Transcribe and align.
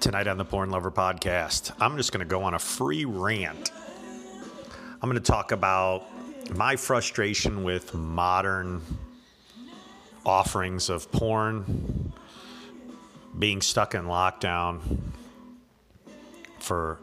tonight 0.00 0.26
on 0.26 0.38
the 0.38 0.44
Porn 0.46 0.70
Lover 0.70 0.90
podcast. 0.90 1.72
I'm 1.78 1.98
just 1.98 2.10
going 2.10 2.26
to 2.26 2.28
go 2.28 2.42
on 2.42 2.54
a 2.54 2.58
free 2.58 3.04
rant. 3.04 3.70
I'm 5.02 5.10
going 5.10 5.22
to 5.22 5.32
talk 5.32 5.52
about 5.52 6.04
my 6.56 6.76
frustration 6.76 7.64
with 7.64 7.92
modern 7.92 8.80
offerings 10.24 10.88
of 10.88 11.12
porn, 11.12 12.14
being 13.38 13.60
stuck 13.60 13.94
in 13.94 14.04
lockdown 14.04 14.80
for 16.58 16.98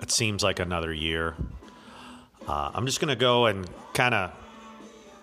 it 0.00 0.10
seems 0.10 0.42
like 0.42 0.60
another 0.60 0.94
year. 0.94 1.36
Uh, 2.48 2.70
I'm 2.72 2.86
just 2.86 3.00
going 3.00 3.10
to 3.10 3.16
go 3.16 3.46
and 3.46 3.68
kind 3.92 4.14
of 4.14 4.32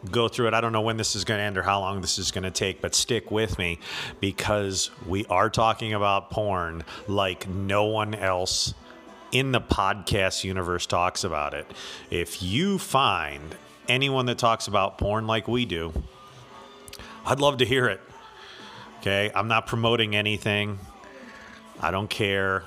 go 0.08 0.28
through 0.28 0.48
it. 0.48 0.54
I 0.54 0.62
don't 0.62 0.72
know 0.72 0.82
when 0.82 0.98
this 0.98 1.16
is 1.16 1.24
going 1.24 1.40
to 1.40 1.44
end 1.44 1.58
or 1.58 1.64
how 1.64 1.80
long 1.80 2.02
this 2.02 2.18
is 2.20 2.32
going 2.32 2.44
to 2.44 2.52
take, 2.52 2.82
but 2.82 2.96
stick 2.96 3.32
with 3.32 3.58
me 3.58 3.80
because 4.20 4.90
we 5.06 5.26
are 5.26 5.50
talking 5.50 5.94
about 5.94 6.30
porn 6.30 6.84
like 7.08 7.48
no 7.48 7.86
one 7.86 8.16
else 8.16 8.74
in 9.32 9.52
the 9.52 9.62
podcast 9.62 10.44
universe 10.44 10.86
talks 10.86 11.24
about 11.24 11.54
it. 11.54 11.70
If 12.10 12.42
you 12.42 12.78
find 12.78 13.56
anyone 13.88 14.26
that 14.28 14.38
talks 14.38 14.68
about 14.68 14.98
porn 14.98 15.28
like 15.28 15.48
we 15.48 15.66
do, 15.66 15.92
I'd 17.26 17.40
love 17.40 17.58
to 17.58 17.66
hear 17.66 17.88
it. 17.88 18.02
Okay, 19.00 19.32
I'm 19.36 19.48
not 19.48 19.68
promoting 19.68 20.16
anything. 20.16 20.80
I 21.80 21.92
don't 21.92 22.10
care. 22.10 22.64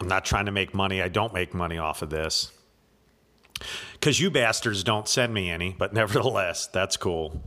I'm 0.00 0.08
not 0.08 0.24
trying 0.24 0.46
to 0.46 0.52
make 0.52 0.74
money. 0.74 1.00
I 1.00 1.08
don't 1.08 1.32
make 1.32 1.54
money 1.54 1.78
off 1.78 2.02
of 2.02 2.10
this 2.10 2.52
because 4.04 4.20
you 4.20 4.30
bastards 4.30 4.84
don't 4.84 5.08
send 5.08 5.32
me 5.32 5.48
any, 5.48 5.74
but 5.78 5.94
nevertheless, 5.94 6.66
that's 6.66 6.98
cool. 6.98 7.42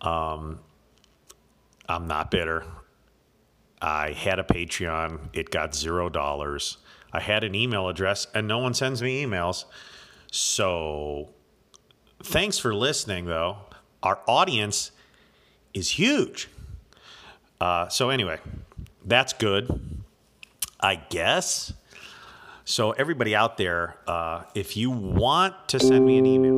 Um, 0.00 0.60
I'm 1.86 2.06
not 2.06 2.30
bitter. 2.30 2.64
I 3.82 4.12
had 4.12 4.38
a 4.38 4.42
Patreon, 4.42 5.18
it 5.34 5.50
got 5.50 5.74
zero 5.74 6.08
dollars. 6.08 6.78
I 7.12 7.20
had 7.20 7.44
an 7.44 7.54
email 7.54 7.90
address, 7.90 8.26
and 8.34 8.48
no 8.48 8.56
one 8.56 8.72
sends 8.72 9.02
me 9.02 9.22
emails. 9.22 9.66
So, 10.32 11.28
thanks 12.22 12.56
for 12.56 12.74
listening, 12.74 13.26
though. 13.26 13.58
Our 14.02 14.20
audience 14.26 14.92
is 15.74 15.90
huge. 15.90 16.48
Uh, 17.60 17.88
so, 17.88 18.08
anyway, 18.08 18.38
that's 19.04 19.34
good, 19.34 20.02
I 20.80 20.96
guess. 20.96 21.74
So, 22.66 22.92
everybody 22.92 23.34
out 23.34 23.58
there, 23.58 23.96
uh, 24.06 24.44
if 24.54 24.74
you 24.74 24.90
want 24.90 25.68
to 25.68 25.78
send 25.78 26.06
me 26.06 26.16
an 26.16 26.24
email, 26.24 26.54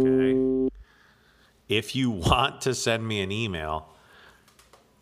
okay? 0.00 0.70
If 1.68 1.96
you 1.96 2.10
want 2.12 2.60
to 2.62 2.74
send 2.74 3.06
me 3.06 3.20
an 3.20 3.32
email, 3.32 3.88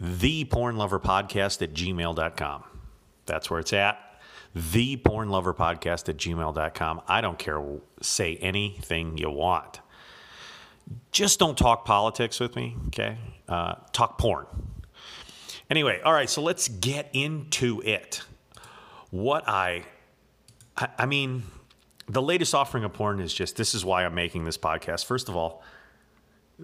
thepornloverpodcast 0.02 1.60
at 1.60 1.74
gmail.com. 1.74 2.64
That's 3.26 3.50
where 3.50 3.60
it's 3.60 3.74
at. 3.74 3.98
Thepornloverpodcast 4.56 6.08
at 6.08 6.16
gmail.com. 6.16 7.02
I 7.06 7.20
don't 7.20 7.38
care. 7.38 7.62
Say 8.00 8.36
anything 8.36 9.18
you 9.18 9.28
want. 9.28 9.80
Just 11.12 11.38
don't 11.38 11.58
talk 11.58 11.84
politics 11.84 12.40
with 12.40 12.56
me, 12.56 12.74
okay? 12.86 13.18
Uh, 13.46 13.74
talk 13.92 14.16
porn. 14.16 14.46
Anyway, 15.68 16.00
all 16.02 16.14
right, 16.14 16.30
so 16.30 16.40
let's 16.40 16.68
get 16.68 17.10
into 17.12 17.82
it. 17.84 18.22
What 19.10 19.46
I 19.46 19.84
I, 20.78 20.88
I 20.98 21.06
mean, 21.06 21.42
the 22.08 22.22
latest 22.22 22.54
offering 22.54 22.84
of 22.84 22.94
porn 22.94 23.20
is 23.20 23.34
just 23.34 23.56
this 23.56 23.74
is 23.74 23.84
why 23.84 24.04
I'm 24.04 24.14
making 24.14 24.44
this 24.44 24.56
podcast. 24.56 25.04
First 25.04 25.28
of 25.28 25.36
all, 25.36 25.62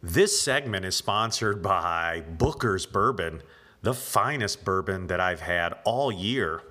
this 0.02 0.40
segment 0.40 0.84
is 0.84 0.96
sponsored 0.96 1.62
by 1.62 2.22
Booker's 2.26 2.86
Bourbon, 2.86 3.42
the 3.82 3.94
finest 3.94 4.64
bourbon 4.64 5.08
that 5.08 5.20
I've 5.20 5.40
had 5.40 5.74
all 5.84 6.10
year. 6.10 6.62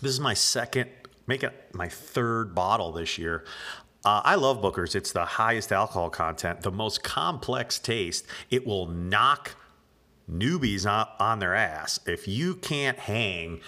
This 0.00 0.12
is 0.12 0.20
my 0.20 0.34
second, 0.34 0.88
make 1.26 1.44
it 1.44 1.52
my 1.74 1.88
third 1.88 2.54
bottle 2.54 2.92
this 2.92 3.18
year. 3.18 3.44
Uh, 4.04 4.22
I 4.24 4.36
love 4.36 4.62
Booker's. 4.62 4.94
It's 4.94 5.12
the 5.12 5.24
highest 5.24 5.72
alcohol 5.72 6.08
content, 6.08 6.62
the 6.62 6.72
most 6.72 7.02
complex 7.02 7.78
taste. 7.78 8.24
It 8.50 8.66
will 8.66 8.86
knock 8.86 9.54
newbies 10.28 10.90
on, 10.90 11.06
on 11.18 11.38
their 11.38 11.54
ass. 11.54 12.00
If 12.06 12.26
you 12.26 12.54
can't 12.54 12.98
hang 12.98 13.60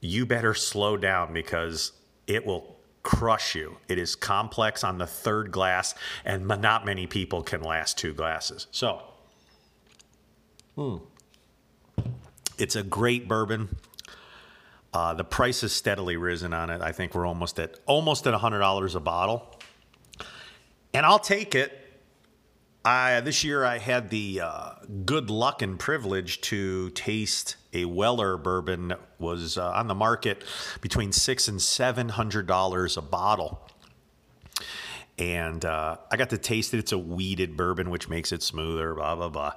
you 0.00 0.26
better 0.26 0.54
slow 0.54 0.96
down 0.96 1.32
because 1.32 1.92
it 2.26 2.46
will 2.46 2.76
crush 3.02 3.54
you. 3.54 3.76
It 3.88 3.98
is 3.98 4.14
complex 4.14 4.84
on 4.84 4.98
the 4.98 5.06
third 5.06 5.50
glass, 5.50 5.94
and 6.24 6.46
not 6.46 6.84
many 6.84 7.06
people 7.06 7.42
can 7.42 7.62
last 7.62 7.98
two 7.98 8.12
glasses. 8.14 8.66
So, 8.70 9.02
hmm. 10.74 10.96
it's 12.58 12.76
a 12.76 12.82
great 12.82 13.28
bourbon. 13.28 13.76
Uh, 14.92 15.14
the 15.14 15.24
price 15.24 15.60
has 15.60 15.72
steadily 15.72 16.16
risen 16.16 16.52
on 16.52 16.68
it. 16.68 16.82
I 16.82 16.92
think 16.92 17.14
we're 17.14 17.26
almost 17.26 17.60
at 17.60 17.78
almost 17.86 18.26
at 18.26 18.34
hundred 18.34 18.58
dollars 18.58 18.94
a 18.94 19.00
bottle, 19.00 19.56
and 20.92 21.06
I'll 21.06 21.18
take 21.18 21.54
it. 21.54 21.79
I 22.84 23.20
this 23.20 23.44
year 23.44 23.64
I 23.64 23.78
had 23.78 24.08
the 24.08 24.40
uh, 24.42 24.70
good 25.04 25.28
luck 25.28 25.60
and 25.60 25.78
privilege 25.78 26.40
to 26.42 26.90
taste 26.90 27.56
a 27.72 27.84
Weller 27.84 28.36
bourbon 28.38 28.88
that 28.88 29.00
was 29.18 29.58
uh, 29.58 29.70
on 29.72 29.86
the 29.86 29.94
market 29.94 30.44
between 30.80 31.12
six 31.12 31.46
and 31.46 31.60
seven 31.60 32.08
hundred 32.08 32.46
dollars 32.46 32.96
a 32.96 33.02
bottle. 33.02 33.68
And 35.18 35.62
uh, 35.64 35.98
I 36.10 36.16
got 36.16 36.30
to 36.30 36.38
taste 36.38 36.72
it. 36.72 36.78
It's 36.78 36.92
a 36.92 36.98
wheated 36.98 37.54
bourbon, 37.54 37.90
which 37.90 38.08
makes 38.08 38.32
it 38.32 38.42
smoother. 38.42 38.94
Blah 38.94 39.14
blah 39.14 39.28
blah. 39.28 39.52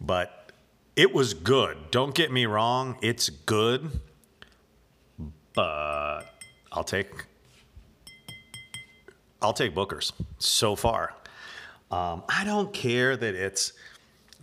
But 0.00 0.52
it 0.94 1.12
was 1.12 1.34
good. 1.34 1.90
Don't 1.90 2.14
get 2.14 2.30
me 2.30 2.46
wrong. 2.46 2.96
It's 3.02 3.28
good, 3.28 4.00
but 5.54 6.22
I'll 6.70 6.84
take 6.84 7.10
I'll 9.40 9.52
take 9.52 9.74
Booker's 9.74 10.12
so 10.38 10.76
far. 10.76 11.14
Um, 11.92 12.22
I 12.28 12.44
don't 12.44 12.72
care 12.72 13.16
that 13.16 13.34
it's 13.34 13.74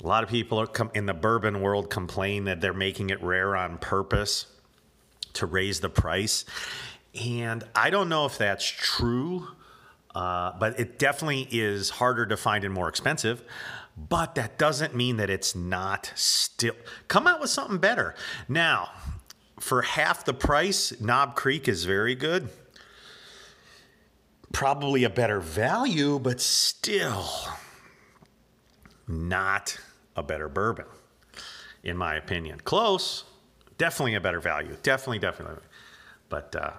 a 0.04 0.08
lot 0.08 0.24
of 0.24 0.30
people 0.30 0.66
com- 0.68 0.92
in 0.94 1.08
the 1.08 1.16
bourbon 1.16 1.62
world 1.62 1.90
complain 1.90 2.46
that 2.46 2.62
they're 2.62 2.74
making 2.74 3.10
it 3.10 3.22
rare 3.24 3.56
on 3.56 3.80
purpose 3.80 4.46
to 5.34 5.48
raise 5.48 5.80
the 5.80 5.90
price. 5.90 6.46
And 7.26 7.64
I 7.74 7.90
don't 7.90 8.08
know 8.08 8.26
if 8.26 8.38
that's 8.38 8.66
true, 8.66 9.48
uh, 10.14 10.54
but 10.60 10.80
it 10.80 11.00
definitely 11.00 11.48
is 11.52 11.90
harder 11.90 12.28
to 12.28 12.38
find 12.38 12.64
and 12.64 12.74
more 12.74 12.88
expensive. 12.88 13.44
But 13.98 14.36
that 14.36 14.58
doesn't 14.58 14.96
mean 14.96 15.18
that 15.18 15.30
it's 15.30 15.56
not 15.56 16.14
still. 16.16 16.76
Come 17.08 17.28
out 17.28 17.42
with 17.42 17.50
something 17.50 17.80
better. 17.80 18.16
Now, 18.48 18.92
for 19.60 19.82
half 19.82 20.24
the 20.24 20.34
price, 20.34 20.94
Knob 21.02 21.36
Creek 21.36 21.68
is 21.68 21.84
very 21.84 22.16
good. 22.16 22.50
Probably 24.52 25.04
a 25.04 25.10
better 25.10 25.40
value, 25.40 26.20
but 26.20 26.42
still 26.42 27.26
not 29.08 29.80
a 30.16 30.24
better 30.24 30.50
bourbon, 30.50 30.86
in 31.84 31.98
my 31.98 32.16
opinion. 32.16 32.60
Close, 32.60 33.26
definitely 33.78 34.16
a 34.16 34.22
better 34.22 34.40
value. 34.40 34.76
Definitely, 34.84 35.20
definitely. 35.20 35.64
But 36.30 36.56
uh, 36.56 36.72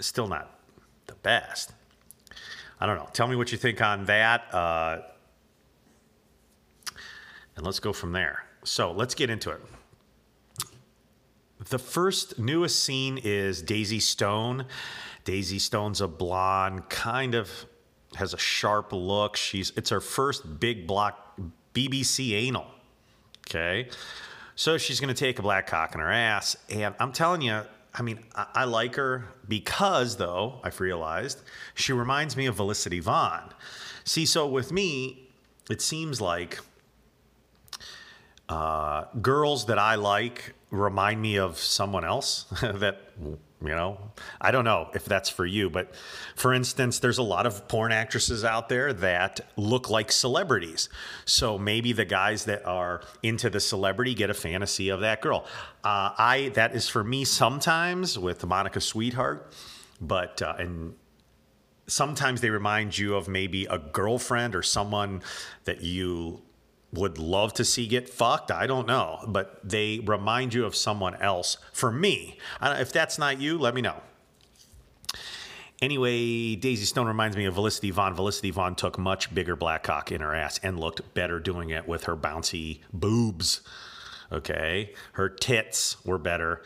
still 0.00 0.28
not 0.28 0.58
the 1.06 1.14
best. 1.14 1.72
I 2.78 2.86
don't 2.86 2.96
know. 2.96 3.08
Tell 3.12 3.26
me 3.26 3.36
what 3.36 3.52
you 3.52 3.58
think 3.58 3.80
on 3.80 4.04
that. 4.06 4.52
Uh, 4.52 4.98
and 7.56 7.64
let's 7.64 7.80
go 7.80 7.92
from 7.92 8.12
there. 8.12 8.44
So 8.64 8.92
let's 8.92 9.14
get 9.14 9.30
into 9.30 9.50
it. 9.50 9.60
The 11.68 11.78
first 11.78 12.38
newest 12.38 12.84
scene 12.84 13.18
is 13.22 13.62
Daisy 13.62 13.98
Stone. 13.98 14.66
Daisy 15.26 15.58
Stone's 15.58 16.00
a 16.00 16.08
blonde, 16.08 16.88
kind 16.88 17.34
of 17.34 17.66
has 18.14 18.32
a 18.32 18.38
sharp 18.38 18.92
look. 18.92 19.36
She's 19.36 19.72
it's 19.76 19.90
her 19.90 20.00
first 20.00 20.58
big 20.58 20.86
block 20.86 21.38
BBC 21.74 22.32
anal. 22.32 22.66
Okay. 23.46 23.88
So 24.54 24.78
she's 24.78 25.00
going 25.00 25.14
to 25.14 25.18
take 25.18 25.38
a 25.38 25.42
black 25.42 25.66
cock 25.66 25.94
in 25.94 26.00
her 26.00 26.10
ass. 26.10 26.56
And 26.70 26.94
I'm 26.98 27.12
telling 27.12 27.42
you, 27.42 27.60
I 27.94 28.02
mean, 28.02 28.20
I, 28.34 28.46
I, 28.54 28.64
like 28.64 28.94
her 28.94 29.26
because, 29.46 30.16
though, 30.16 30.60
I've 30.64 30.80
realized 30.80 31.42
she 31.74 31.92
reminds 31.92 32.36
me 32.36 32.46
of 32.46 32.56
Felicity 32.56 33.00
Vaughn. 33.00 33.52
See, 34.04 34.24
so 34.24 34.46
with 34.46 34.72
me, 34.72 35.28
it 35.68 35.82
seems 35.82 36.20
like 36.20 36.58
uh, 38.48 39.04
girls 39.20 39.66
that 39.66 39.78
I 39.78 39.96
like 39.96 40.54
remind 40.70 41.20
me 41.20 41.36
of 41.36 41.58
someone 41.58 42.04
else 42.04 42.44
that 42.62 43.12
you 43.62 43.68
know? 43.68 44.12
I 44.40 44.50
don't 44.50 44.64
know 44.64 44.90
if 44.94 45.04
that's 45.04 45.28
for 45.28 45.46
you 45.46 45.70
but 45.70 45.94
for 46.34 46.52
instance 46.52 46.98
there's 46.98 47.18
a 47.18 47.22
lot 47.22 47.46
of 47.46 47.68
porn 47.68 47.92
actresses 47.92 48.44
out 48.44 48.68
there 48.68 48.92
that 48.92 49.40
look 49.56 49.90
like 49.90 50.12
celebrities. 50.12 50.88
So 51.24 51.58
maybe 51.58 51.92
the 51.92 52.04
guys 52.04 52.44
that 52.44 52.64
are 52.66 53.02
into 53.22 53.50
the 53.50 53.60
celebrity 53.60 54.14
get 54.14 54.30
a 54.30 54.34
fantasy 54.34 54.88
of 54.88 55.00
that 55.00 55.20
girl. 55.20 55.44
Uh, 55.84 56.10
i 56.18 56.50
that 56.54 56.74
is 56.74 56.88
for 56.88 57.04
me 57.04 57.24
sometimes 57.24 58.18
with 58.18 58.44
monica 58.44 58.80
sweetheart 58.80 59.52
but 60.00 60.42
uh, 60.42 60.54
and 60.58 60.94
sometimes 61.86 62.40
they 62.40 62.50
remind 62.50 62.96
you 62.98 63.14
of 63.14 63.28
maybe 63.28 63.64
a 63.66 63.78
girlfriend 63.78 64.54
or 64.54 64.62
someone 64.62 65.22
that 65.64 65.82
you 65.82 66.42
would 66.92 67.18
love 67.18 67.52
to 67.54 67.64
see 67.64 67.86
get 67.86 68.08
fucked. 68.08 68.50
I 68.50 68.66
don't 68.66 68.86
know, 68.86 69.24
but 69.26 69.60
they 69.62 70.00
remind 70.00 70.54
you 70.54 70.64
of 70.64 70.74
someone 70.74 71.14
else. 71.16 71.58
For 71.72 71.90
me, 71.90 72.38
if 72.62 72.92
that's 72.92 73.18
not 73.18 73.40
you, 73.40 73.58
let 73.58 73.74
me 73.74 73.82
know. 73.82 74.02
Anyway, 75.82 76.54
Daisy 76.54 76.86
Stone 76.86 77.06
reminds 77.06 77.36
me 77.36 77.44
of 77.44 77.54
Felicity 77.54 77.90
Vaughn. 77.90 78.14
Felicity 78.14 78.50
Vaughn 78.50 78.74
took 78.74 78.98
much 78.98 79.34
bigger 79.34 79.56
black 79.56 79.82
cock 79.82 80.10
in 80.10 80.22
her 80.22 80.34
ass 80.34 80.58
and 80.62 80.80
looked 80.80 81.12
better 81.12 81.38
doing 81.38 81.68
it 81.68 81.86
with 81.86 82.04
her 82.04 82.16
bouncy 82.16 82.80
boobs. 82.94 83.60
Okay, 84.32 84.94
her 85.12 85.28
tits 85.28 86.02
were 86.04 86.18
better. 86.18 86.62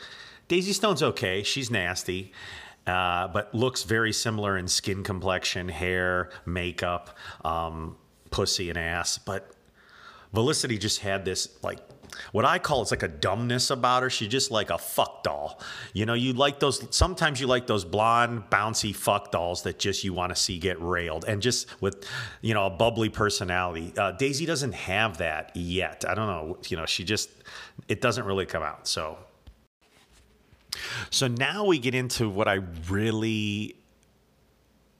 Daisy 0.46 0.72
Stone's 0.72 1.02
okay. 1.02 1.42
She's 1.42 1.70
nasty. 1.70 2.32
Uh, 2.86 3.28
but 3.28 3.54
looks 3.54 3.82
very 3.82 4.12
similar 4.12 4.56
in 4.56 4.66
skin 4.66 5.04
complexion, 5.04 5.68
hair, 5.68 6.30
makeup, 6.46 7.16
um, 7.44 7.96
pussy, 8.30 8.68
and 8.70 8.78
ass. 8.78 9.18
But 9.18 9.50
Felicity 10.32 10.78
just 10.78 11.00
had 11.00 11.24
this 11.24 11.48
like 11.62 11.80
what 12.32 12.44
I 12.44 12.58
call 12.58 12.82
it's 12.82 12.90
like 12.90 13.02
a 13.02 13.08
dumbness 13.08 13.70
about 13.70 14.02
her. 14.02 14.10
She's 14.10 14.28
just 14.28 14.50
like 14.50 14.70
a 14.70 14.78
fuck 14.78 15.22
doll. 15.22 15.60
You 15.92 16.06
know, 16.06 16.14
you 16.14 16.32
like 16.32 16.60
those 16.60 16.84
sometimes 16.94 17.40
you 17.40 17.46
like 17.46 17.66
those 17.66 17.84
blonde, 17.84 18.44
bouncy 18.50 18.94
fuck 18.94 19.30
dolls 19.30 19.62
that 19.62 19.78
just 19.78 20.04
you 20.04 20.12
want 20.12 20.34
to 20.34 20.40
see 20.40 20.58
get 20.58 20.80
railed 20.80 21.24
and 21.26 21.42
just 21.42 21.80
with, 21.80 22.06
you 22.40 22.54
know, 22.54 22.66
a 22.66 22.70
bubbly 22.70 23.08
personality. 23.08 23.92
Uh, 23.96 24.12
Daisy 24.12 24.46
doesn't 24.46 24.72
have 24.72 25.18
that 25.18 25.52
yet. 25.54 26.04
I 26.08 26.14
don't 26.14 26.26
know. 26.26 26.58
You 26.68 26.76
know, 26.76 26.86
she 26.86 27.04
just 27.04 27.30
it 27.88 28.00
doesn't 28.00 28.24
really 28.24 28.46
come 28.46 28.62
out. 28.62 28.86
So 28.86 29.18
so 31.10 31.26
now 31.28 31.64
we 31.64 31.78
get 31.78 31.94
into 31.94 32.28
what 32.28 32.48
I 32.48 32.60
really 32.88 33.76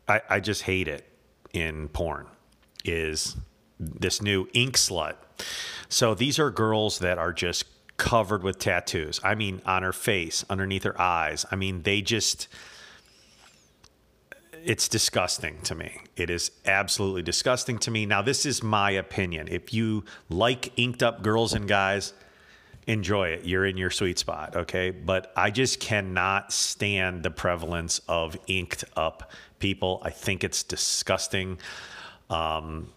I, 0.09 0.21
I 0.29 0.41
just 0.41 0.63
hate 0.63 0.89
it 0.89 1.07
in 1.53 1.89
porn 1.89 2.27
is 2.85 3.37
this 3.81 4.21
new 4.23 4.47
ink 4.53 4.77
slut. 4.77 5.15
So 5.89 6.15
these 6.15 6.39
are 6.39 6.51
girls 6.51 6.99
that 7.01 7.19
are 7.19 7.33
just 7.33 7.65
covered 7.97 8.43
with 8.43 8.59
tattoos. 8.59 9.21
I 9.25 9.35
mean, 9.35 9.61
on 9.67 9.83
her 9.83 9.93
face, 9.93 10.45
underneath 10.49 10.85
her 10.85 11.01
eyes. 11.01 11.45
I 11.51 11.57
mean, 11.57 11.83
they 11.83 12.03
just 12.03 12.49
it's 14.65 14.89
disgusting 14.89 15.61
to 15.63 15.75
me. 15.75 16.01
It 16.17 16.31
is 16.31 16.51
absolutely 16.67 17.23
disgusting 17.23 17.79
to 17.79 17.91
me. 17.91 18.07
Now, 18.07 18.23
this 18.23 18.45
is 18.45 18.63
my 18.63 18.91
opinion. 18.91 19.49
If 19.49 19.73
you 19.73 20.05
like 20.29 20.79
inked 20.79 21.03
up 21.03 21.23
girls 21.23 21.55
and 21.55 21.67
guys, 21.67 22.13
enjoy 22.87 23.29
it. 23.29 23.47
You're 23.47 23.67
in 23.67 23.77
your 23.77 23.91
sweet 23.91 24.19
spot, 24.19 24.57
okay? 24.57 24.91
But 24.91 25.33
I 25.37 25.51
just 25.51 25.81
cannot 25.81 26.53
stand 26.53 27.23
the 27.23 27.31
prevalence 27.31 28.01
of 28.09 28.37
inked 28.47 28.85
up 28.97 29.31
people. 29.59 30.03
I 30.05 30.11
think 30.11 30.45
it's 30.45 30.63
disgusting. 30.63 31.59
Um, 32.29 32.93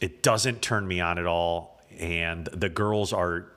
it 0.00 0.22
doesn't 0.22 0.62
turn 0.62 0.86
me 0.86 1.00
on 1.00 1.18
at 1.18 1.26
all. 1.26 1.80
And 1.98 2.46
the 2.46 2.68
girls 2.68 3.12
are 3.12 3.52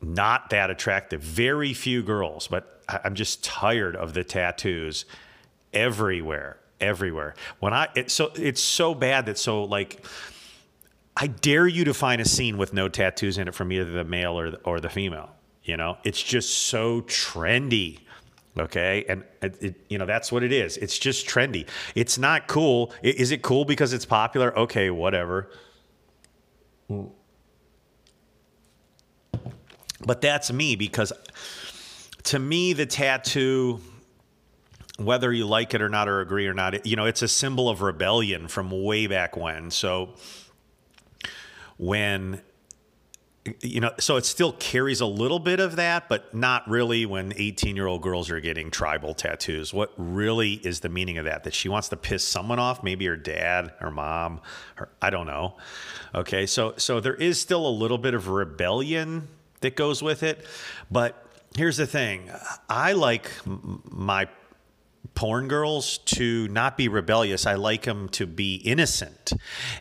not 0.00 0.50
that 0.50 0.70
attractive. 0.70 1.20
Very 1.20 1.72
few 1.74 2.02
girls, 2.02 2.48
but 2.48 2.82
I'm 2.88 3.14
just 3.14 3.42
tired 3.44 3.96
of 3.96 4.14
the 4.14 4.24
tattoos 4.24 5.04
everywhere, 5.72 6.58
everywhere. 6.80 7.34
When 7.60 7.72
I 7.72 7.88
so 8.08 8.32
it's 8.34 8.62
so 8.62 8.94
bad 8.94 9.26
that 9.26 9.38
so 9.38 9.64
like 9.64 10.04
I 11.16 11.26
dare 11.26 11.66
you 11.66 11.84
to 11.84 11.94
find 11.94 12.20
a 12.20 12.24
scene 12.24 12.58
with 12.58 12.72
no 12.72 12.88
tattoos 12.88 13.38
in 13.38 13.48
it 13.48 13.54
from 13.54 13.70
either 13.70 13.90
the 13.90 14.04
male 14.04 14.38
or 14.38 14.50
the, 14.52 14.58
or 14.58 14.80
the 14.80 14.88
female. 14.88 15.30
You 15.62 15.76
know, 15.76 15.98
it's 16.04 16.22
just 16.22 16.66
so 16.66 17.02
trendy. 17.02 18.00
Okay. 18.58 19.04
And, 19.08 19.24
it, 19.40 19.80
you 19.88 19.98
know, 19.98 20.06
that's 20.06 20.30
what 20.30 20.42
it 20.42 20.52
is. 20.52 20.76
It's 20.76 20.98
just 20.98 21.26
trendy. 21.26 21.66
It's 21.94 22.18
not 22.18 22.46
cool. 22.48 22.92
Is 23.02 23.30
it 23.30 23.42
cool 23.42 23.64
because 23.64 23.92
it's 23.92 24.04
popular? 24.04 24.56
Okay, 24.58 24.90
whatever. 24.90 25.50
But 30.04 30.20
that's 30.20 30.52
me 30.52 30.76
because 30.76 31.12
to 32.24 32.38
me, 32.38 32.72
the 32.72 32.86
tattoo, 32.86 33.80
whether 34.98 35.32
you 35.32 35.46
like 35.46 35.74
it 35.74 35.82
or 35.82 35.88
not 35.88 36.08
or 36.08 36.20
agree 36.20 36.46
or 36.46 36.54
not, 36.54 36.84
you 36.86 36.96
know, 36.96 37.06
it's 37.06 37.22
a 37.22 37.28
symbol 37.28 37.68
of 37.68 37.82
rebellion 37.82 38.48
from 38.48 38.70
way 38.70 39.06
back 39.06 39.36
when. 39.36 39.70
So 39.70 40.14
when 41.78 42.42
you 43.60 43.80
know, 43.80 43.90
so 43.98 44.16
it 44.16 44.24
still 44.24 44.52
carries 44.52 45.00
a 45.00 45.06
little 45.06 45.40
bit 45.40 45.58
of 45.58 45.74
that, 45.76 46.08
but 46.08 46.32
not 46.32 46.68
really 46.68 47.04
when 47.06 47.32
18 47.34 47.74
year 47.74 47.88
old 47.88 48.00
girls 48.00 48.30
are 48.30 48.38
getting 48.38 48.70
tribal 48.70 49.14
tattoos. 49.14 49.74
What 49.74 49.92
really 49.96 50.52
is 50.52 50.80
the 50.80 50.88
meaning 50.88 51.18
of 51.18 51.24
that? 51.24 51.42
That 51.42 51.52
she 51.52 51.68
wants 51.68 51.88
to 51.88 51.96
piss 51.96 52.26
someone 52.26 52.60
off, 52.60 52.84
maybe 52.84 53.04
her 53.06 53.16
dad, 53.16 53.72
her 53.80 53.90
mom, 53.90 54.40
her, 54.76 54.90
I 55.00 55.10
don't 55.10 55.26
know. 55.26 55.56
Okay, 56.14 56.46
so 56.46 56.74
so 56.76 57.00
there 57.00 57.16
is 57.16 57.40
still 57.40 57.66
a 57.66 57.70
little 57.70 57.98
bit 57.98 58.14
of 58.14 58.28
rebellion 58.28 59.26
that 59.60 59.74
goes 59.74 60.02
with 60.02 60.22
it, 60.22 60.46
but 60.90 61.26
here's 61.56 61.78
the 61.78 61.86
thing: 61.86 62.30
I 62.68 62.92
like 62.92 63.28
my 63.44 64.28
porn 65.14 65.48
girls 65.48 65.98
to 65.98 66.46
not 66.48 66.76
be 66.76 66.86
rebellious. 66.86 67.44
I 67.44 67.54
like 67.54 67.82
them 67.82 68.08
to 68.10 68.26
be 68.26 68.54
innocent 68.56 69.32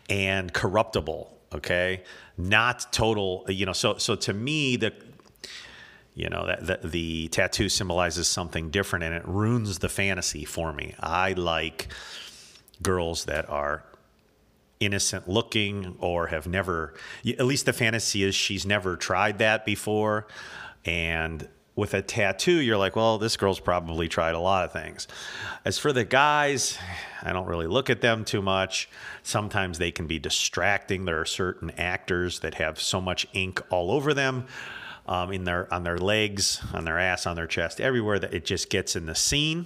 and 0.09 0.51
corruptible. 0.51 1.37
Okay 1.53 2.01
not 2.37 2.91
total, 2.91 3.45
you 3.47 3.65
know, 3.65 3.73
so, 3.73 3.97
so 3.97 4.15
to 4.15 4.33
me, 4.33 4.75
the, 4.75 4.93
you 6.15 6.29
know, 6.29 6.45
that 6.45 6.81
the, 6.81 6.87
the 6.87 7.27
tattoo 7.29 7.69
symbolizes 7.69 8.27
something 8.27 8.69
different 8.69 9.03
and 9.03 9.15
it 9.15 9.27
ruins 9.27 9.79
the 9.79 9.89
fantasy 9.89 10.45
for 10.45 10.73
me. 10.73 10.95
I 10.99 11.33
like 11.33 11.87
girls 12.81 13.25
that 13.25 13.49
are 13.49 13.83
innocent 14.79 15.29
looking 15.29 15.95
or 15.99 16.27
have 16.27 16.47
never, 16.47 16.95
at 17.25 17.45
least 17.45 17.65
the 17.65 17.73
fantasy 17.73 18.23
is 18.23 18.35
she's 18.35 18.65
never 18.65 18.95
tried 18.95 19.37
that 19.39 19.65
before. 19.65 20.27
And 20.83 21.47
with 21.75 21.93
a 21.93 22.01
tattoo, 22.01 22.59
you're 22.59 22.77
like, 22.77 22.95
well, 22.95 23.17
this 23.17 23.37
girl's 23.37 23.59
probably 23.59 24.07
tried 24.07 24.35
a 24.35 24.39
lot 24.39 24.65
of 24.65 24.73
things. 24.73 25.07
As 25.63 25.77
for 25.77 25.93
the 25.93 26.03
guys, 26.03 26.77
I 27.23 27.31
don't 27.31 27.47
really 27.47 27.67
look 27.67 27.89
at 27.89 28.01
them 28.01 28.25
too 28.25 28.41
much. 28.41 28.89
Sometimes 29.23 29.77
they 29.77 29.91
can 29.91 30.05
be 30.05 30.19
distracting. 30.19 31.05
There 31.05 31.19
are 31.19 31.25
certain 31.25 31.71
actors 31.71 32.39
that 32.39 32.55
have 32.55 32.79
so 32.81 32.99
much 32.99 33.25
ink 33.33 33.61
all 33.69 33.91
over 33.91 34.13
them. 34.13 34.45
Um, 35.07 35.33
in 35.33 35.45
their 35.45 35.73
on 35.73 35.83
their 35.83 35.97
legs, 35.97 36.61
on 36.75 36.85
their 36.85 36.99
ass, 36.99 37.25
on 37.25 37.35
their 37.35 37.47
chest, 37.47 37.81
everywhere 37.81 38.19
that 38.19 38.35
it 38.35 38.45
just 38.45 38.69
gets 38.69 38.95
in 38.95 39.07
the 39.07 39.15
scene. 39.15 39.65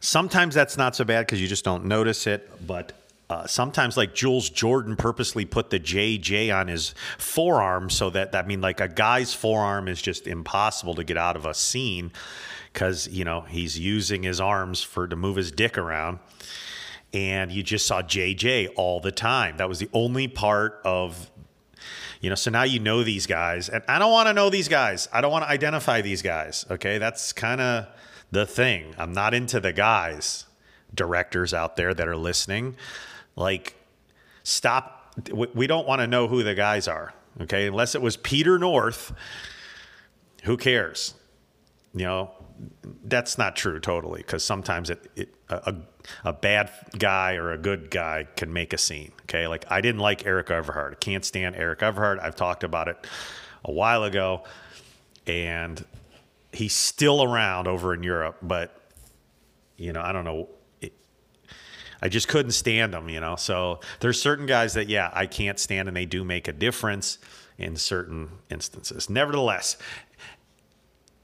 Sometimes 0.00 0.54
that's 0.54 0.76
not 0.76 0.94
so 0.94 1.04
bad 1.04 1.26
because 1.26 1.40
you 1.40 1.48
just 1.48 1.64
don't 1.64 1.86
notice 1.86 2.26
it, 2.26 2.66
but 2.66 2.92
uh, 3.30 3.46
sometimes 3.46 3.96
like 3.96 4.14
Jules 4.14 4.48
Jordan 4.48 4.96
purposely 4.96 5.44
put 5.44 5.70
the 5.70 5.78
JJ 5.78 6.54
on 6.54 6.68
his 6.68 6.94
forearm 7.18 7.90
so 7.90 8.10
that 8.10 8.34
I 8.34 8.42
mean 8.42 8.60
like 8.60 8.80
a 8.80 8.88
guy's 8.88 9.34
forearm 9.34 9.88
is 9.88 10.00
just 10.00 10.26
impossible 10.26 10.94
to 10.94 11.04
get 11.04 11.16
out 11.16 11.36
of 11.36 11.44
a 11.44 11.54
scene 11.54 12.10
because 12.72 13.08
you 13.08 13.24
know 13.24 13.42
he's 13.42 13.78
using 13.78 14.22
his 14.22 14.40
arms 14.40 14.82
for 14.82 15.06
to 15.06 15.16
move 15.16 15.36
his 15.36 15.52
dick 15.52 15.76
around 15.76 16.20
and 17.12 17.50
you 17.50 17.62
just 17.62 17.86
saw 17.86 18.02
JJ 18.02 18.70
all 18.76 19.00
the 19.00 19.12
time. 19.12 19.56
That 19.56 19.68
was 19.68 19.78
the 19.78 19.88
only 19.92 20.28
part 20.28 20.80
of, 20.84 21.30
you 22.20 22.28
know, 22.28 22.34
so 22.34 22.50
now 22.50 22.64
you 22.64 22.80
know 22.80 23.02
these 23.02 23.26
guys. 23.26 23.68
And 23.68 23.82
I 23.88 23.98
don't 23.98 24.12
want 24.12 24.28
to 24.28 24.34
know 24.34 24.50
these 24.50 24.68
guys. 24.68 25.08
I 25.12 25.20
don't 25.20 25.32
want 25.32 25.44
to 25.44 25.50
identify 25.50 26.02
these 26.02 26.22
guys. 26.22 26.66
Okay. 26.70 26.98
That's 26.98 27.32
kind 27.32 27.60
of 27.60 27.86
the 28.30 28.46
thing. 28.46 28.94
I'm 28.98 29.12
not 29.12 29.32
into 29.32 29.58
the 29.58 29.72
guys, 29.72 30.46
directors 30.94 31.54
out 31.54 31.76
there 31.76 31.94
that 31.94 32.06
are 32.06 32.16
listening. 32.16 32.76
Like, 33.38 33.74
stop. 34.42 35.14
We 35.32 35.66
don't 35.66 35.86
want 35.86 36.00
to 36.00 36.06
know 36.06 36.28
who 36.28 36.42
the 36.42 36.54
guys 36.54 36.88
are. 36.88 37.14
Okay. 37.42 37.68
Unless 37.68 37.94
it 37.94 38.02
was 38.02 38.16
Peter 38.16 38.58
North, 38.58 39.12
who 40.42 40.56
cares? 40.56 41.14
You 41.94 42.04
know, 42.04 42.30
that's 43.04 43.38
not 43.38 43.56
true 43.56 43.80
totally 43.80 44.20
because 44.20 44.44
sometimes 44.44 44.90
it, 44.90 45.10
it 45.16 45.34
a, 45.48 45.74
a 46.24 46.32
bad 46.32 46.70
guy 46.98 47.36
or 47.36 47.52
a 47.52 47.58
good 47.58 47.90
guy 47.90 48.26
can 48.36 48.52
make 48.52 48.72
a 48.72 48.78
scene. 48.78 49.12
Okay, 49.22 49.46
like 49.46 49.64
I 49.70 49.80
didn't 49.80 50.00
like 50.00 50.26
Eric 50.26 50.48
Everhart. 50.48 50.92
I 50.92 50.94
can't 50.96 51.24
stand 51.24 51.56
Eric 51.56 51.80
Everhart. 51.80 52.20
I've 52.20 52.36
talked 52.36 52.64
about 52.64 52.88
it 52.88 53.06
a 53.64 53.72
while 53.72 54.04
ago, 54.04 54.44
and 55.26 55.84
he's 56.52 56.74
still 56.74 57.22
around 57.22 57.68
over 57.68 57.94
in 57.94 58.02
Europe. 58.02 58.38
But 58.42 58.74
you 59.76 59.92
know, 59.92 60.00
I 60.00 60.12
don't 60.12 60.24
know. 60.24 60.48
I 62.00 62.08
just 62.08 62.28
couldn't 62.28 62.52
stand 62.52 62.94
them, 62.94 63.08
You 63.08 63.20
know, 63.20 63.36
so 63.36 63.80
there's 64.00 64.20
certain 64.20 64.46
guys 64.46 64.74
that 64.74 64.88
yeah 64.88 65.10
I 65.12 65.26
can't 65.26 65.58
stand, 65.58 65.88
and 65.88 65.96
they 65.96 66.06
do 66.06 66.24
make 66.24 66.48
a 66.48 66.52
difference 66.52 67.18
in 67.58 67.76
certain 67.76 68.28
instances. 68.50 69.10
Nevertheless, 69.10 69.76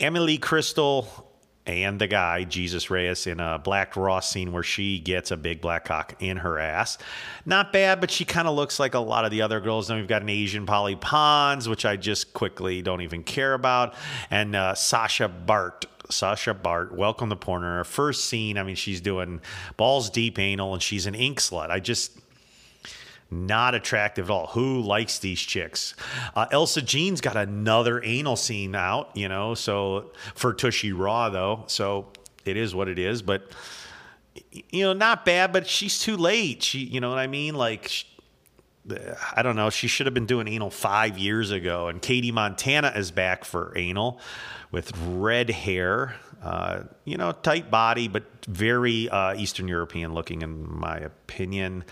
Emily 0.01 0.39
Crystal 0.39 1.31
and 1.67 1.99
the 1.99 2.07
guy, 2.07 2.45
Jesus 2.45 2.91
Reyes, 2.91 3.27
in 3.27 3.41
a 3.41 3.59
Blacked 3.59 3.97
Raw 3.97 4.21
scene 4.21 4.53
where 4.53 4.63
she 4.63 4.99
gets 4.99 5.31
a 5.31 5.37
big 5.37 5.61
black 5.61 5.87
cock 5.87 6.15
in 6.21 6.37
her 6.39 6.59
ass. 6.59 6.99
Not 7.47 7.73
bad, 7.73 8.01
but 8.01 8.11
she 8.11 8.25
kind 8.25 8.47
of 8.47 8.55
looks 8.55 8.79
like 8.79 8.95
a 8.95 8.99
lot 8.99 9.25
of 9.25 9.31
the 9.31 9.41
other 9.43 9.61
girls. 9.61 9.89
Then 9.89 9.97
we've 9.97 10.09
got 10.09 10.23
an 10.23 10.29
Asian 10.29 10.67
Polly 10.67 10.97
Pons, 10.97 11.69
which 11.69 11.87
I 11.87 11.97
just 11.97 12.35
quickly 12.35 12.83
don't 12.83 13.01
even 13.01 13.23
care 13.23 13.55
about, 13.55 13.95
and 14.31 14.55
uh, 14.55 14.75
Sasha 14.75 15.29
Bart. 15.29 15.87
Sasha 16.11 16.55
Bart, 16.55 16.95
welcome 16.95 17.31
to 17.31 17.37
porn. 17.37 17.63
Her 17.63 17.85
first 17.85 18.27
scene, 18.27 18.59
I 18.59 18.63
mean, 18.63 18.77
she's 18.77 19.01
doing 19.01 19.41
balls 19.77 20.11
deep 20.11 20.39
anal 20.39 20.75
and 20.75 20.83
she's 20.83 21.07
an 21.07 21.15
ink 21.15 21.41
slut. 21.41 21.71
I 21.71 21.81
just 21.81 22.19
not 23.31 23.75
attractive 23.75 24.31
at 24.31 24.33
all. 24.33 24.47
Who 24.49 24.81
likes 24.81 25.19
these 25.19 25.41
chicks? 25.41 25.95
Uh, 26.35 26.47
Elsa 26.51 26.83
Jean's 26.83 27.21
got 27.21 27.37
another 27.37 28.03
anal 28.05 28.37
scene 28.37 28.75
out, 28.75 29.11
you 29.15 29.29
know, 29.29 29.55
so 29.55 30.13
for 30.35 30.53
Tushy 30.53 30.93
Raw, 30.93 31.31
though. 31.31 31.65
So 31.67 32.07
it 32.45 32.57
is 32.57 32.75
what 32.75 32.89
it 32.89 32.99
is. 32.99 33.23
But, 33.23 33.51
you 34.53 34.85
know, 34.85 34.93
not 34.93 35.25
bad, 35.25 35.53
but 35.53 35.67
she's 35.67 35.99
too 35.99 36.17
late. 36.17 36.63
She, 36.63 36.81
you 36.81 37.01
know 37.01 37.09
what 37.09 37.19
I 37.19 37.27
mean? 37.27 37.55
Like, 37.55 37.91
I 39.35 39.43
don't 39.43 39.57
know. 39.57 39.71
She 39.71 39.89
should 39.89 40.07
have 40.07 40.15
been 40.15 40.27
doing 40.27 40.47
anal 40.47 40.71
five 40.71 41.17
years 41.17 41.51
ago. 41.51 41.89
And 41.89 42.03
Katie 42.03 42.33
Montana 42.33 42.93
is 42.95 43.11
back 43.11 43.45
for 43.45 43.73
anal 43.77 44.21
with 44.71 44.93
red 45.07 45.51
hair. 45.51 46.17
Uh, 46.43 46.83
you 47.05 47.17
know, 47.17 47.33
tight 47.33 47.71
body, 47.71 48.09
but 48.09 48.25
very 48.47 49.09
uh, 49.09 49.35
Eastern 49.35 49.69
European 49.69 50.13
looking, 50.13 50.43
in 50.43 50.79
my 50.79 50.99
opinion. 50.99 51.85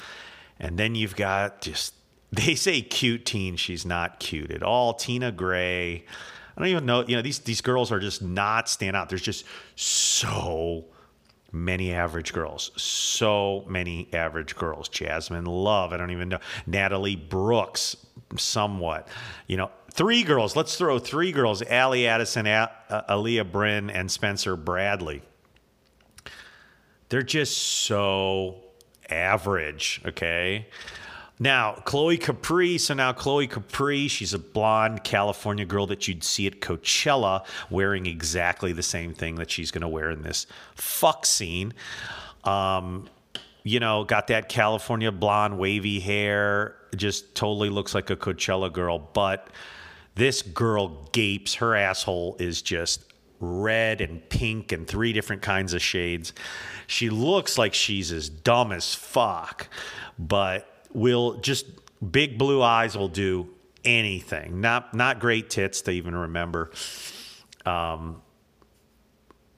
And 0.60 0.78
then 0.78 0.94
you've 0.94 1.16
got 1.16 1.62
just, 1.62 1.94
they 2.32 2.54
say 2.54 2.82
cute 2.82 3.24
teen. 3.24 3.56
She's 3.56 3.86
not 3.86 4.20
cute 4.20 4.50
at 4.50 4.62
all. 4.62 4.94
Tina 4.94 5.32
Gray. 5.32 6.04
I 6.54 6.60
don't 6.60 6.68
even 6.68 6.84
know. 6.84 7.06
You 7.06 7.16
know, 7.16 7.22
these, 7.22 7.38
these 7.38 7.62
girls 7.62 7.90
are 7.90 8.00
just 8.00 8.20
not 8.20 8.68
stand 8.68 8.94
out. 8.94 9.08
There's 9.08 9.22
just 9.22 9.46
so 9.74 10.84
many 11.52 11.92
average 11.92 12.32
girls. 12.32 12.72
So 12.76 13.64
many 13.68 14.08
average 14.12 14.56
girls. 14.56 14.88
Jasmine 14.88 15.44
Love, 15.44 15.92
I 15.92 15.98
don't 15.98 16.10
even 16.10 16.30
know. 16.30 16.40
Natalie 16.66 17.16
Brooks, 17.16 17.96
somewhat. 18.36 19.08
You 19.46 19.58
know, 19.58 19.70
three 19.90 20.22
girls. 20.22 20.56
Let's 20.56 20.76
throw 20.76 20.98
three 20.98 21.32
girls 21.32 21.62
Allie 21.62 22.06
Addison, 22.06 22.46
uh, 22.46 22.68
Aaliyah 22.90 23.52
Bryn, 23.52 23.90
and 23.90 24.10
Spencer 24.10 24.56
Bradley. 24.56 25.22
They're 27.10 27.22
just 27.22 27.58
so 27.58 28.62
average, 29.10 30.00
okay? 30.06 30.68
Now, 31.42 31.72
Chloe 31.72 32.18
Capri. 32.18 32.78
So 32.78 32.94
now 32.94 33.12
Chloe 33.12 33.48
Capri, 33.48 34.06
she's 34.06 34.32
a 34.32 34.38
blonde 34.38 35.02
California 35.02 35.64
girl 35.64 35.88
that 35.88 36.06
you'd 36.06 36.22
see 36.22 36.46
at 36.46 36.60
Coachella 36.60 37.44
wearing 37.68 38.06
exactly 38.06 38.72
the 38.72 38.82
same 38.84 39.12
thing 39.12 39.34
that 39.34 39.50
she's 39.50 39.72
going 39.72 39.82
to 39.82 39.88
wear 39.88 40.12
in 40.12 40.22
this 40.22 40.46
fuck 40.76 41.26
scene. 41.26 41.74
Um, 42.44 43.08
you 43.64 43.80
know, 43.80 44.04
got 44.04 44.28
that 44.28 44.48
California 44.48 45.10
blonde 45.10 45.58
wavy 45.58 45.98
hair, 45.98 46.76
just 46.94 47.34
totally 47.34 47.70
looks 47.70 47.92
like 47.92 48.08
a 48.10 48.14
Coachella 48.14 48.72
girl. 48.72 49.00
But 49.00 49.48
this 50.14 50.42
girl 50.42 51.08
gapes. 51.10 51.56
Her 51.56 51.74
asshole 51.74 52.36
is 52.38 52.62
just 52.62 53.12
red 53.40 54.00
and 54.00 54.28
pink 54.28 54.70
and 54.70 54.86
three 54.86 55.12
different 55.12 55.42
kinds 55.42 55.74
of 55.74 55.82
shades. 55.82 56.32
She 56.86 57.10
looks 57.10 57.58
like 57.58 57.74
she's 57.74 58.12
as 58.12 58.28
dumb 58.28 58.70
as 58.70 58.94
fuck, 58.94 59.68
but 60.20 60.71
will 60.94 61.34
just 61.34 61.66
big 62.10 62.38
blue 62.38 62.62
eyes 62.62 62.96
will 62.96 63.08
do 63.08 63.48
anything. 63.84 64.60
Not 64.60 64.94
not 64.94 65.20
great 65.20 65.50
tits 65.50 65.82
to 65.82 65.90
even 65.90 66.14
remember. 66.14 66.70
Um, 67.64 68.22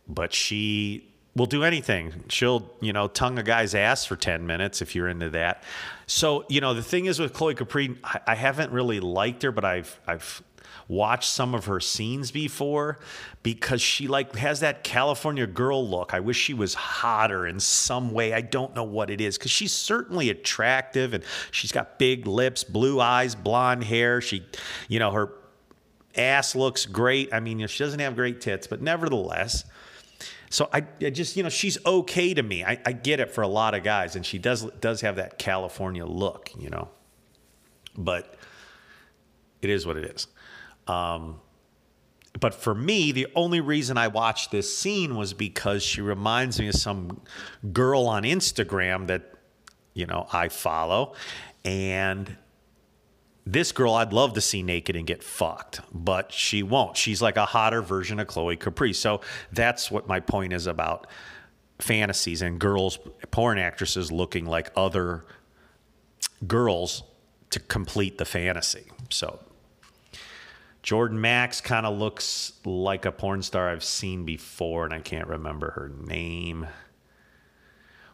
but 0.07 0.33
she 0.33 1.15
will 1.35 1.47
do 1.47 1.65
anything. 1.65 2.25
She'll, 2.29 2.71
you 2.81 2.93
know, 2.93 3.09
tongue 3.09 3.39
a 3.39 3.43
guy's 3.43 3.75
ass 3.75 4.05
for 4.05 4.17
10 4.17 4.47
minutes 4.47 4.83
if 4.83 4.95
you're 4.95 5.09
into 5.09 5.31
that. 5.31 5.63
So, 6.07 6.45
you 6.49 6.61
know, 6.61 6.75
the 6.75 6.83
thing 6.83 7.07
is 7.07 7.19
with 7.19 7.33
Chloe 7.33 7.55
Capri, 7.55 7.97
I, 8.05 8.21
I 8.29 8.35
haven't 8.35 8.73
really 8.73 9.01
liked 9.01 9.43
her, 9.43 9.51
but 9.51 9.65
I've 9.65 9.99
I've 10.07 10.43
watched 10.89 11.29
some 11.29 11.55
of 11.55 11.67
her 11.67 11.81
scenes 11.81 12.31
before 12.31 12.99
because 13.43 13.81
she 13.81 14.09
like 14.09 14.35
has 14.37 14.61
that 14.61 14.85
California 14.85 15.47
girl 15.47 15.89
look. 15.89 16.15
I 16.15 16.21
wish 16.21 16.37
she 16.37 16.55
was 16.55 16.75
hotter 16.75 17.47
in 17.47 17.61
some 17.61 18.11
way. 18.13 18.33
I 18.33 18.41
don't 18.41 18.75
know 18.75 18.85
what 18.85 19.11
it 19.11 19.21
is 19.21 19.39
because 19.39 19.51
she's 19.51 19.73
certainly 19.73 20.31
attractive 20.31 21.15
and 21.15 21.25
she's 21.51 21.73
got 21.73 21.99
big 21.99 22.27
lips, 22.27 22.65
blue 22.65 23.01
eyes, 23.01 23.35
blonde 23.35 23.85
hair. 23.85 24.21
She, 24.21 24.45
you 24.89 24.99
know, 24.99 25.11
her 25.13 25.33
ass 26.17 26.55
looks 26.55 26.87
great. 26.87 27.33
I 27.33 27.41
mean, 27.41 27.67
she 27.67 27.83
doesn't 27.83 28.01
have 28.01 28.15
great 28.15 28.41
tits, 28.41 28.67
but 28.67 28.83
nevertheless. 28.83 29.65
So 30.51 30.69
I, 30.73 30.87
I, 31.03 31.11
just, 31.11 31.37
you 31.37 31.43
know, 31.43 31.49
she's 31.49 31.85
okay 31.85 32.33
to 32.33 32.43
me. 32.43 32.65
I, 32.65 32.79
I, 32.87 32.93
get 32.93 33.19
it 33.19 33.33
for 33.33 33.43
a 33.43 33.49
lot 33.49 33.75
of 33.75 33.83
guys, 33.83 34.15
and 34.15 34.25
she 34.25 34.39
does 34.39 34.63
does 34.81 35.01
have 35.01 35.17
that 35.17 35.37
California 35.37 36.07
look, 36.07 36.51
you 36.57 36.71
know. 36.71 36.91
But 37.99 38.37
it 39.63 39.71
is 39.71 39.85
what 39.85 39.97
it 39.97 40.05
is. 40.05 40.29
Um, 40.87 41.41
but 42.41 42.55
for 42.55 42.75
me, 42.75 43.13
the 43.13 43.29
only 43.35 43.61
reason 43.61 43.97
I 43.97 44.09
watched 44.09 44.51
this 44.51 44.77
scene 44.77 45.17
was 45.17 45.33
because 45.33 45.83
she 45.83 46.01
reminds 46.01 46.59
me 46.59 46.69
of 46.69 46.75
some 46.75 47.21
girl 47.73 48.07
on 48.07 48.25
Instagram 48.25 49.07
that, 49.07 49.35
you 49.95 50.07
know, 50.07 50.27
I 50.33 50.49
follow. 50.49 51.15
And 51.65 52.37
this 53.47 53.73
girl 53.73 53.95
I'd 53.95 54.13
love 54.13 54.33
to 54.35 54.41
see 54.41 54.63
naked 54.63 54.97
and 54.97 55.07
get 55.07 55.23
fucked, 55.23 55.81
but 55.93 56.33
she 56.33 56.63
won't. 56.63 56.97
She's 56.97 57.23
like 57.23 57.37
a 57.37 57.45
hotter 57.45 57.83
version 57.83 58.19
of 58.19 58.27
Chloe 58.27 58.57
Capri. 58.57 58.93
So 58.93 59.21
that's 59.53 59.91
what 59.91 60.09
my 60.09 60.19
point 60.19 60.53
is 60.53 60.67
about 60.67 61.07
fantasies 61.79 62.43
and 62.43 62.59
girls, 62.59 62.99
porn 63.31 63.59
actresses 63.59 64.11
looking 64.11 64.47
like 64.47 64.71
other 64.77 65.25
girls 66.47 67.03
to 67.51 67.61
complete 67.61 68.19
the 68.19 68.25
fantasy. 68.25 68.91
So 69.11 69.41
Jordan 70.85 71.19
Max 71.19 71.63
kind 71.63 71.87
of 71.87 71.99
looks 71.99 72.53
like 72.67 73.07
a 73.07 73.11
porn 73.11 73.41
star 73.41 73.71
I've 73.71 73.83
seen 73.83 74.27
before, 74.27 74.85
and 74.85 74.93
I 74.93 75.01
can't 75.01 75.27
remember 75.27 75.71
her 75.71 75.91
name. 76.07 76.67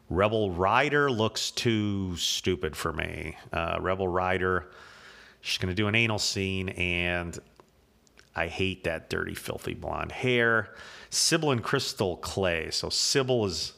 Rebel 0.09 0.53
Rider 0.53 1.11
looks 1.11 1.51
too 1.51 2.17
stupid 2.17 2.77
for 2.77 2.93
me. 2.93 3.37
Uh, 3.53 3.79
Rebel 3.81 4.07
Rider, 4.07 4.71
she's 5.41 5.59
going 5.59 5.71
to 5.71 5.75
do 5.75 5.89
an 5.89 5.97
anal 5.97 6.21
scene, 6.21 6.69
and 6.69 7.37
I 8.37 8.47
hate 8.47 8.85
that 8.85 9.11
dirty, 9.11 9.35
filthy 9.35 9.75
blonde 9.75 10.13
hair. 10.13 10.73
Sybil 11.11 11.51
and 11.51 11.65
Crystal 11.65 12.19
Clay. 12.19 12.71
So 12.71 12.89
Sybil 12.89 13.47
is 13.47 13.73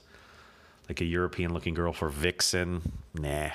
like 0.90 1.00
a 1.00 1.06
European 1.06 1.54
looking 1.54 1.72
girl 1.72 1.94
for 1.94 2.10
Vixen. 2.10 2.92
Nah. 3.14 3.52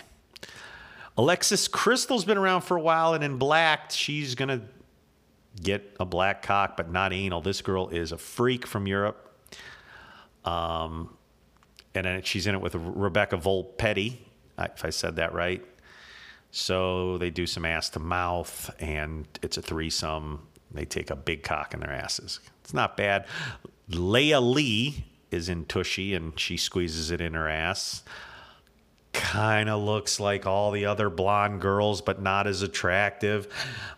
Alexis 1.16 1.68
Crystal's 1.68 2.26
been 2.26 2.40
around 2.40 2.62
for 2.62 2.76
a 2.76 2.82
while, 2.82 3.14
and 3.14 3.24
in 3.24 3.38
black, 3.38 3.92
she's 3.92 4.34
going 4.34 4.50
to 4.50 4.62
get 5.62 5.96
a 6.00 6.06
black 6.06 6.42
cock, 6.42 6.78
but 6.78 6.92
not 6.92 7.14
anal. 7.14 7.42
This 7.42 7.62
girl 7.62 7.90
is 7.90 8.12
a 8.12 8.18
freak 8.18 8.66
from 8.68 8.88
Europe. 8.88 9.24
Um, 10.46 11.16
and 11.94 12.06
then 12.06 12.22
she's 12.24 12.48
in 12.48 12.56
it 12.56 12.62
with 12.62 12.76
Rebecca 12.76 13.38
Volpetti, 13.38 14.18
if 14.60 14.86
I 14.86 14.90
said 14.90 15.18
that 15.18 15.34
right. 15.34 15.64
So 16.52 17.18
they 17.18 17.30
do 17.30 17.46
some 17.46 17.66
ass 17.66 17.90
to 17.92 18.00
mouth, 18.00 18.74
and 18.80 19.28
it's 19.42 19.58
a 19.58 19.62
threesome. 19.62 20.48
They 20.72 20.86
take 20.86 21.10
a 21.10 21.16
big 21.16 21.44
cock 21.44 21.74
in 21.74 21.80
their 21.80 21.92
asses. 21.92 22.40
It's 22.64 22.74
not 22.74 22.98
bad. 22.98 23.26
Leia 23.90 24.42
Lee 24.42 25.06
is 25.32 25.50
in 25.50 25.66
Tushy, 25.66 26.14
and 26.14 26.40
she 26.40 26.58
squeezes 26.58 27.12
it 27.12 27.20
in 27.22 27.34
her 27.34 27.50
ass. 27.50 28.04
Kind 29.14 29.70
of 29.70 29.82
looks 29.82 30.20
like 30.20 30.46
all 30.46 30.72
the 30.72 30.86
other 30.86 31.10
blonde 31.10 31.62
girls, 31.62 32.02
but 32.02 32.22
not 32.22 32.48
as 32.48 32.62
attractive. 32.62 33.48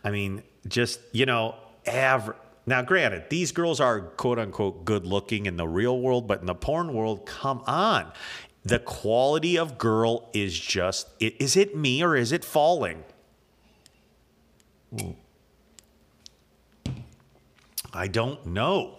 I 0.03 0.11
mean, 0.11 0.43
just, 0.69 0.99
you 1.11 1.25
know, 1.25 1.55
average. 1.85 2.37
Now, 2.65 2.83
granted, 2.83 3.29
these 3.29 3.51
girls 3.51 3.79
are 3.79 3.99
quote 3.99 4.37
unquote 4.37 4.85
good 4.85 5.05
looking 5.05 5.47
in 5.47 5.57
the 5.57 5.67
real 5.67 5.99
world, 5.99 6.27
but 6.27 6.39
in 6.39 6.45
the 6.45 6.55
porn 6.55 6.93
world, 6.93 7.25
come 7.25 7.63
on. 7.65 8.11
The 8.63 8.79
quality 8.79 9.57
of 9.57 9.77
girl 9.77 10.29
is 10.33 10.57
just, 10.57 11.07
is 11.19 11.55
it 11.57 11.75
me 11.75 12.03
or 12.03 12.15
is 12.15 12.31
it 12.31 12.45
falling? 12.45 13.03
I 17.91 18.07
don't 18.07 18.45
know. 18.45 18.95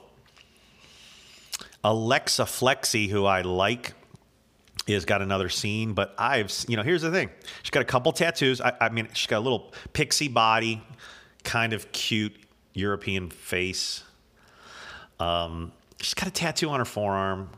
Alexa 1.85 2.45
Flexi, 2.45 3.09
who 3.09 3.25
I 3.25 3.43
like, 3.43 3.93
has 4.89 5.05
got 5.05 5.23
another 5.23 5.49
scene, 5.49 5.93
but 5.93 6.15
I've, 6.19 6.53
you 6.67 6.77
know, 6.77 6.83
here's 6.83 7.03
the 7.03 7.11
thing. 7.11 7.31
She's 7.63 7.71
got 7.71 7.83
a 7.83 7.87
couple 7.87 8.13
tattoos. 8.13 8.61
I, 8.61 8.73
I 8.81 8.89
mean, 8.89 9.09
she's 9.13 9.29
got 9.29 9.39
a 9.39 9.41
little 9.41 9.73
pixie 9.93 10.29
body, 10.29 10.83
kind 11.41 11.73
of 11.73 11.91
cute 11.93 12.37
European 12.75 13.31
face. 13.31 14.05
Um, 15.19 15.73
she's 16.01 16.15
got 16.15 16.29
a 16.29 16.33
tattoo 16.33 16.71
on 16.71 16.79
her 16.79 16.85
forearm, 16.85 17.51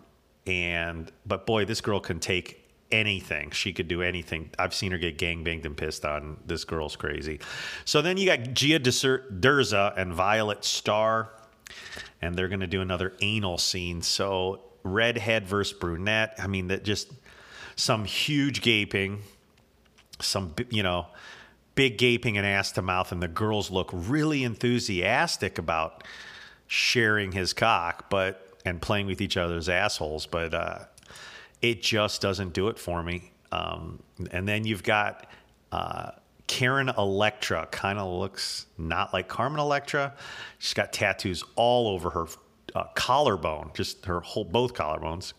and 0.47 1.11
but 1.27 1.47
boy, 1.47 1.65
this 1.65 1.81
girl 1.81 2.01
can 2.01 2.19
take 2.19 2.63
anything. 2.91 3.51
She 3.51 3.73
could 3.73 3.89
do 3.89 4.03
anything. 4.03 4.51
I've 4.59 4.75
seen 4.75 4.93
her 4.93 4.99
get 4.99 5.19
gangbanged 5.19 5.65
and 5.65 5.77
pissed 5.77 6.05
on. 6.05 6.37
This 6.47 6.65
girl's 6.65 6.97
crazy. 6.97 7.41
So 7.85 8.03
then 8.03 8.17
you 8.17 8.27
got 8.27 8.55
Gia 8.55 8.79
Derza 8.79 9.97
and 9.97 10.13
Violet 10.13 10.65
Star, 10.65 11.31
and 12.21 12.35
they're 12.35 12.49
going 12.49 12.61
to 12.61 12.67
do 12.67 12.83
another 12.83 13.15
anal 13.21 13.59
scene. 13.59 14.03
So 14.03 14.61
redhead 14.83 15.47
versus 15.47 15.77
brunette. 15.77 16.35
I 16.39 16.47
mean, 16.47 16.69
that 16.69 16.85
just 16.85 17.11
some 17.77 18.05
huge 18.05 18.61
gaping, 18.61 19.23
some 20.21 20.55
you 20.71 20.83
know 20.83 21.07
big 21.75 21.99
gaping 21.99 22.37
and 22.39 22.47
ass 22.47 22.73
to 22.73 22.83
mouth, 22.83 23.13
and 23.13 23.23
the 23.23 23.29
girls 23.29 23.71
look 23.71 23.91
really 23.93 24.45
enthusiastic 24.45 25.59
about 25.59 26.05
sharing 26.67 27.33
his 27.33 27.53
cock, 27.53 28.11
but 28.11 28.49
and 28.65 28.81
playing 28.81 29.07
with 29.07 29.21
each 29.21 29.37
other's 29.37 29.69
assholes, 29.69 30.27
but 30.27 30.55
uh, 30.55 30.79
it 31.61 31.83
just 31.83 32.23
doesn't 32.23 32.53
do 32.53 32.69
it 32.69 32.79
for 32.79 33.03
me. 33.03 33.33
Um, 33.51 34.03
and 34.31 34.47
then 34.47 34.65
you've 34.65 34.83
got 34.83 35.27
Uh, 35.73 36.11
Karen 36.49 36.91
Electra 36.99 37.67
kind 37.71 37.99
of 37.99 38.07
looks 38.21 38.67
not 38.77 39.15
like 39.15 39.27
Carmen 39.27 39.59
Electra. 39.59 40.13
She's 40.59 40.75
got 40.75 40.93
tattoos 40.93 41.43
all 41.57 41.89
over 41.89 42.11
her 42.11 42.27
uh, 42.75 42.85
collarbone, 42.95 43.71
just 43.73 44.05
her 44.05 44.21
whole 44.21 44.45
both 44.45 44.75
collarbones. 44.75 45.33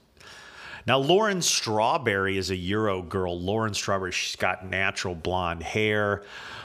Now 0.85 0.97
Lauren 0.97 1.41
Strawberry 1.41 2.37
is 2.37 2.49
a 2.49 2.55
Euro 2.55 3.01
girl. 3.01 3.39
Lauren 3.39 3.73
Strawberry, 3.73 4.11
she's 4.11 4.35
got 4.35 4.69
natural 4.69 5.15
blonde 5.15 5.63
hair, 5.63 6.23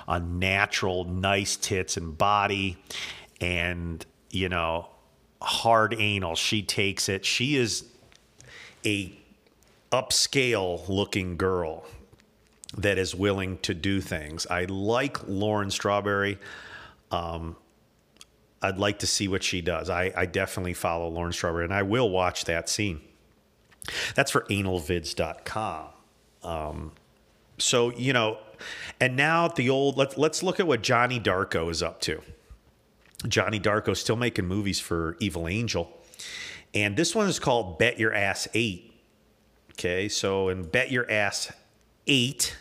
a 0.09 0.19
natural 0.19 1.05
nice 1.05 1.57
tits 1.57 1.97
and 1.97 2.17
body, 2.17 2.77
and 3.41 4.05
you 4.31 4.49
know, 4.49 4.89
hard 5.41 5.95
anal. 5.99 6.35
She 6.35 6.63
takes 6.63 7.09
it. 7.09 7.25
She 7.25 7.57
is 7.57 7.85
a 8.85 9.13
upscale 9.93 10.87
looking 10.89 11.37
girl 11.37 11.85
that 12.77 12.99
is 12.99 13.15
willing 13.15 13.59
to 13.59 13.73
do 13.73 14.01
things. 14.01 14.47
I 14.47 14.65
like 14.65 15.27
Lauren 15.27 15.71
Strawberry. 15.71 16.39
Um, 17.11 17.57
I'd 18.61 18.79
like 18.79 18.99
to 18.99 19.07
see 19.07 19.29
what 19.29 19.43
she 19.43 19.61
does. 19.61 19.89
I, 19.89 20.13
I 20.15 20.27
definitely 20.27 20.75
follow 20.75 21.09
Lauren 21.09 21.33
Strawberry 21.33 21.65
and 21.65 21.73
I 21.73 21.83
will 21.83 22.11
watch 22.11 22.45
that 22.45 22.69
scene. 22.69 23.01
That's 24.15 24.31
for 24.31 24.43
analvids.com. 24.43 25.87
Um, 26.43 26.93
so, 27.59 27.93
you 27.97 28.13
know, 28.13 28.39
and 29.01 29.17
now 29.17 29.49
the 29.49 29.71
old, 29.71 29.97
let's, 29.97 30.17
let's 30.17 30.43
look 30.43 30.61
at 30.61 30.67
what 30.67 30.83
Johnny 30.83 31.21
Darko 31.21 31.71
is 31.71 31.83
up 31.83 32.01
to. 32.03 32.21
Johnny 33.27 33.59
Darko 33.59 33.97
still 33.97 34.17
making 34.17 34.47
movies 34.47 34.79
for 34.79 35.17
Evil 35.19 35.49
Angel. 35.49 35.91
And 36.75 36.97
this 36.97 37.15
one 37.15 37.29
is 37.29 37.39
called 37.39 37.79
Bet 37.79 37.99
Your 37.99 38.15
Ass 38.15 38.47
8. 38.55 38.93
Okay, 39.73 40.09
so 40.09 40.49
in 40.49 40.65
Bet 40.65 40.91
Your 40.91 41.11
Ass 41.11 41.53
8, 42.07 42.57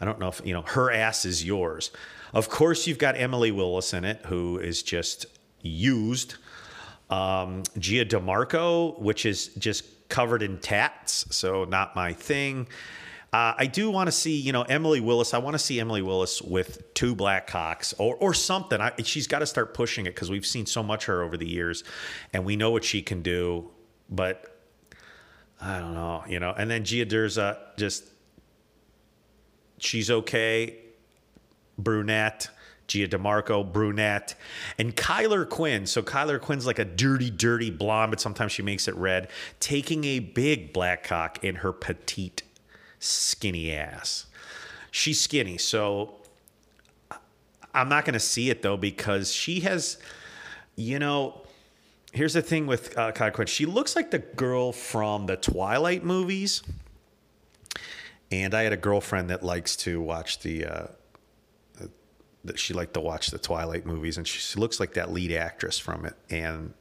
I 0.00 0.04
don't 0.04 0.18
know 0.18 0.28
if, 0.28 0.40
you 0.44 0.52
know, 0.52 0.62
her 0.62 0.90
ass 0.90 1.24
is 1.24 1.44
yours. 1.44 1.90
Of 2.32 2.48
course, 2.48 2.86
you've 2.86 2.98
got 2.98 3.16
Emily 3.16 3.52
Willis 3.52 3.94
in 3.94 4.04
it, 4.04 4.20
who 4.26 4.58
is 4.58 4.82
just 4.82 5.26
used. 5.62 6.34
Um, 7.10 7.62
Gia 7.78 8.04
DeMarco, 8.04 8.98
which 8.98 9.24
is 9.24 9.48
just 9.58 10.03
covered 10.14 10.44
in 10.44 10.58
tats, 10.58 11.26
so 11.34 11.64
not 11.64 11.96
my 11.96 12.12
thing. 12.12 12.68
Uh, 13.32 13.52
I 13.58 13.66
do 13.66 13.90
want 13.90 14.06
to 14.06 14.12
see, 14.12 14.36
you 14.36 14.52
know, 14.52 14.62
Emily 14.62 15.00
Willis. 15.00 15.34
I 15.34 15.38
want 15.38 15.54
to 15.54 15.58
see 15.58 15.80
Emily 15.80 16.02
Willis 16.02 16.40
with 16.40 16.94
two 16.94 17.16
black 17.16 17.48
cocks 17.48 17.92
or 17.98 18.14
or 18.14 18.32
something. 18.32 18.80
I, 18.80 18.92
she's 19.02 19.26
got 19.26 19.40
to 19.40 19.46
start 19.46 19.74
pushing 19.74 20.06
it 20.06 20.14
because 20.14 20.30
we've 20.30 20.46
seen 20.46 20.66
so 20.66 20.84
much 20.84 21.06
her 21.06 21.20
over 21.20 21.36
the 21.36 21.48
years, 21.48 21.82
and 22.32 22.44
we 22.44 22.54
know 22.54 22.70
what 22.70 22.84
she 22.84 23.02
can 23.02 23.22
do. 23.22 23.72
But 24.08 24.56
I 25.60 25.80
don't 25.80 25.94
know, 25.94 26.22
you 26.28 26.38
know. 26.38 26.54
And 26.56 26.70
then 26.70 26.84
Gia 26.84 27.06
Derza, 27.06 27.58
just 27.76 28.04
she's 29.78 30.12
okay, 30.12 30.78
brunette. 31.76 32.50
Gia 32.86 33.08
DeMarco, 33.08 33.70
brunette, 33.70 34.34
and 34.78 34.94
Kyler 34.94 35.48
Quinn. 35.48 35.86
So 35.86 36.02
Kyler 36.02 36.40
Quinn's 36.40 36.66
like 36.66 36.78
a 36.78 36.84
dirty, 36.84 37.30
dirty 37.30 37.70
blonde, 37.70 38.10
but 38.10 38.20
sometimes 38.20 38.52
she 38.52 38.62
makes 38.62 38.88
it 38.88 38.94
red, 38.94 39.28
taking 39.60 40.04
a 40.04 40.18
big 40.18 40.72
black 40.72 41.04
cock 41.04 41.42
in 41.42 41.56
her 41.56 41.72
petite, 41.72 42.42
skinny 42.98 43.72
ass. 43.72 44.26
She's 44.90 45.20
skinny, 45.20 45.58
so 45.58 46.16
I'm 47.74 47.88
not 47.88 48.04
going 48.04 48.14
to 48.14 48.20
see 48.20 48.50
it 48.50 48.62
though 48.62 48.76
because 48.76 49.32
she 49.32 49.60
has, 49.60 49.98
you 50.76 50.98
know, 50.98 51.42
here's 52.12 52.34
the 52.34 52.42
thing 52.42 52.66
with 52.66 52.96
uh, 52.96 53.12
Kyler 53.12 53.32
Quinn. 53.32 53.46
She 53.46 53.66
looks 53.66 53.96
like 53.96 54.10
the 54.10 54.20
girl 54.20 54.72
from 54.72 55.26
the 55.26 55.36
Twilight 55.36 56.04
movies. 56.04 56.62
And 58.30 58.54
I 58.54 58.62
had 58.62 58.72
a 58.72 58.76
girlfriend 58.76 59.30
that 59.30 59.42
likes 59.42 59.76
to 59.76 60.00
watch 60.00 60.40
the 60.40 60.64
uh, 60.64 60.86
she 62.56 62.74
liked 62.74 62.94
to 62.94 63.00
watch 63.00 63.28
the 63.28 63.38
Twilight 63.38 63.86
movies, 63.86 64.16
and 64.16 64.26
she 64.26 64.58
looks 64.58 64.80
like 64.80 64.94
that 64.94 65.12
lead 65.12 65.32
actress 65.32 65.78
from 65.78 66.04
it, 66.04 66.14
and 66.30 66.74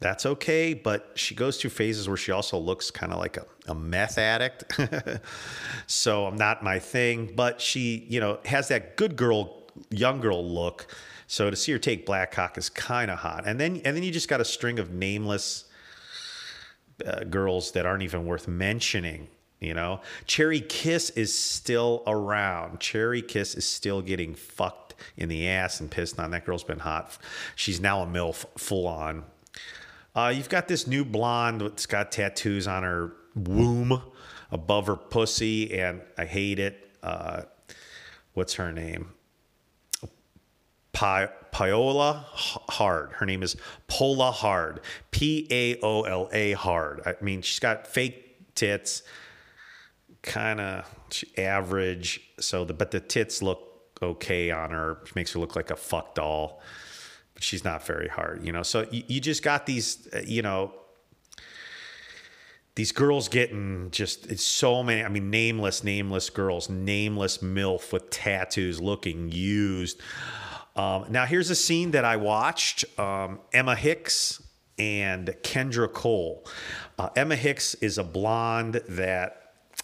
that's 0.00 0.26
okay. 0.26 0.74
But 0.74 1.12
she 1.14 1.34
goes 1.34 1.60
through 1.60 1.70
phases 1.70 2.08
where 2.08 2.16
she 2.16 2.32
also 2.32 2.58
looks 2.58 2.90
kind 2.90 3.12
of 3.12 3.18
like 3.18 3.36
a, 3.36 3.46
a 3.66 3.74
meth 3.74 4.18
addict, 4.18 4.64
so 5.86 6.26
I'm 6.26 6.36
not 6.36 6.62
my 6.62 6.78
thing. 6.78 7.32
But 7.34 7.60
she, 7.60 8.06
you 8.08 8.20
know, 8.20 8.38
has 8.44 8.68
that 8.68 8.96
good 8.96 9.16
girl, 9.16 9.62
young 9.90 10.20
girl 10.20 10.44
look. 10.44 10.94
So 11.26 11.50
to 11.50 11.56
see 11.56 11.72
her 11.72 11.78
take 11.78 12.04
Black 12.04 12.30
Cock 12.30 12.58
is 12.58 12.68
kind 12.68 13.10
of 13.10 13.18
hot, 13.18 13.44
and 13.46 13.58
then 13.58 13.80
and 13.84 13.96
then 13.96 14.02
you 14.02 14.10
just 14.10 14.28
got 14.28 14.40
a 14.40 14.44
string 14.44 14.78
of 14.78 14.92
nameless 14.92 15.64
uh, 17.06 17.24
girls 17.24 17.72
that 17.72 17.86
aren't 17.86 18.02
even 18.02 18.26
worth 18.26 18.46
mentioning 18.46 19.28
you 19.62 19.74
know 19.74 20.00
cherry 20.26 20.60
kiss 20.60 21.10
is 21.10 21.36
still 21.36 22.02
around 22.06 22.80
cherry 22.80 23.22
kiss 23.22 23.54
is 23.54 23.64
still 23.64 24.02
getting 24.02 24.34
fucked 24.34 24.94
in 25.16 25.28
the 25.28 25.48
ass 25.48 25.80
and 25.80 25.90
pissed 25.90 26.18
on. 26.18 26.30
That 26.30 26.44
girl's 26.44 26.64
been 26.64 26.78
hot. 26.78 27.16
She's 27.56 27.80
now 27.80 28.02
a 28.02 28.06
MILF 28.06 28.44
full 28.58 28.86
on. 28.86 29.24
Uh, 30.14 30.32
you've 30.34 30.48
got 30.48 30.68
this 30.68 30.86
new 30.86 31.04
blonde 31.04 31.62
that's 31.62 31.86
got 31.86 32.12
tattoos 32.12 32.66
on 32.66 32.82
her 32.82 33.12
womb 33.34 34.02
above 34.50 34.86
her 34.86 34.96
pussy, 34.96 35.72
and 35.78 36.02
I 36.18 36.26
hate 36.26 36.58
it. 36.58 36.90
Uh, 37.02 37.42
what's 38.34 38.54
her 38.54 38.72
name? 38.72 39.12
Pi- 40.92 41.30
Hard. 41.52 43.12
Her 43.12 43.26
name 43.26 43.42
is 43.42 43.56
Paola 43.86 44.30
Hard. 44.30 44.80
P 45.10 45.46
A 45.50 45.78
O 45.82 46.02
L 46.02 46.28
A 46.32 46.52
Hard. 46.52 47.02
I 47.06 47.14
mean, 47.22 47.42
she's 47.42 47.58
got 47.58 47.86
fake 47.86 48.54
tits, 48.54 49.02
kind 50.22 50.60
of 50.60 50.84
average. 51.36 52.20
So 52.40 52.64
the 52.64 52.74
but 52.74 52.90
the 52.90 53.00
tits 53.00 53.42
look 53.42 53.68
okay 54.02 54.50
on 54.50 54.70
her, 54.70 54.98
makes 55.14 55.32
her 55.32 55.38
look 55.38 55.54
like 55.56 55.70
a 55.70 55.76
fuck 55.76 56.14
doll, 56.14 56.60
but 57.34 57.42
she's 57.42 57.64
not 57.64 57.86
very 57.86 58.08
hard, 58.08 58.44
you 58.44 58.52
know. 58.52 58.62
So 58.62 58.86
you, 58.90 59.04
you 59.06 59.20
just 59.20 59.42
got 59.42 59.66
these, 59.66 60.08
you 60.24 60.42
know, 60.42 60.74
these 62.74 62.92
girls 62.92 63.28
getting 63.28 63.90
just 63.90 64.26
it's 64.30 64.44
so 64.44 64.82
many. 64.82 65.04
I 65.04 65.08
mean, 65.08 65.30
nameless, 65.30 65.84
nameless 65.84 66.30
girls, 66.30 66.68
nameless 66.68 67.38
milf 67.38 67.92
with 67.92 68.10
tattoos, 68.10 68.80
looking 68.80 69.30
used. 69.30 70.00
Um, 70.74 71.06
now 71.10 71.26
here's 71.26 71.50
a 71.50 71.54
scene 71.54 71.90
that 71.90 72.04
I 72.04 72.16
watched: 72.16 72.84
um, 72.98 73.40
Emma 73.52 73.76
Hix 73.76 74.42
and 74.78 75.28
Kendra 75.42 75.92
Cole. 75.92 76.46
Uh, 76.98 77.10
Emma 77.14 77.36
Hix 77.36 77.74
is 77.74 77.98
a 77.98 78.04
blonde 78.04 78.80
that 78.88 79.41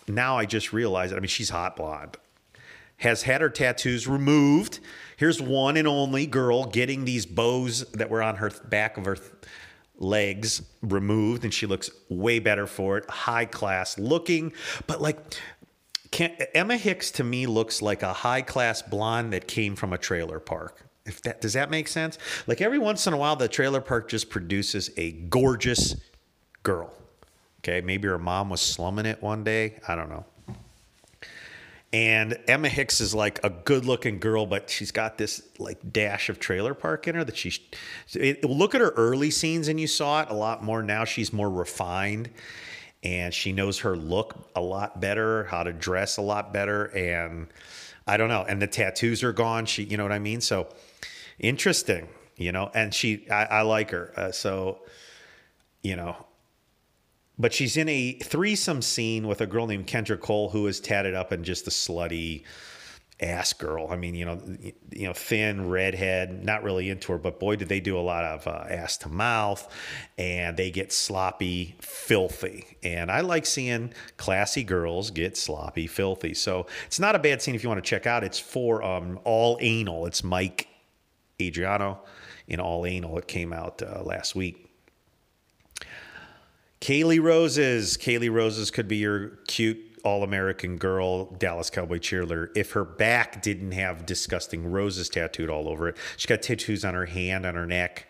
now 0.09 0.39
I 0.39 0.45
just 0.45 0.73
realized. 0.73 1.15
I 1.15 1.21
mean, 1.21 1.29
she's 1.29 1.51
hot 1.51 1.77
blonde 1.77 2.17
has 2.99 3.23
had 3.23 3.41
her 3.41 3.49
tattoos 3.49 4.07
removed. 4.07 4.81
Here's 5.17 5.41
one 5.41 5.77
and 5.77 5.89
only 5.89 6.27
girl 6.27 6.67
getting 6.67 7.05
these 7.05 7.27
bows 7.27 7.85
that 7.93 8.11
were 8.11 8.23
on 8.23 8.37
her 8.37 8.51
back 8.69 8.97
of 8.97 9.05
her 9.05 9.17
legs 9.97 10.63
removed, 10.83 11.45
and 11.45 11.55
she 11.55 11.67
looks 11.67 11.91
way 12.09 12.39
better 12.39 12.67
for 12.67 12.99
it. 12.99 13.09
High 13.09 13.45
class 13.45 13.99
looking, 13.99 14.53
but 14.87 15.01
like 15.01 15.19
Emma 16.55 16.77
Hix 16.77 17.11
to 17.13 17.25
me 17.25 17.47
looks 17.47 17.83
like 17.83 18.03
a 18.03 18.13
high 18.13 18.43
class 18.43 18.83
blonde 18.83 19.33
that 19.33 19.47
came 19.47 19.77
from 19.77 19.93
a 19.93 19.99
trailer 19.99 20.41
park. 20.41 20.85
If 21.07 21.23
that 21.23 21.41
does 21.41 21.55
that 21.55 21.71
make 21.71 21.89
sense? 21.89 22.19
Like 22.47 22.61
every 22.61 22.79
once 22.79 23.07
in 23.07 23.13
a 23.13 23.17
while, 23.17 23.37
the 23.37 23.49
trailer 23.49 23.81
park 23.81 24.09
just 24.09 24.29
produces 24.29 24.91
a 24.97 25.13
gorgeous 25.13 25.97
girl. 26.63 26.98
Okay, 27.69 27.83
maybe 27.83 28.09
her 28.09 28.19
mom 28.19 28.49
was 28.49 28.63
slumming 28.63 29.05
it 29.05 29.23
one 29.23 29.45
day. 29.45 29.79
I 29.87 29.95
don't 29.95 30.09
know. 30.09 30.25
And 31.93 32.39
Emma 32.49 32.71
Hix 32.71 33.03
is 33.03 33.15
like 33.15 33.41
a 33.45 33.51
good 33.51 33.85
looking 33.85 34.21
girl, 34.21 34.47
but 34.47 34.71
she's 34.71 34.91
got 34.91 35.19
this 35.19 35.43
like 35.59 35.93
dash 35.93 36.31
of 36.31 36.39
trailer 36.39 36.73
park 36.73 37.07
in 37.09 37.15
her 37.15 37.25
that 37.25 37.37
she. 37.37 37.53
It, 38.15 38.43
look 38.43 38.75
at 38.75 38.81
her 38.81 38.91
early 38.97 39.31
scenes 39.31 39.69
and 39.69 39.79
you 39.79 39.87
saw 39.87 40.23
it 40.23 40.31
a 40.31 40.35
lot 40.35 40.65
more. 40.65 40.83
Now 40.83 41.05
she's 41.05 41.31
more 41.31 41.51
refined 41.51 42.31
and 43.03 43.35
she 43.35 43.53
knows 43.53 43.81
her 43.81 43.95
look 43.97 44.49
a 44.57 44.63
lot 44.63 44.99
better, 44.99 45.45
how 45.45 45.63
to 45.63 45.73
dress 45.73 46.17
a 46.17 46.23
lot 46.23 46.55
better. 46.55 46.87
And 46.87 47.49
I 48.07 48.17
don't 48.17 48.31
know. 48.31 48.47
And 48.49 48.63
the 48.63 48.67
tattoos 48.67 49.23
are 49.23 49.35
gone. 49.35 49.67
She, 49.67 49.83
you 49.85 49.99
know 49.99 50.05
what 50.05 50.13
I 50.13 50.19
mean? 50.19 50.41
So 50.41 50.69
interesting, 51.39 52.09
you 52.39 52.51
know, 52.51 52.71
and 52.73 52.95
she, 52.95 53.29
I, 53.31 53.45
I 53.45 53.61
like 53.63 53.91
her. 53.91 54.15
Uh, 54.17 54.33
so, 54.33 54.79
you 55.83 55.97
know, 55.97 56.17
but 57.39 57.53
she's 57.53 57.77
in 57.77 57.89
a 57.89 58.13
threesome 58.15 58.83
scene 58.83 59.27
with 59.27 59.41
a 59.41 59.47
girl 59.47 59.67
named 59.67 59.87
Kendra 59.87 60.21
Cole 60.21 60.51
who 60.51 60.67
is 60.67 60.81
tatted 60.81 61.15
up 61.15 61.33
and 61.33 61.45
just 61.45 61.67
a 61.67 61.71
slutty 61.71 62.45
ass 63.21 63.53
girl. 63.53 63.89
I 63.91 63.97
mean, 63.97 64.15
you 64.15 64.25
know, 64.25 64.41
you 64.93 65.07
know, 65.07 65.13
thin 65.13 65.69
redhead, 65.69 66.45
not 66.45 66.63
really 66.63 66.89
into 66.89 67.13
her, 67.13 67.19
but 67.19 67.41
boy, 67.41 67.57
did 67.57 67.69
they 67.69 67.81
do 67.81 67.99
a 67.99 68.01
lot 68.01 68.25
of 68.25 68.47
uh, 68.47 68.65
ass 68.69 68.97
to 68.99 69.09
mouth, 69.09 69.67
and 70.17 70.57
they 70.57 70.71
get 70.71 70.93
sloppy, 70.93 71.75
filthy. 71.81 72.79
And 72.83 73.11
I 73.11 73.21
like 73.21 73.47
seeing 73.47 73.93
classy 74.17 74.63
girls 74.63 75.11
get 75.11 75.37
sloppy, 75.37 75.87
filthy. 75.87 76.35
So 76.35 76.67
it's 76.87 77.01
not 77.01 77.15
a 77.15 77.19
bad 77.19 77.43
scene 77.43 77.55
if 77.55 77.63
you 77.63 77.69
want 77.69 77.83
to 77.83 77.89
check 77.89 78.07
out. 78.07 78.23
It's 78.23 78.39
for 78.39 78.83
um, 78.83 79.19
all 79.25 79.59
anal. 79.61 80.07
It's 80.07 80.23
Mike 80.23 80.69
Adriano 81.41 82.01
in 82.47 82.61
all 82.61 82.87
anal. 82.87 83.19
It 83.19 83.27
came 83.27 83.53
out 83.53 83.83
uh, 83.83 84.03
last 84.03 84.35
week. 84.37 84.68
Kaylee 86.81 87.23
Roses. 87.23 87.97
Kaylee 87.97 88.33
Roses 88.33 88.71
could 88.71 88.89
be 88.89 88.99
your 88.99 89.31
cute 89.47 89.79
All 90.05 90.23
American 90.23 90.77
Girl, 90.77 91.27
Dallas 91.35 91.71
Cowboy 91.71 91.99
cheerleader, 91.99 92.51
if 92.57 92.73
her 92.73 92.85
back 92.85 93.43
didn't 93.43 93.73
have 93.73 94.07
disgusting 94.07 94.71
roses 94.71 95.09
tattooed 95.09 95.51
all 95.51 95.69
over 95.69 95.89
it. 95.89 95.97
She's 96.17 96.27
got 96.27 96.43
tattoos 96.43 96.85
on 96.85 96.95
her 96.95 97.07
hand, 97.07 97.45
on 97.45 97.55
her 97.55 97.67
neck, 97.67 98.07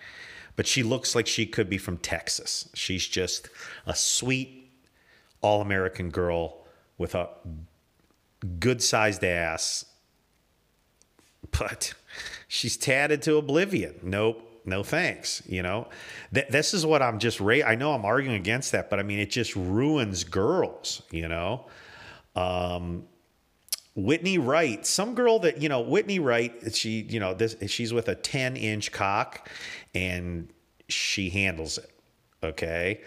but 0.57 0.67
she 0.67 0.83
looks 0.83 1.15
like 1.15 1.27
she 1.27 1.47
could 1.47 1.71
be 1.71 1.79
from 1.79 1.99
Texas. 1.99 2.69
She's 2.75 3.07
just 3.07 3.49
a 3.87 3.95
sweet 3.95 4.71
All 5.41 5.61
American 5.61 6.11
girl 6.11 6.67
with 6.99 7.15
a 7.15 7.29
good 8.61 8.83
sized 8.83 9.25
ass, 9.25 9.85
but 11.59 11.95
she's 12.49 12.77
tatted 12.77 13.23
to 13.23 13.37
oblivion. 13.37 13.95
Nope. 14.03 14.48
No 14.69 14.83
thanks. 14.83 15.43
You 15.47 15.63
know, 15.63 15.89
Th- 16.33 16.49
this 16.49 16.75
is 16.75 16.85
what 16.85 17.03
I'm 17.03 17.19
just. 17.19 17.41
Ra- 17.41 17.65
I 17.67 17.75
know 17.75 17.93
I'm 17.93 18.05
arguing 18.05 18.37
against 18.37 18.73
that, 18.73 18.91
but 18.91 18.99
I 18.99 19.03
mean, 19.03 19.19
it 19.19 19.31
just 19.31 19.57
ruins 19.57 20.25
girls. 20.25 21.03
You 21.11 21.29
know, 21.29 21.67
um, 22.37 23.05
Whitney 23.95 24.39
Wright, 24.39 24.85
some 24.87 25.15
girl 25.15 25.39
that 25.41 25.61
you 25.63 25.69
know, 25.69 25.81
Whitney 25.81 26.19
Wright. 26.19 26.75
She, 26.75 27.01
you 27.01 27.19
know, 27.19 27.35
this 27.35 27.57
she's 27.67 27.93
with 27.93 28.09
a 28.09 28.15
10 28.15 28.57
inch 28.57 28.93
cock, 28.93 29.49
and 29.95 30.51
she 30.89 31.31
handles 31.31 31.79
it. 31.79 31.91
Okay, 32.43 33.01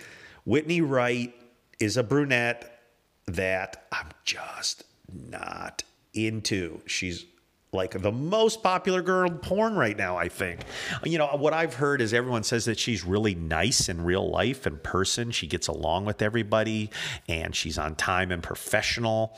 Whitney 0.45 0.81
Wright 0.81 1.33
is 1.79 1.97
a 1.97 2.03
brunette 2.03 2.79
that 3.27 3.85
I'm 3.91 4.09
just 4.25 4.83
not 5.11 5.83
into. 6.13 6.81
She's 6.85 7.25
like 7.73 8.01
the 8.01 8.11
most 8.11 8.61
popular 8.63 9.01
girl 9.01 9.29
porn 9.29 9.75
right 9.75 9.95
now, 9.95 10.17
I 10.17 10.27
think. 10.27 10.65
You 11.05 11.17
know, 11.17 11.27
what 11.27 11.53
I've 11.53 11.75
heard 11.75 12.01
is 12.01 12.13
everyone 12.13 12.43
says 12.43 12.65
that 12.65 12.77
she's 12.77 13.05
really 13.05 13.33
nice 13.33 13.87
in 13.87 14.03
real 14.03 14.29
life 14.29 14.67
in 14.67 14.77
person. 14.79 15.31
She 15.31 15.47
gets 15.47 15.69
along 15.69 16.03
with 16.03 16.21
everybody 16.21 16.89
and 17.29 17.55
she's 17.55 17.77
on 17.77 17.95
time 17.95 18.29
and 18.29 18.43
professional. 18.43 19.37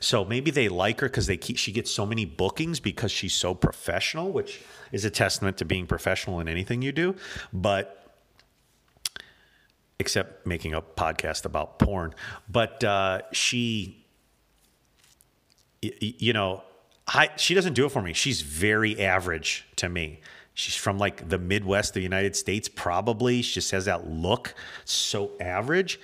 So 0.00 0.24
maybe 0.24 0.50
they 0.50 0.70
like 0.70 1.00
her 1.00 1.08
because 1.08 1.26
they 1.26 1.36
keep 1.36 1.58
she 1.58 1.70
gets 1.70 1.90
so 1.90 2.06
many 2.06 2.24
bookings 2.24 2.80
because 2.80 3.12
she's 3.12 3.34
so 3.34 3.54
professional, 3.54 4.32
which 4.32 4.62
is 4.90 5.04
a 5.04 5.10
testament 5.10 5.58
to 5.58 5.66
being 5.66 5.86
professional 5.86 6.40
in 6.40 6.48
anything 6.48 6.80
you 6.80 6.92
do. 6.92 7.14
But 7.52 8.10
except 9.98 10.46
making 10.46 10.72
a 10.72 10.80
podcast 10.80 11.44
about 11.44 11.78
porn. 11.78 12.14
But 12.48 12.82
uh, 12.84 13.20
she, 13.32 14.06
you 15.82 16.32
know, 16.32 16.62
I, 17.08 17.30
she 17.36 17.54
doesn't 17.54 17.74
do 17.74 17.86
it 17.86 17.90
for 17.90 18.02
me. 18.02 18.12
She's 18.12 18.40
very 18.40 19.00
average 19.00 19.66
to 19.76 19.88
me. 19.88 20.20
She's 20.54 20.74
from 20.74 20.98
like 20.98 21.28
the 21.28 21.38
Midwest 21.38 21.90
of 21.90 21.94
the 21.94 22.02
United 22.02 22.34
States, 22.34 22.68
probably. 22.68 23.42
She 23.42 23.54
just 23.54 23.70
has 23.72 23.84
that 23.84 24.08
look, 24.08 24.54
so 24.84 25.32
average. 25.38 26.00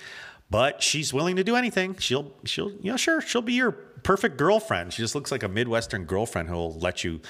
But 0.49 0.83
she's 0.83 1.11
willing 1.11 1.35
to 1.37 1.43
do 1.43 1.55
anything. 1.55 1.97
She'll, 1.97 2.31
she'll, 2.45 2.71
you 2.73 2.91
know, 2.91 2.97
sure, 2.97 3.19
she'll 3.21 3.41
be 3.41 3.53
your 3.53 3.71
perfect 3.71 4.37
girlfriend. 4.37 4.93
She 4.93 5.01
just 5.01 5.15
looks 5.15 5.31
like 5.31 5.41
a 5.43 5.47
Midwestern 5.47 6.05
girlfriend 6.05 6.49
who'll 6.49 6.77
let 6.77 7.03
you 7.03 7.21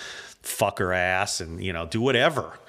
fuck 0.41 0.79
her 0.79 0.91
ass 0.91 1.39
and 1.39 1.63
you 1.63 1.71
know 1.71 1.85
do 1.87 2.01
whatever. 2.01 2.59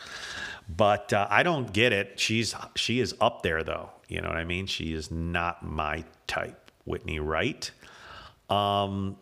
But 0.69 1.13
uh, 1.13 1.27
I 1.29 1.43
don't 1.43 1.73
get 1.73 1.93
it. 1.93 2.21
She's 2.21 2.55
she 2.77 3.01
is 3.01 3.15
up 3.21 3.43
there 3.43 3.65
though. 3.65 3.91
You 4.09 4.21
know 4.21 4.29
what 4.29 4.37
I 4.37 4.45
mean? 4.45 4.67
She 4.67 4.95
is 4.95 5.11
not 5.11 5.65
my 5.65 6.05
type. 6.27 6.71
Whitney 6.85 7.19
Wright. 7.19 7.71
Um, 8.51 9.17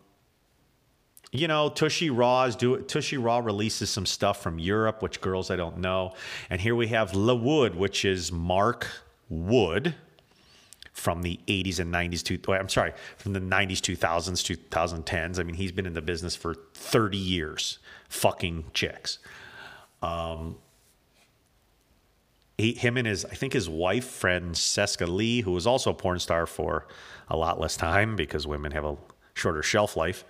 you 1.33 1.47
know, 1.47 1.67
Tushy 1.67 2.11
Raw 2.11 2.43
is 2.43 2.55
do 2.55 2.77
Tushy 2.81 3.17
Raw 3.17 3.39
releases 3.39 3.89
some 3.89 4.05
stuff 4.05 4.41
from 4.41 4.59
Europe, 4.59 5.01
which 5.01 5.19
girls 5.19 5.49
I 5.49 5.55
don't 5.55 5.79
know. 5.79 6.13
And 6.49 6.61
here 6.61 6.75
we 6.75 6.87
have 6.87 7.15
La 7.15 7.33
Wood, 7.33 7.75
which 7.75 8.05
is 8.05 8.31
Mark 8.31 8.87
Wood 9.29 9.95
from 10.93 11.23
the 11.23 11.39
80s 11.47 11.79
and 11.79 11.91
90s 11.91 12.23
to 12.23 12.53
I'm 12.53 12.69
sorry, 12.69 12.93
from 13.17 13.33
the 13.33 13.39
90s, 13.39 13.79
2000s, 13.79 14.57
2010s. 14.67 15.39
I 15.39 15.43
mean, 15.43 15.55
he's 15.55 15.71
been 15.71 15.87
in 15.87 15.93
the 15.93 16.03
business 16.03 16.35
for 16.35 16.53
30 16.75 17.17
years, 17.17 17.79
fucking 18.09 18.65
chicks. 18.75 19.17
Um, 20.03 20.57
he, 22.59 22.73
him 22.73 22.95
and 22.95 23.07
his, 23.07 23.25
I 23.25 23.33
think 23.33 23.53
his 23.53 23.67
wife 23.67 24.05
friend 24.05 24.53
Seska 24.53 25.07
Lee, 25.07 25.41
who 25.41 25.51
was 25.51 25.65
also 25.65 25.89
a 25.89 25.95
porn 25.95 26.19
star 26.19 26.45
for 26.45 26.87
a 27.27 27.35
lot 27.35 27.59
less 27.59 27.75
time 27.75 28.15
because 28.15 28.45
women 28.45 28.71
have 28.71 28.85
a 28.85 28.95
shorter 29.33 29.63
shelf 29.63 29.97
life. 29.97 30.23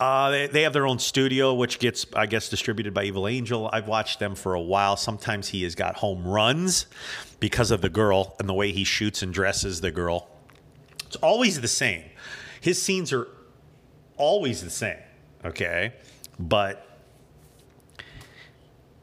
Uh, 0.00 0.30
they, 0.30 0.46
they 0.48 0.62
have 0.62 0.72
their 0.72 0.86
own 0.86 0.98
studio, 0.98 1.54
which 1.54 1.78
gets, 1.78 2.04
I 2.14 2.26
guess, 2.26 2.48
distributed 2.48 2.92
by 2.92 3.04
Evil 3.04 3.28
Angel. 3.28 3.70
I've 3.72 3.86
watched 3.86 4.18
them 4.18 4.34
for 4.34 4.54
a 4.54 4.60
while. 4.60 4.96
Sometimes 4.96 5.48
he 5.48 5.62
has 5.62 5.74
got 5.74 5.94
home 5.96 6.26
runs 6.26 6.86
because 7.38 7.70
of 7.70 7.80
the 7.80 7.88
girl 7.88 8.34
and 8.38 8.48
the 8.48 8.54
way 8.54 8.72
he 8.72 8.84
shoots 8.84 9.22
and 9.22 9.32
dresses 9.32 9.80
the 9.80 9.90
girl. 9.90 10.28
It's 11.06 11.16
always 11.16 11.60
the 11.60 11.68
same. 11.68 12.02
His 12.60 12.82
scenes 12.82 13.12
are 13.12 13.28
always 14.16 14.62
the 14.62 14.70
same, 14.70 14.98
okay? 15.44 15.94
But 16.38 16.86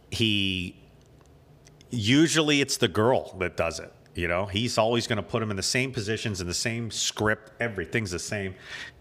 he 0.09 0.75
usually 1.89 2.59
it's 2.59 2.77
the 2.77 2.87
girl 2.87 3.35
that 3.39 3.55
does 3.55 3.79
it. 3.79 3.93
You 4.13 4.27
know, 4.27 4.45
he's 4.45 4.77
always 4.77 5.07
going 5.07 5.17
to 5.17 5.23
put 5.23 5.41
him 5.41 5.51
in 5.51 5.57
the 5.57 5.63
same 5.63 5.91
positions 5.91 6.41
in 6.41 6.47
the 6.47 6.53
same 6.53 6.91
script. 6.91 7.51
Everything's 7.61 8.11
the 8.11 8.19
same, 8.19 8.55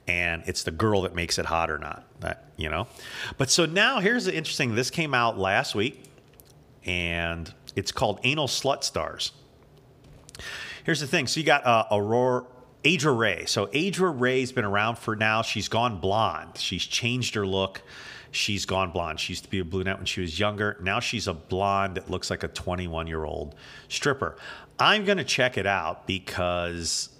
and 0.06 0.42
it's 0.46 0.62
the 0.62 0.70
girl 0.70 1.02
that 1.02 1.14
makes 1.14 1.38
it 1.38 1.46
hot 1.46 1.70
or 1.70 1.78
not. 1.78 2.04
That 2.20 2.44
you 2.56 2.68
know. 2.68 2.86
But 3.36 3.50
so 3.50 3.66
now 3.66 3.98
here's 3.98 4.26
the 4.26 4.34
interesting. 4.34 4.74
This 4.74 4.90
came 4.90 5.12
out 5.12 5.36
last 5.36 5.74
week, 5.74 6.04
and 6.84 7.52
it's 7.74 7.90
called 7.90 8.20
Anal 8.22 8.46
Slut 8.46 8.84
Stars. 8.84 9.32
Here's 10.84 11.00
the 11.00 11.08
thing. 11.08 11.26
So 11.26 11.40
you 11.40 11.46
got 11.46 11.66
uh, 11.66 11.86
Aurora. 11.90 12.44
Adra 12.84 13.16
Ray. 13.16 13.44
So 13.44 13.66
Adra 13.66 14.18
Ray's 14.18 14.52
been 14.52 14.64
around 14.64 14.96
for 14.96 15.14
now. 15.14 15.42
She's 15.42 15.68
gone 15.68 16.00
blonde. 16.00 16.56
She's 16.56 16.84
changed 16.84 17.34
her 17.34 17.46
look. 17.46 17.82
She's 18.32 18.64
gone 18.64 18.90
blonde. 18.90 19.18
She 19.18 19.32
used 19.32 19.44
to 19.44 19.50
be 19.50 19.58
a 19.58 19.64
brunette 19.64 19.98
when 19.98 20.06
she 20.06 20.20
was 20.20 20.38
younger. 20.38 20.76
Now 20.80 21.00
she's 21.00 21.26
a 21.26 21.34
blonde 21.34 21.96
that 21.96 22.10
looks 22.10 22.30
like 22.30 22.42
a 22.42 22.48
21 22.48 23.06
year 23.06 23.24
old 23.24 23.54
stripper. 23.88 24.36
I'm 24.80 25.04
going 25.04 25.18
to 25.18 25.24
check 25.24 25.58
it 25.58 25.66
out 25.66 26.06
because, 26.06 27.10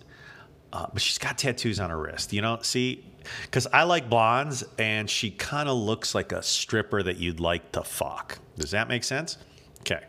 uh, 0.72 0.86
but 0.92 1.02
she's 1.02 1.18
got 1.18 1.38
tattoos 1.38 1.78
on 1.78 1.90
her 1.90 2.00
wrist. 2.00 2.32
You 2.32 2.42
know, 2.42 2.58
see, 2.62 3.04
because 3.42 3.66
I 3.66 3.82
like 3.84 4.08
blondes 4.08 4.64
and 4.78 5.08
she 5.08 5.30
kind 5.30 5.68
of 5.68 5.76
looks 5.76 6.14
like 6.14 6.32
a 6.32 6.42
stripper 6.42 7.02
that 7.02 7.18
you'd 7.18 7.40
like 7.40 7.72
to 7.72 7.84
fuck. 7.84 8.38
Does 8.58 8.70
that 8.70 8.88
make 8.88 9.04
sense? 9.04 9.36
Okay. 9.80 10.02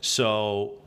So 0.00 0.78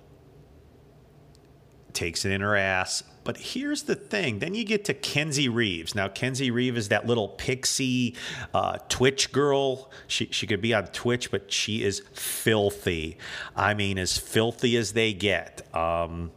takes 1.94 2.26
it 2.26 2.32
in 2.32 2.42
her 2.42 2.56
ass. 2.56 3.04
But 3.24 3.38
here's 3.38 3.84
the 3.84 3.96
thing. 3.96 4.40
Then 4.40 4.56
you 4.56 4.64
get 4.64 4.86
to 4.86 4.94
Kenzie 4.94 5.50
Reeves. 5.50 5.94
Now, 5.94 6.08
Kenzie 6.08 6.50
Reeves 6.50 6.78
is 6.78 6.90
that 6.90 7.06
little 7.06 7.28
pixie 7.28 8.16
uh, 8.54 8.80
Twitch 8.90 9.32
girl. 9.32 9.92
She, 10.08 10.28
she 10.32 10.48
could 10.48 10.62
be 10.62 10.74
on 10.74 10.88
Twitch, 10.88 11.30
but 11.30 11.52
she 11.52 11.84
is 11.84 12.02
filthy. 12.14 13.18
I 13.56 13.74
mean, 13.76 14.00
as 14.00 14.18
filthy 14.18 14.76
as 14.76 14.94
they 14.94 15.14
get. 15.14 15.68
Um, 15.76 16.32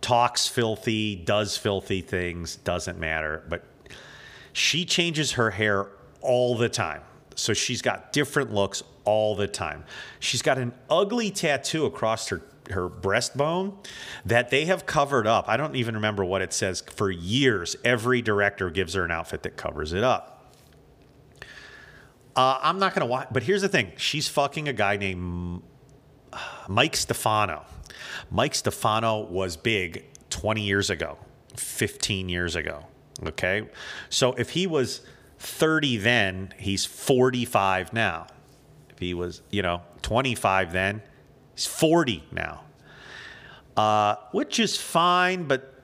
talks 0.00 0.46
filthy, 0.46 1.16
does 1.16 1.56
filthy 1.56 2.02
things, 2.02 2.56
doesn't 2.56 2.98
matter. 2.98 3.42
But 3.48 3.64
she 4.52 4.84
changes 4.84 5.32
her 5.32 5.50
hair 5.50 5.88
all 6.20 6.56
the 6.56 6.68
time. 6.68 7.02
So 7.34 7.54
she's 7.54 7.82
got 7.82 8.12
different 8.12 8.52
looks 8.52 8.82
all 9.04 9.34
the 9.34 9.48
time. 9.48 9.84
She's 10.20 10.42
got 10.42 10.58
an 10.58 10.72
ugly 10.90 11.30
tattoo 11.30 11.86
across 11.86 12.28
her 12.28 12.42
her 12.72 12.88
breastbone 12.88 13.74
that 14.24 14.50
they 14.50 14.66
have 14.66 14.86
covered 14.86 15.26
up. 15.26 15.48
I 15.48 15.56
don't 15.56 15.76
even 15.76 15.94
remember 15.94 16.24
what 16.24 16.42
it 16.42 16.52
says. 16.52 16.82
For 16.94 17.10
years, 17.10 17.76
every 17.84 18.22
director 18.22 18.70
gives 18.70 18.94
her 18.94 19.04
an 19.04 19.10
outfit 19.10 19.42
that 19.44 19.56
covers 19.56 19.92
it 19.92 20.04
up. 20.04 20.54
Uh, 22.34 22.58
I'm 22.62 22.78
not 22.78 22.94
going 22.94 23.06
to 23.06 23.10
watch, 23.10 23.28
but 23.30 23.42
here's 23.42 23.62
the 23.62 23.68
thing 23.68 23.92
she's 23.96 24.28
fucking 24.28 24.68
a 24.68 24.72
guy 24.72 24.96
named 24.96 25.62
Mike 26.68 26.96
Stefano. 26.96 27.64
Mike 28.30 28.54
Stefano 28.54 29.20
was 29.20 29.56
big 29.56 30.06
20 30.30 30.62
years 30.62 30.90
ago, 30.90 31.18
15 31.56 32.28
years 32.28 32.56
ago. 32.56 32.86
Okay. 33.26 33.68
So 34.08 34.32
if 34.32 34.50
he 34.50 34.66
was 34.66 35.02
30 35.38 35.98
then, 35.98 36.54
he's 36.58 36.86
45 36.86 37.92
now. 37.92 38.26
If 38.88 38.98
he 38.98 39.14
was, 39.14 39.42
you 39.50 39.62
know, 39.62 39.82
25 40.02 40.72
then, 40.72 41.02
He's 41.62 41.68
40 41.68 42.24
now, 42.32 42.62
uh, 43.76 44.16
which 44.32 44.58
is 44.58 44.76
fine, 44.76 45.44
but 45.44 45.80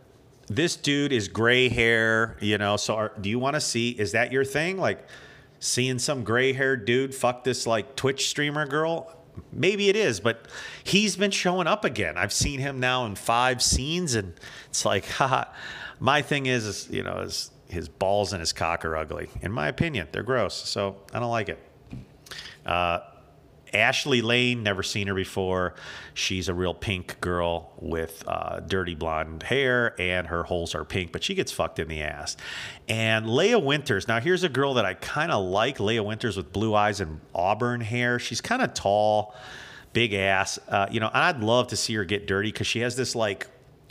this 0.49 0.75
dude 0.75 1.13
is 1.13 1.29
gray 1.29 1.69
hair, 1.69 2.37
you 2.41 2.59
know. 2.59 2.77
So, 2.77 2.97
are, 2.97 3.13
do 3.21 3.29
you 3.31 3.39
want 3.39 3.55
to 3.55 3.61
see? 3.61 3.91
Is 3.91 4.11
that 4.11 4.33
your 4.33 4.45
thing? 4.45 4.77
Like 4.77 5.07
seeing 5.61 6.01
some 6.01 6.25
gray 6.25 6.53
haired 6.53 6.85
dude 6.85 7.15
fuck 7.15 7.45
this 7.45 7.65
like 7.65 7.95
Twitch 7.95 8.29
streamer 8.29 8.67
girl? 8.67 9.15
Maybe 9.53 9.89
it 9.89 9.95
is, 9.95 10.19
but 10.19 10.49
he's 10.83 11.15
been 11.15 11.31
showing 11.31 11.69
up 11.69 11.85
again. 11.85 12.19
I've 12.19 12.33
seen 12.33 12.59
him 12.59 12.81
now 12.81 13.07
in 13.07 13.15
five 13.15 13.63
scenes, 13.63 14.17
and 14.17 14.35
it's 14.71 14.85
like, 14.85 15.07
haha. 15.09 15.45
My 16.01 16.23
thing 16.23 16.47
is, 16.47 16.67
is 16.67 16.91
you 16.91 17.05
know, 17.05 17.19
is 17.19 17.53
his 17.69 17.89
balls 17.89 18.33
and 18.33 18.41
his 18.41 18.53
cock 18.53 18.85
are 18.85 18.97
ugly. 18.97 19.29
In 19.43 19.53
my 19.53 19.69
opinion, 19.69 20.09
they're 20.11 20.25
gross. 20.25 20.57
So 20.57 20.97
I 21.15 21.21
don't 21.21 21.31
like 21.31 21.49
it. 21.49 21.61
Uh, 22.67 22.99
Ashley 23.75 24.23
Lane, 24.23 24.63
never 24.63 24.83
seen 24.83 25.07
her 25.09 25.15
before. 25.15 25.75
She's 26.15 26.49
a 26.49 26.55
real 26.55 26.75
pink 26.75 27.21
girl 27.21 27.73
with 27.79 28.25
uh, 28.27 28.61
dirty 28.61 28.95
blonde 28.95 29.43
hair, 29.43 29.95
and 30.01 30.27
her 30.29 30.45
holes 30.45 30.75
are 30.75 30.85
pink, 30.85 31.13
but 31.13 31.23
she 31.23 31.35
gets 31.35 31.53
fucked 31.53 31.79
in 31.79 31.89
the 31.89 32.03
ass. 32.03 32.37
And 32.89 33.29
Leah 33.29 33.59
Winters, 33.59 34.09
now 34.09 34.21
here's 34.21 34.45
a 34.45 34.49
girl 34.49 34.75
that 34.75 34.85
I 34.85 34.95
kind 34.95 35.33
of 35.33 35.45
like 35.45 35.81
Leah 35.81 36.03
Winters 36.03 36.37
with 36.37 36.53
blue 36.53 36.75
eyes 36.75 37.01
and 37.01 37.21
auburn 37.35 37.81
hair. 37.81 38.19
She's 38.19 38.41
kind 38.41 38.63
of 38.63 38.75
tall, 38.75 39.35
big 39.93 40.15
ass. 40.15 40.59
Uh, 40.69 40.87
you 40.91 41.01
know, 41.01 41.11
I'd 41.13 41.41
love 41.41 41.69
to 41.69 41.77
see 41.77 41.95
her 41.95 42.05
get 42.05 42.27
dirty 42.27 42.51
because 42.51 42.67
she 42.67 42.81
has 42.81 42.97
this 42.97 43.15
like 43.15 43.47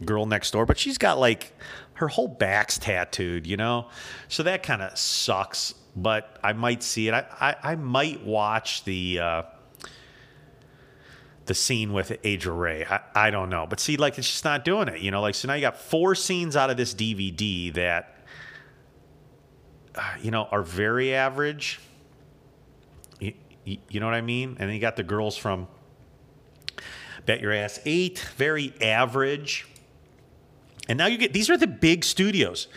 girl 0.05 0.25
next 0.25 0.51
door, 0.51 0.65
but 0.65 0.77
she's 0.77 0.97
got 0.97 1.19
like 1.19 1.53
her 1.95 2.07
whole 2.07 2.27
back's 2.27 2.77
tattooed, 2.77 3.47
you 3.47 3.57
know? 3.57 3.87
So 4.27 4.43
that 4.43 4.63
kind 4.63 4.81
of 4.81 4.97
sucks, 4.97 5.73
but 5.95 6.39
I 6.43 6.53
might 6.53 6.83
see 6.83 7.07
it. 7.07 7.13
I, 7.13 7.25
I, 7.39 7.71
I 7.71 7.75
might 7.75 8.23
watch 8.23 8.83
the. 8.83 9.19
Uh, 9.19 9.43
the 11.47 11.53
scene 11.53 11.93
with 11.93 12.11
Adria 12.25 12.53
Ray. 12.53 12.85
I, 12.85 12.99
I 13.15 13.29
don't 13.29 13.49
know. 13.49 13.65
But 13.67 13.79
see, 13.79 13.97
like, 13.97 14.17
it's 14.17 14.29
just 14.29 14.45
not 14.45 14.63
doing 14.63 14.87
it. 14.87 15.01
You 15.01 15.11
know, 15.11 15.21
like, 15.21 15.35
so 15.35 15.47
now 15.47 15.55
you 15.55 15.61
got 15.61 15.77
four 15.77 16.15
scenes 16.15 16.55
out 16.55 16.69
of 16.69 16.77
this 16.77 16.93
DVD 16.93 17.73
that, 17.73 18.25
uh, 19.95 20.01
you 20.21 20.31
know, 20.31 20.47
are 20.51 20.61
very 20.61 21.13
average. 21.13 21.79
You, 23.19 23.33
you, 23.63 23.77
you 23.89 23.99
know 23.99 24.05
what 24.05 24.15
I 24.15 24.21
mean? 24.21 24.49
And 24.59 24.69
then 24.69 24.73
you 24.73 24.79
got 24.79 24.95
the 24.95 25.03
girls 25.03 25.35
from 25.35 25.67
Bet 27.25 27.41
Your 27.41 27.51
Ass 27.51 27.79
8, 27.85 28.19
very 28.37 28.73
average. 28.81 29.67
And 30.87 30.97
now 30.97 31.07
you 31.07 31.17
get, 31.17 31.33
these 31.33 31.49
are 31.49 31.57
the 31.57 31.67
big 31.67 32.03
studios. 32.03 32.67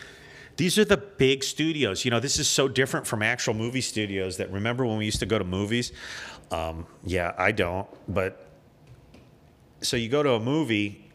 These 0.57 0.77
are 0.77 0.85
the 0.85 0.97
big 0.97 1.43
studios. 1.43 2.03
You 2.03 2.11
know, 2.11 2.19
this 2.19 2.37
is 2.37 2.47
so 2.47 2.67
different 2.67 3.07
from 3.07 3.23
actual 3.23 3.53
movie 3.53 3.81
studios 3.81 4.37
that 4.37 4.51
remember 4.51 4.85
when 4.85 4.97
we 4.97 5.05
used 5.05 5.19
to 5.19 5.25
go 5.25 5.39
to 5.39 5.45
movies? 5.45 5.93
Um, 6.51 6.85
yeah, 7.03 7.33
I 7.37 7.53
don't, 7.53 7.87
but 8.13 8.50
so 9.81 9.97
you 9.97 10.09
go 10.09 10.23
to 10.23 10.33
a 10.33 10.39
movie 10.39 11.11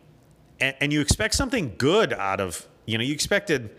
and, 0.61 0.75
and 0.81 0.93
you 0.93 1.01
expect 1.01 1.35
something 1.35 1.75
good 1.79 2.13
out 2.13 2.41
of 2.41 2.67
you 2.87 2.99
know 2.99 3.05
you 3.05 3.13
expected 3.13 3.71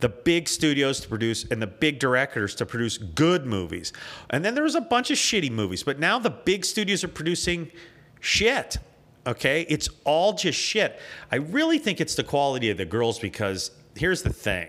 the 0.00 0.08
big 0.08 0.48
studios 0.48 1.00
to 1.00 1.08
produce 1.08 1.44
and 1.50 1.60
the 1.60 1.66
big 1.66 1.98
directors 1.98 2.54
to 2.54 2.66
produce 2.66 2.96
good 2.98 3.46
movies. 3.46 3.92
And 4.30 4.42
then 4.44 4.54
there 4.54 4.64
was 4.64 4.74
a 4.74 4.80
bunch 4.80 5.10
of 5.10 5.18
shitty 5.18 5.50
movies, 5.50 5.82
but 5.82 5.98
now 5.98 6.18
the 6.18 6.30
big 6.30 6.64
studios 6.64 7.04
are 7.04 7.08
producing 7.08 7.70
shit. 8.18 8.78
Okay? 9.26 9.66
It's 9.68 9.90
all 10.04 10.32
just 10.32 10.58
shit. 10.58 10.98
I 11.30 11.36
really 11.36 11.78
think 11.78 12.00
it's 12.00 12.14
the 12.14 12.24
quality 12.24 12.70
of 12.70 12.78
the 12.78 12.86
girls 12.86 13.18
because 13.18 13.72
here's 13.94 14.22
the 14.22 14.32
thing. 14.32 14.68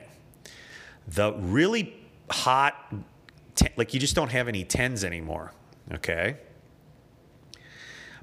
The 1.08 1.34
really 1.34 1.96
hot 2.30 2.94
like 3.76 3.94
you 3.94 4.00
just 4.00 4.16
don't 4.16 4.32
have 4.32 4.48
any 4.48 4.64
10s 4.66 5.04
anymore, 5.04 5.54
okay? 5.94 6.38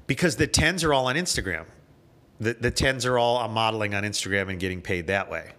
Because 0.09 0.37
the 0.37 0.47
tens 0.47 0.83
are 0.83 0.91
all 0.91 1.05
on 1.05 1.15
Instagram. 1.15 1.65
The, 2.39 2.55
the 2.55 2.71
tens 2.71 3.05
are 3.05 3.19
all 3.19 3.37
on 3.37 3.51
modeling 3.51 3.93
on 3.93 4.01
Instagram 4.01 4.49
and 4.49 4.59
getting 4.59 4.81
paid 4.81 5.05
that 5.05 5.29
way. 5.29 5.51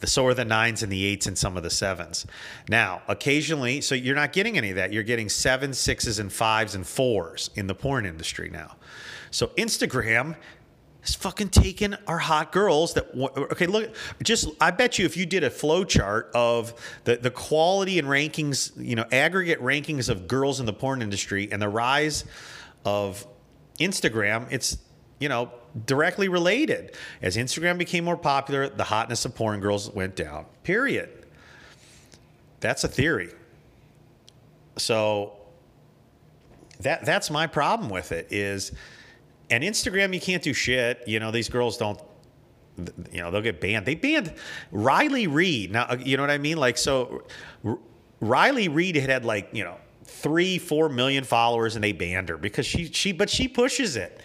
The, 0.00 0.06
so 0.06 0.26
are 0.26 0.34
the 0.34 0.44
nines 0.44 0.82
and 0.82 0.92
the 0.92 1.02
eights 1.02 1.26
and 1.26 1.36
some 1.36 1.56
of 1.56 1.62
the 1.62 1.70
sevens. 1.70 2.26
Now, 2.68 3.00
occasionally, 3.08 3.80
so 3.80 3.94
you're 3.94 4.14
not 4.14 4.34
getting 4.34 4.58
any 4.58 4.68
of 4.68 4.76
that. 4.76 4.92
You're 4.92 5.02
getting 5.02 5.30
sevens, 5.30 5.78
sixes, 5.78 6.18
and 6.18 6.30
fives 6.30 6.74
and 6.74 6.86
fours 6.86 7.48
in 7.54 7.68
the 7.68 7.74
porn 7.74 8.04
industry 8.04 8.50
now. 8.50 8.76
So 9.30 9.46
Instagram 9.56 10.36
has 11.00 11.14
fucking 11.14 11.48
taken 11.48 11.96
our 12.06 12.18
hot 12.18 12.52
girls 12.52 12.92
that 12.94 13.08
okay 13.52 13.66
look 13.66 13.94
just 14.24 14.48
i 14.60 14.72
bet 14.72 14.98
you 14.98 15.04
if 15.04 15.16
you 15.16 15.24
did 15.24 15.44
a 15.44 15.50
flow 15.50 15.84
chart 15.84 16.32
of 16.34 16.74
the, 17.04 17.16
the 17.16 17.30
quality 17.30 18.00
and 18.00 18.08
rankings 18.08 18.72
you 18.76 18.96
know 18.96 19.04
aggregate 19.12 19.60
rankings 19.60 20.08
of 20.08 20.26
girls 20.26 20.58
in 20.58 20.66
the 20.66 20.72
porn 20.72 21.00
industry 21.00 21.48
and 21.52 21.62
the 21.62 21.68
rise 21.68 22.24
of 22.84 23.24
Instagram, 23.78 24.46
it's 24.50 24.78
you 25.18 25.28
know 25.28 25.50
directly 25.84 26.28
related. 26.28 26.96
As 27.20 27.36
Instagram 27.36 27.78
became 27.78 28.04
more 28.04 28.16
popular, 28.16 28.68
the 28.68 28.84
hotness 28.84 29.24
of 29.24 29.34
porn 29.34 29.60
girls 29.60 29.90
went 29.90 30.16
down. 30.16 30.46
Period. 30.62 31.10
That's 32.60 32.84
a 32.84 32.88
theory. 32.88 33.30
So 34.76 35.32
that 36.80 37.04
that's 37.04 37.30
my 37.30 37.46
problem 37.46 37.90
with 37.90 38.12
it 38.12 38.28
is 38.30 38.72
and 39.50 39.62
Instagram 39.64 40.12
you 40.12 40.20
can't 40.20 40.42
do 40.42 40.52
shit. 40.52 41.02
You 41.06 41.20
know, 41.20 41.30
these 41.30 41.48
girls 41.48 41.76
don't 41.76 42.00
you 43.10 43.22
know, 43.22 43.30
they'll 43.30 43.40
get 43.40 43.60
banned. 43.60 43.86
They 43.86 43.94
banned 43.94 44.34
Riley 44.70 45.26
Reid. 45.26 45.72
Now, 45.72 45.86
uh, 45.88 45.96
you 45.98 46.18
know 46.18 46.22
what 46.22 46.30
I 46.30 46.38
mean? 46.38 46.58
Like 46.58 46.76
so 46.76 47.24
Riley 48.20 48.68
Reid 48.68 48.96
had 48.96 49.08
had 49.10 49.24
like, 49.24 49.48
you 49.52 49.64
know, 49.64 49.76
three, 50.06 50.58
four 50.58 50.88
million 50.88 51.24
followers, 51.24 51.74
and 51.74 51.84
they 51.84 51.92
banned 51.92 52.28
her 52.28 52.36
because 52.36 52.66
she 52.66 52.86
she 52.86 53.12
but 53.12 53.28
she 53.28 53.48
pushes 53.48 53.96
it. 53.96 54.20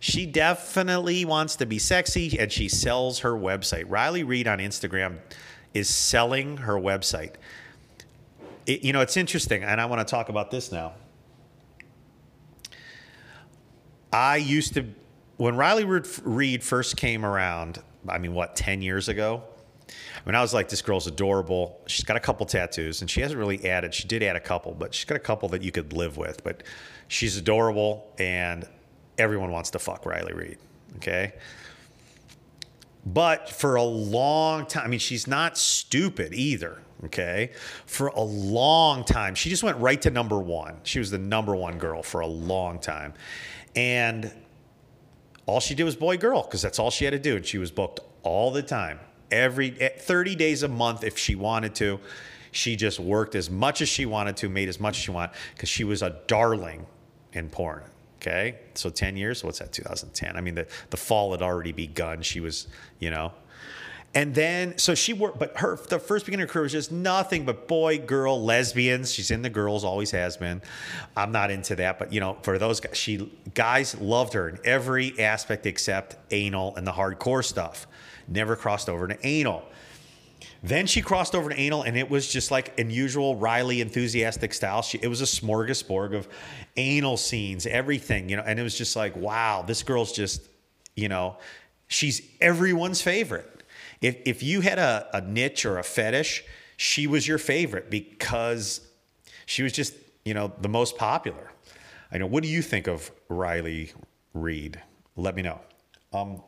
She 0.00 0.24
definitely 0.24 1.26
wants 1.26 1.56
to 1.56 1.66
be 1.66 1.78
sexy, 1.78 2.38
and 2.38 2.50
she 2.50 2.68
sells 2.68 3.18
her 3.20 3.32
website. 3.32 3.84
Riley 3.86 4.22
Reid 4.22 4.48
on 4.48 4.58
Instagram 4.58 5.18
is 5.74 5.90
selling 5.90 6.56
her 6.56 6.74
website. 6.74 7.34
It, 8.66 8.82
you 8.82 8.94
know, 8.94 9.02
it's 9.02 9.18
interesting, 9.18 9.62
and 9.62 9.78
I 9.78 9.84
want 9.86 10.06
to 10.06 10.10
talk 10.10 10.30
about 10.30 10.50
this 10.50 10.72
now. 10.72 10.94
I 14.12 14.38
used 14.38 14.74
to, 14.74 14.86
when 15.36 15.56
Riley 15.56 15.84
Reid 15.84 16.64
first 16.64 16.96
came 16.96 17.24
around, 17.24 17.82
I 18.08 18.18
mean, 18.18 18.32
what, 18.32 18.56
10 18.56 18.80
years 18.80 19.08
ago? 19.08 19.44
I 19.90 20.28
mean, 20.28 20.34
I 20.34 20.42
was 20.42 20.52
like, 20.52 20.68
this 20.68 20.82
girl's 20.82 21.06
adorable. 21.06 21.80
She's 21.86 22.04
got 22.04 22.16
a 22.16 22.20
couple 22.20 22.44
tattoos, 22.46 23.00
and 23.00 23.10
she 23.10 23.20
hasn't 23.20 23.38
really 23.38 23.68
added. 23.68 23.94
She 23.94 24.06
did 24.06 24.22
add 24.22 24.36
a 24.36 24.40
couple, 24.40 24.72
but 24.72 24.94
she's 24.94 25.04
got 25.04 25.16
a 25.16 25.20
couple 25.20 25.48
that 25.50 25.62
you 25.62 25.72
could 25.72 25.92
live 25.92 26.16
with. 26.16 26.44
But 26.44 26.62
she's 27.08 27.36
adorable, 27.36 28.12
and 28.18 28.68
everyone 29.18 29.50
wants 29.50 29.70
to 29.70 29.78
fuck 29.78 30.04
Riley 30.04 30.32
Reid. 30.32 30.58
Okay. 30.96 31.34
But 33.06 33.48
for 33.48 33.76
a 33.76 33.82
long 33.82 34.66
time, 34.66 34.84
I 34.84 34.88
mean, 34.88 35.00
she's 35.00 35.26
not 35.26 35.56
stupid 35.56 36.34
either. 36.34 36.82
Okay. 37.04 37.52
For 37.86 38.08
a 38.08 38.20
long 38.20 39.04
time, 39.04 39.34
she 39.34 39.48
just 39.48 39.62
went 39.62 39.78
right 39.78 40.00
to 40.02 40.10
number 40.10 40.38
one. 40.38 40.76
She 40.82 40.98
was 40.98 41.10
the 41.10 41.18
number 41.18 41.56
one 41.56 41.78
girl 41.78 42.02
for 42.02 42.20
a 42.20 42.26
long 42.26 42.78
time. 42.78 43.14
And 43.74 44.30
all 45.46 45.60
she 45.60 45.74
did 45.74 45.84
was 45.84 45.96
boy 45.96 46.18
girl 46.18 46.42
because 46.42 46.60
that's 46.60 46.78
all 46.78 46.90
she 46.90 47.06
had 47.06 47.12
to 47.12 47.18
do. 47.18 47.36
And 47.36 47.46
she 47.46 47.56
was 47.56 47.70
booked 47.70 48.00
all 48.22 48.50
the 48.50 48.62
time 48.62 49.00
every 49.30 49.78
eh, 49.80 49.90
30 49.96 50.34
days 50.36 50.62
a 50.62 50.68
month 50.68 51.04
if 51.04 51.18
she 51.18 51.34
wanted 51.34 51.74
to. 51.76 52.00
She 52.52 52.76
just 52.76 52.98
worked 52.98 53.34
as 53.34 53.48
much 53.48 53.80
as 53.80 53.88
she 53.88 54.06
wanted 54.06 54.36
to, 54.38 54.48
made 54.48 54.68
as 54.68 54.80
much 54.80 54.96
as 54.98 55.04
she 55.04 55.10
wanted 55.10 55.34
because 55.54 55.68
she 55.68 55.84
was 55.84 56.02
a 56.02 56.16
darling 56.26 56.86
in 57.32 57.48
porn. 57.48 57.82
Okay. 58.20 58.58
So 58.74 58.90
10 58.90 59.16
years, 59.16 59.42
what's 59.42 59.60
that, 59.60 59.72
2010? 59.72 60.36
I 60.36 60.40
mean, 60.40 60.54
the, 60.54 60.66
the 60.90 60.96
fall 60.96 61.30
had 61.30 61.42
already 61.42 61.72
begun. 61.72 62.22
She 62.22 62.40
was, 62.40 62.66
you 62.98 63.10
know, 63.10 63.32
and 64.12 64.34
then, 64.34 64.76
so 64.76 64.96
she 64.96 65.12
worked, 65.12 65.38
but 65.38 65.56
her, 65.58 65.76
the 65.76 66.00
first 66.00 66.26
beginning 66.26 66.44
of 66.44 66.50
her 66.50 66.52
career 66.52 66.62
was 66.64 66.72
just 66.72 66.90
nothing 66.90 67.44
but 67.44 67.68
boy, 67.68 67.98
girl, 67.98 68.42
lesbians. 68.42 69.12
She's 69.12 69.30
in 69.30 69.42
the 69.42 69.50
girls, 69.50 69.84
always 69.84 70.10
has 70.10 70.36
been. 70.36 70.62
I'm 71.16 71.30
not 71.30 71.52
into 71.52 71.76
that, 71.76 72.00
but 72.00 72.12
you 72.12 72.18
know, 72.18 72.36
for 72.42 72.58
those 72.58 72.80
guys, 72.80 72.96
she, 72.96 73.32
guys 73.54 73.96
loved 74.00 74.32
her 74.32 74.48
in 74.48 74.58
every 74.64 75.18
aspect 75.20 75.64
except 75.64 76.16
anal 76.32 76.74
and 76.74 76.84
the 76.84 76.92
hardcore 76.92 77.44
stuff 77.44 77.86
never 78.30 78.56
crossed 78.56 78.88
over 78.88 79.08
to 79.08 79.26
anal. 79.26 79.64
Then 80.62 80.86
she 80.86 81.00
crossed 81.00 81.34
over 81.34 81.50
to 81.50 81.58
anal, 81.58 81.82
and 81.82 81.96
it 81.96 82.10
was 82.10 82.30
just 82.30 82.50
like 82.50 82.78
unusual 82.78 83.36
Riley 83.36 83.80
enthusiastic 83.80 84.52
style. 84.54 84.82
She, 84.82 84.98
it 85.02 85.08
was 85.08 85.20
a 85.20 85.24
smorgasbord 85.24 86.14
of 86.14 86.28
anal 86.76 87.16
scenes, 87.16 87.66
everything, 87.66 88.28
you 88.28 88.36
know. 88.36 88.42
And 88.44 88.60
it 88.60 88.62
was 88.62 88.76
just 88.76 88.94
like, 88.94 89.16
wow, 89.16 89.62
this 89.66 89.82
girl's 89.82 90.12
just, 90.12 90.42
you 90.96 91.08
know, 91.08 91.36
she's 91.88 92.22
everyone's 92.40 93.00
favorite. 93.00 93.62
If 94.00 94.16
if 94.26 94.42
you 94.42 94.60
had 94.60 94.78
a, 94.78 95.08
a 95.14 95.20
niche 95.20 95.64
or 95.64 95.78
a 95.78 95.82
fetish, 95.82 96.44
she 96.76 97.06
was 97.06 97.26
your 97.26 97.38
favorite 97.38 97.90
because 97.90 98.80
she 99.46 99.62
was 99.62 99.72
just, 99.72 99.94
you 100.24 100.34
know, 100.34 100.52
the 100.60 100.68
most 100.68 100.96
popular. 100.96 101.50
I 102.12 102.18
know. 102.18 102.26
What 102.26 102.42
do 102.42 102.48
you 102.48 102.62
think 102.62 102.86
of 102.86 103.10
Riley 103.28 103.92
Reid? 104.34 104.80
Let 105.16 105.34
me 105.36 105.42
know. 105.42 105.60
Um, 106.12 106.42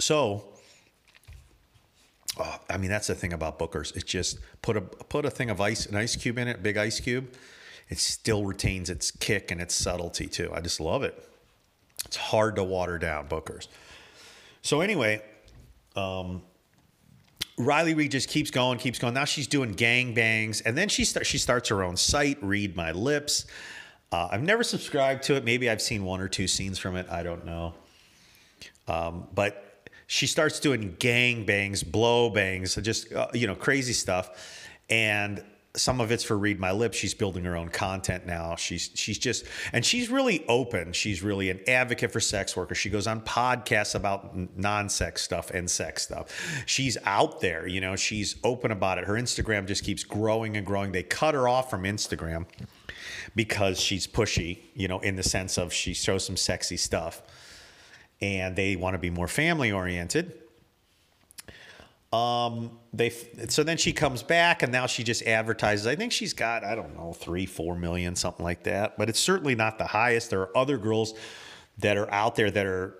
So, 0.00 0.44
oh, 2.38 2.58
I 2.68 2.76
mean, 2.78 2.90
that's 2.90 3.06
the 3.06 3.14
thing 3.14 3.32
about 3.32 3.58
Booker's. 3.58 3.92
It's 3.92 4.04
just 4.04 4.38
put 4.62 4.76
a 4.76 4.80
put 4.80 5.24
a 5.24 5.30
thing 5.30 5.50
of 5.50 5.60
ice, 5.60 5.86
an 5.86 5.96
ice 5.96 6.16
cube 6.16 6.38
in 6.38 6.48
it, 6.48 6.62
big 6.62 6.76
ice 6.76 7.00
cube. 7.00 7.32
It 7.88 7.98
still 7.98 8.44
retains 8.44 8.88
its 8.88 9.10
kick 9.10 9.50
and 9.50 9.60
its 9.60 9.74
subtlety 9.74 10.26
too. 10.26 10.50
I 10.54 10.60
just 10.60 10.80
love 10.80 11.02
it. 11.02 11.22
It's 12.06 12.16
hard 12.16 12.56
to 12.56 12.64
water 12.64 12.98
down 12.98 13.26
Booker's. 13.26 13.68
So 14.62 14.80
anyway, 14.80 15.22
um, 15.96 16.42
Riley 17.58 17.94
Reid 17.94 18.12
just 18.12 18.28
keeps 18.28 18.50
going, 18.50 18.78
keeps 18.78 18.98
going. 18.98 19.12
Now 19.14 19.24
she's 19.24 19.46
doing 19.46 19.72
gang 19.72 20.14
bangs, 20.14 20.60
and 20.62 20.78
then 20.78 20.88
she 20.88 21.04
starts 21.04 21.28
she 21.28 21.38
starts 21.38 21.68
her 21.68 21.82
own 21.82 21.96
site, 21.96 22.38
Reid 22.42 22.74
My 22.74 22.92
Lips. 22.92 23.46
Uh, 24.12 24.28
I've 24.30 24.42
never 24.42 24.64
subscribed 24.64 25.24
to 25.24 25.34
it. 25.34 25.44
Maybe 25.44 25.68
I've 25.70 25.82
seen 25.82 26.04
one 26.04 26.20
or 26.20 26.28
two 26.28 26.48
scenes 26.48 26.78
from 26.78 26.96
it. 26.96 27.06
I 27.10 27.22
don't 27.22 27.44
know. 27.44 27.74
Um, 28.88 29.28
but 29.34 29.69
she 30.12 30.26
starts 30.26 30.58
doing 30.58 30.96
gang 30.98 31.44
bangs, 31.44 31.84
blow 31.84 32.30
bangs, 32.30 32.74
just 32.74 33.12
uh, 33.12 33.28
you 33.32 33.46
know 33.46 33.54
crazy 33.54 33.92
stuff, 33.92 34.68
and 34.90 35.40
some 35.76 36.00
of 36.00 36.10
it's 36.10 36.24
for 36.24 36.36
Reid 36.36 36.58
My 36.58 36.72
Lips. 36.72 36.98
She's 36.98 37.14
building 37.14 37.44
her 37.44 37.56
own 37.56 37.68
content 37.68 38.26
now. 38.26 38.56
She's 38.56 38.90
she's 38.94 39.18
just 39.18 39.44
and 39.72 39.86
she's 39.86 40.10
really 40.10 40.44
open. 40.48 40.94
She's 40.94 41.22
really 41.22 41.48
an 41.48 41.60
advocate 41.68 42.10
for 42.10 42.18
sex 42.18 42.56
workers. 42.56 42.76
She 42.76 42.90
goes 42.90 43.06
on 43.06 43.20
podcasts 43.20 43.94
about 43.94 44.36
non-sex 44.58 45.22
stuff 45.22 45.52
and 45.52 45.70
sex 45.70 46.02
stuff. 46.02 46.64
She's 46.66 46.98
out 47.04 47.40
there 47.40 47.68
you 47.68 47.80
know 47.80 47.94
she's 47.94 48.34
open 48.42 48.72
about 48.72 48.98
it. 48.98 49.04
Her 49.04 49.14
instagram 49.14 49.68
just 49.68 49.84
keeps 49.84 50.02
growing 50.02 50.56
and 50.56 50.66
growing. 50.66 50.90
They 50.90 51.04
cut 51.04 51.34
her 51.34 51.46
off 51.46 51.70
from 51.70 51.84
instagram 51.84 52.46
because 53.36 53.78
she's 53.78 54.08
pushy 54.08 54.58
you 54.74 54.88
know 54.88 54.98
in 54.98 55.14
the 55.14 55.22
sense 55.22 55.56
of 55.56 55.72
she 55.72 55.94
shows 55.94 56.26
some 56.26 56.36
sexy 56.36 56.76
stuff 56.76 57.22
and 58.20 58.56
they 58.56 58.76
want 58.76 58.94
to 58.94 58.98
be 58.98 59.10
more 59.10 59.28
family 59.28 59.72
oriented 59.72 60.40
um, 62.12 62.72
they 62.92 63.10
so 63.48 63.62
then 63.62 63.76
she 63.76 63.92
comes 63.92 64.22
back 64.22 64.62
and 64.64 64.72
now 64.72 64.86
she 64.86 65.04
just 65.04 65.22
advertises. 65.22 65.86
I 65.86 65.94
think 65.94 66.10
she's 66.10 66.32
got 66.32 66.64
I 66.64 66.74
don't 66.74 66.96
know 66.96 67.12
three, 67.12 67.46
four 67.46 67.76
million, 67.76 68.16
something 68.16 68.44
like 68.44 68.64
that. 68.64 68.98
But 68.98 69.08
it's 69.08 69.20
certainly 69.20 69.54
not 69.54 69.78
the 69.78 69.86
highest. 69.86 70.30
There 70.30 70.40
are 70.40 70.56
other 70.56 70.76
girls 70.76 71.14
that 71.78 71.96
are 71.96 72.12
out 72.12 72.34
there 72.34 72.50
that 72.50 72.66
are 72.66 72.94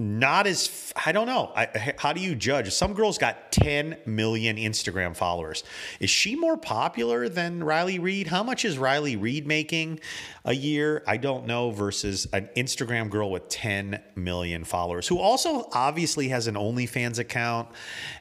not 0.00 0.46
as 0.46 0.94
I 1.04 1.12
don't 1.12 1.26
know. 1.26 1.52
I, 1.54 1.94
how 1.98 2.14
do 2.14 2.22
you 2.22 2.34
judge? 2.34 2.72
Some 2.72 2.94
girls 2.94 3.18
got 3.18 3.52
10 3.52 3.98
million 4.06 4.56
Instagram 4.56 5.14
followers. 5.14 5.62
Is 6.00 6.08
she 6.08 6.34
more 6.36 6.56
popular 6.56 7.28
than 7.28 7.62
Riley 7.62 7.98
Reid? 7.98 8.26
How 8.26 8.42
much 8.42 8.64
is 8.64 8.78
Riley 8.78 9.16
Reid 9.16 9.46
making 9.46 10.00
a 10.46 10.54
year? 10.54 11.04
I 11.06 11.18
don't 11.18 11.46
know. 11.46 11.70
Versus 11.70 12.26
an 12.32 12.48
Instagram 12.56 13.10
girl 13.10 13.30
with 13.30 13.50
10 13.50 14.00
million 14.16 14.64
followers, 14.64 15.06
who 15.06 15.18
also 15.18 15.68
obviously 15.74 16.28
has 16.28 16.46
an 16.46 16.54
OnlyFans 16.54 17.18
account. 17.18 17.68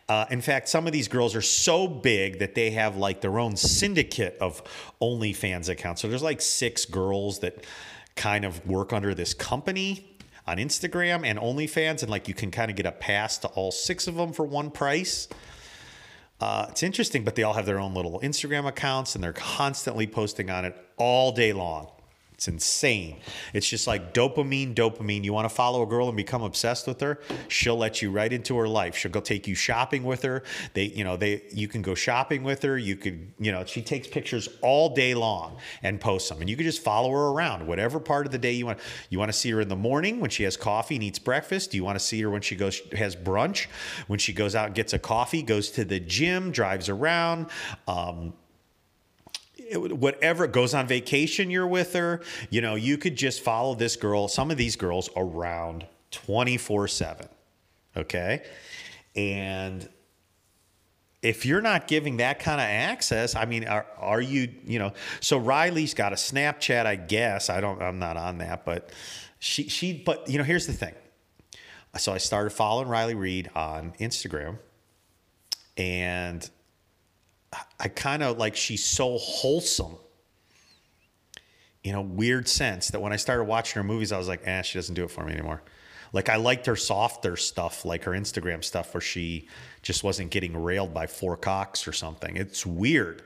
Uh, 0.10 0.26
in 0.30 0.42
fact, 0.42 0.68
some 0.68 0.86
of 0.86 0.92
these 0.92 1.08
girls 1.08 1.34
are 1.34 1.42
so 1.42 1.88
big 1.88 2.40
that 2.40 2.56
they 2.56 2.72
have 2.72 2.98
like 2.98 3.22
their 3.22 3.40
own 3.40 3.56
syndicate 3.56 4.38
of 4.42 4.62
OnlyFans 5.02 5.70
accounts. 5.70 6.02
So 6.02 6.10
there's 6.10 6.24
like 6.24 6.42
six 6.42 6.84
girls 6.86 7.40
that 7.40 7.66
kind 8.18 8.44
of 8.44 8.68
work 8.68 8.92
under 8.92 9.16
this 9.16 9.34
company 9.34 10.09
on 10.50 10.58
Instagram 10.58 11.24
and 11.24 11.38
OnlyFans, 11.38 12.02
and 12.02 12.10
like 12.10 12.28
you 12.28 12.34
can 12.34 12.50
kind 12.50 12.72
of 12.72 12.76
get 12.76 12.88
a 12.88 12.92
pass 12.92 13.38
to 13.38 13.48
all 13.50 13.72
six 13.72 14.08
of 14.08 14.16
them 14.16 14.34
for 14.34 14.44
one 14.44 14.72
price. 14.72 15.28
Uh, 16.42 16.66
it's 16.70 16.82
interesting, 16.82 17.24
but 17.24 17.36
they 17.36 17.44
all 17.44 17.54
have 17.54 17.68
their 17.68 17.80
own 17.80 17.94
little 17.94 18.20
Instagram 18.22 18.68
accounts 18.68 19.14
and 19.14 19.24
they're 19.24 19.34
constantly 19.34 20.08
posting 20.08 20.50
on 20.50 20.66
it 20.66 20.76
all 20.98 21.32
day 21.32 21.54
long. 21.54 21.88
It's 22.40 22.48
insane. 22.48 23.18
It's 23.54 23.68
just 23.68 23.86
like 23.86 24.14
dopamine, 24.14 24.74
dopamine. 24.74 25.26
You 25.26 25.34
want 25.34 25.50
to 25.50 25.54
follow 25.54 25.84
a 25.84 25.86
girl 25.86 26.08
and 26.08 26.16
become 26.16 26.42
obsessed 26.42 26.88
with 26.88 27.02
her, 27.02 27.20
she'll 27.50 27.76
let 27.76 28.02
you 28.02 28.12
right 28.12 28.32
into 28.32 28.56
her 28.56 28.66
life. 28.66 28.96
She'll 28.96 29.12
go 29.12 29.20
take 29.20 29.46
you 29.46 29.56
shopping 29.56 30.06
with 30.06 30.22
her. 30.22 30.44
They, 30.74 30.86
you 30.86 31.04
know, 31.04 31.18
they 31.18 31.42
you 31.52 31.68
can 31.68 31.82
go 31.82 31.96
shopping 31.96 32.44
with 32.44 32.62
her. 32.62 32.78
You 32.78 32.96
could, 32.96 33.34
you 33.40 33.52
know, 33.52 33.66
she 33.66 33.82
takes 33.82 34.08
pictures 34.08 34.48
all 34.62 34.96
day 34.96 35.16
long 35.16 35.58
and 35.84 36.00
posts 36.00 36.30
them. 36.30 36.40
And 36.40 36.50
you 36.50 36.56
could 36.56 36.64
just 36.64 36.82
follow 36.82 37.12
her 37.12 37.28
around, 37.28 37.68
whatever 37.68 38.00
part 38.00 38.26
of 38.26 38.32
the 38.32 38.38
day 38.38 38.54
you 38.54 38.68
want. 38.68 38.80
You 39.10 39.20
want 39.20 39.34
to 39.34 39.38
see 39.38 39.52
her 39.52 39.60
in 39.60 39.68
the 39.68 39.76
morning 39.76 40.22
when 40.22 40.30
she 40.30 40.44
has 40.44 40.56
coffee 40.56 40.96
and 40.96 41.04
eats 41.04 41.20
breakfast. 41.20 41.72
Do 41.72 41.78
you 41.78 41.84
want 41.84 42.00
to 42.00 42.06
see 42.06 42.22
her 42.22 42.30
when 42.30 42.42
she 42.42 42.56
goes 42.56 42.80
has 42.94 43.18
brunch? 43.18 43.68
When 44.08 44.18
she 44.18 44.32
goes 44.32 44.56
out 44.56 44.68
and 44.68 44.76
gets 44.76 44.94
a 44.94 45.00
coffee, 45.00 45.42
goes 45.42 45.72
to 45.72 45.84
the 45.84 46.00
gym, 46.00 46.52
drives 46.52 46.88
around. 46.88 47.48
Um, 47.86 48.32
whatever 49.76 50.48
goes 50.48 50.74
on 50.74 50.88
vacation 50.88 51.50
you're 51.50 51.68
with 51.68 51.94
her 51.94 52.22
you 52.50 52.62
know 52.62 52.76
you 52.76 52.98
could 52.98 53.16
just 53.16 53.42
follow 53.42 53.76
this 53.76 53.96
girl 53.96 54.28
some 54.28 54.52
of 54.52 54.58
these 54.58 54.76
girls 54.76 55.10
around 55.16 55.86
24 56.12 56.88
7 56.88 57.28
okay? 57.98 58.44
And 59.16 59.88
if 61.22 61.46
you're 61.46 61.62
not 61.62 61.88
giving 61.88 62.18
that 62.18 62.40
kind 62.40 62.62
of 62.62 62.66
access 62.66 63.36
i 63.36 63.44
mean 63.44 63.68
are, 63.68 63.86
are 63.98 64.22
you 64.22 64.50
you 64.66 64.80
know 64.80 64.94
so 65.20 65.38
riley's 65.38 65.94
got 65.94 66.14
a 66.14 66.16
snapchat 66.16 66.86
i 66.86 66.96
guess. 66.96 67.50
I 67.50 67.60
don't 67.60 67.82
i'm 67.82 68.00
not 68.00 68.16
on 68.16 68.38
that 68.38 68.64
but 68.64 68.90
she 69.38 69.68
she 69.68 69.94
but 69.94 70.30
you 70.30 70.38
know 70.38 70.44
here's 70.44 70.68
the 70.68 70.74
thing. 70.74 70.94
So 71.98 72.14
i 72.14 72.18
started 72.18 72.52
following 72.52 72.88
riley 72.88 73.16
reid 73.16 73.50
on 73.54 73.94
instagram 74.00 74.60
and 75.76 76.50
I 77.80 77.88
kind 77.88 78.24
of 78.24 78.38
like 78.38 78.56
she's 78.56 78.84
so 78.84 79.18
wholesome 79.18 79.98
in 81.84 81.96
a 81.96 82.02
weird 82.02 82.48
sense 82.48 82.90
that 82.90 83.02
when 83.02 83.14
I 83.14 83.16
started 83.16 83.46
watching 83.46 83.80
her 83.80 83.84
movies, 83.84 84.12
I 84.12 84.18
was 84.18 84.28
like, 84.28 84.42
eh, 84.46 84.62
she 84.62 84.78
doesn't 84.78 84.96
do 84.96 85.06
it 85.06 85.12
for 85.12 85.24
me 85.24 85.34
anymore. 85.34 85.64
Like 86.12 86.28
I 86.30 86.36
liked 86.36 86.66
her 86.66 86.76
softer 86.76 87.38
stuff, 87.38 87.86
like 87.86 88.04
her 88.04 88.12
Instagram 88.12 88.64
stuff, 88.64 88.94
where 88.94 89.02
she 89.02 89.48
just 89.82 90.04
wasn't 90.04 90.32
getting 90.32 90.62
railed 90.62 90.94
by 90.94 91.08
four 91.08 91.38
cocks 91.38 91.88
or 91.88 91.94
something. 91.94 92.36
It's 92.36 92.66
weird. 92.66 93.24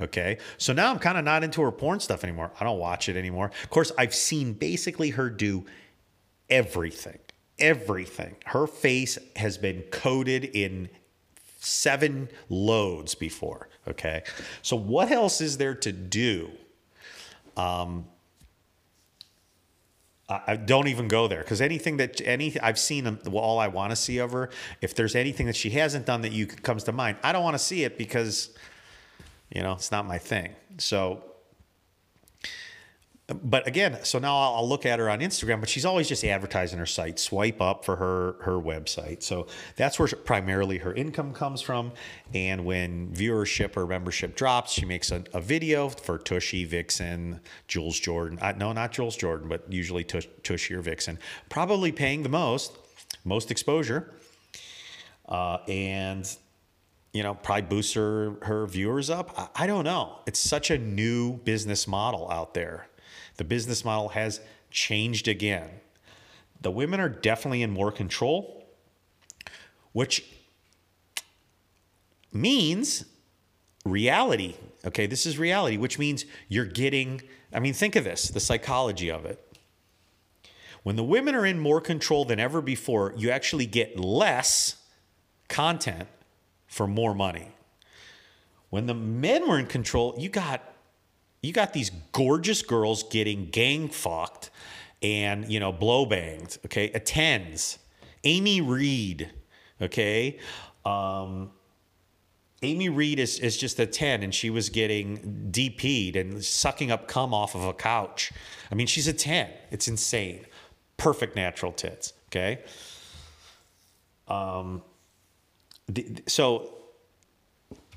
Okay. 0.00 0.38
So 0.58 0.72
now 0.72 0.90
I'm 0.90 0.98
kind 0.98 1.16
of 1.16 1.24
not 1.24 1.42
into 1.42 1.62
her 1.62 1.72
porn 1.72 2.00
stuff 2.00 2.22
anymore. 2.22 2.52
I 2.60 2.64
don't 2.64 2.78
watch 2.78 3.08
it 3.08 3.16
anymore. 3.16 3.50
Of 3.62 3.70
course, 3.70 3.90
I've 3.96 4.14
seen 4.14 4.52
basically 4.52 5.10
her 5.10 5.30
do 5.30 5.64
everything. 6.50 7.18
Everything. 7.58 8.36
Her 8.44 8.66
face 8.66 9.18
has 9.36 9.56
been 9.56 9.82
coated 9.90 10.44
in 10.44 10.90
seven 11.58 12.28
loads 12.50 13.14
before. 13.14 13.68
Okay. 13.88 14.22
So, 14.62 14.76
what 14.76 15.10
else 15.10 15.40
is 15.40 15.58
there 15.58 15.74
to 15.74 15.92
do? 15.92 16.50
Um, 17.56 18.06
I 20.28 20.56
don't 20.56 20.88
even 20.88 21.06
go 21.06 21.28
there 21.28 21.38
because 21.38 21.60
anything 21.60 21.98
that 21.98 22.20
any 22.24 22.58
I've 22.60 22.80
seen 22.80 23.18
all 23.32 23.60
I 23.60 23.68
want 23.68 23.90
to 23.90 23.96
see 23.96 24.18
of 24.18 24.32
her. 24.32 24.50
If 24.80 24.92
there's 24.96 25.14
anything 25.14 25.46
that 25.46 25.54
she 25.54 25.70
hasn't 25.70 26.04
done 26.04 26.22
that 26.22 26.32
you 26.32 26.48
comes 26.48 26.82
to 26.84 26.92
mind, 26.92 27.18
I 27.22 27.30
don't 27.30 27.44
want 27.44 27.54
to 27.54 27.62
see 27.62 27.84
it 27.84 27.96
because 27.96 28.50
you 29.54 29.62
know 29.62 29.74
it's 29.74 29.92
not 29.92 30.04
my 30.04 30.18
thing. 30.18 30.56
So 30.78 31.22
but 33.28 33.66
again, 33.66 33.98
so 34.04 34.20
now 34.20 34.36
I'll 34.36 34.68
look 34.68 34.86
at 34.86 35.00
her 35.00 35.10
on 35.10 35.18
Instagram, 35.18 35.58
but 35.58 35.68
she's 35.68 35.84
always 35.84 36.08
just 36.08 36.22
advertising 36.24 36.78
her 36.78 36.86
site. 36.86 37.18
Swipe 37.18 37.60
up 37.60 37.84
for 37.84 37.96
her 37.96 38.36
her 38.42 38.52
website. 38.52 39.24
So 39.24 39.48
that's 39.74 39.98
where 39.98 40.06
primarily 40.06 40.78
her 40.78 40.94
income 40.94 41.32
comes 41.32 41.60
from. 41.60 41.90
And 42.34 42.64
when 42.64 43.08
viewership 43.12 43.76
or 43.76 43.84
membership 43.84 44.36
drops, 44.36 44.70
she 44.70 44.84
makes 44.84 45.10
a, 45.10 45.24
a 45.34 45.40
video 45.40 45.88
for 45.88 46.18
Tushy, 46.18 46.64
Vixen, 46.64 47.40
Jules 47.66 47.98
Jordan. 47.98 48.38
Uh, 48.40 48.52
no, 48.56 48.72
not 48.72 48.92
Jules 48.92 49.16
Jordan, 49.16 49.48
but 49.48 49.72
usually 49.72 50.04
Tush, 50.04 50.28
Tushy 50.44 50.74
or 50.74 50.80
Vixen. 50.80 51.18
Probably 51.48 51.90
paying 51.90 52.22
the 52.22 52.28
most, 52.28 52.78
most 53.24 53.50
exposure, 53.50 54.14
uh, 55.28 55.58
and 55.66 56.32
you 57.12 57.24
know 57.24 57.34
probably 57.34 57.62
boosts 57.62 57.94
her 57.94 58.36
her 58.42 58.68
viewers 58.68 59.10
up. 59.10 59.34
I, 59.36 59.64
I 59.64 59.66
don't 59.66 59.84
know. 59.84 60.20
It's 60.28 60.38
such 60.38 60.70
a 60.70 60.78
new 60.78 61.38
business 61.38 61.88
model 61.88 62.30
out 62.30 62.54
there 62.54 62.86
the 63.36 63.44
business 63.44 63.84
model 63.84 64.10
has 64.10 64.40
changed 64.70 65.28
again. 65.28 65.68
The 66.60 66.70
women 66.70 67.00
are 67.00 67.08
definitely 67.08 67.62
in 67.62 67.70
more 67.70 67.92
control, 67.92 68.66
which 69.92 70.24
means 72.32 73.04
reality. 73.84 74.56
Okay, 74.84 75.06
this 75.06 75.26
is 75.26 75.38
reality, 75.38 75.76
which 75.76 75.98
means 75.98 76.24
you're 76.48 76.64
getting, 76.64 77.22
I 77.52 77.60
mean, 77.60 77.74
think 77.74 77.96
of 77.96 78.04
this 78.04 78.28
the 78.28 78.40
psychology 78.40 79.10
of 79.10 79.24
it. 79.24 79.42
When 80.82 80.96
the 80.96 81.04
women 81.04 81.34
are 81.34 81.44
in 81.44 81.58
more 81.58 81.80
control 81.80 82.24
than 82.24 82.38
ever 82.38 82.60
before, 82.60 83.12
you 83.16 83.30
actually 83.30 83.66
get 83.66 83.98
less 83.98 84.76
content 85.48 86.08
for 86.66 86.86
more 86.86 87.14
money. 87.14 87.48
When 88.70 88.86
the 88.86 88.94
men 88.94 89.48
were 89.48 89.58
in 89.58 89.66
control, 89.66 90.14
you 90.18 90.28
got 90.28 90.62
you 91.46 91.52
got 91.52 91.72
these 91.72 91.90
gorgeous 92.12 92.62
girls 92.62 93.04
getting 93.04 93.46
gang 93.46 93.88
fucked 93.88 94.50
and 95.02 95.50
you 95.50 95.60
know 95.60 95.72
blow 95.72 96.04
banged 96.04 96.58
okay? 96.64 96.90
A 96.92 97.00
tens 97.00 97.78
amy 98.24 98.60
reid 98.60 99.30
okay? 99.80 100.38
Um, 100.84 101.50
amy 102.62 102.88
reid 102.88 103.18
is, 103.18 103.38
is 103.38 103.56
just 103.56 103.78
a 103.78 103.86
10 103.86 104.22
and 104.22 104.34
she 104.34 104.50
was 104.50 104.68
getting 104.68 105.50
dp'd 105.50 106.16
and 106.16 106.44
sucking 106.44 106.90
up 106.90 107.06
cum 107.08 107.32
off 107.32 107.54
of 107.54 107.64
a 107.64 107.74
couch. 107.74 108.32
I 108.70 108.74
mean 108.74 108.86
she's 108.86 109.06
a 109.06 109.12
10 109.12 109.50
it's 109.70 109.88
insane. 109.88 110.46
Perfect 110.96 111.36
natural 111.36 111.72
tits 111.72 112.12
okay? 112.28 112.62
Um, 114.28 114.82
the, 115.86 116.22
so 116.26 116.75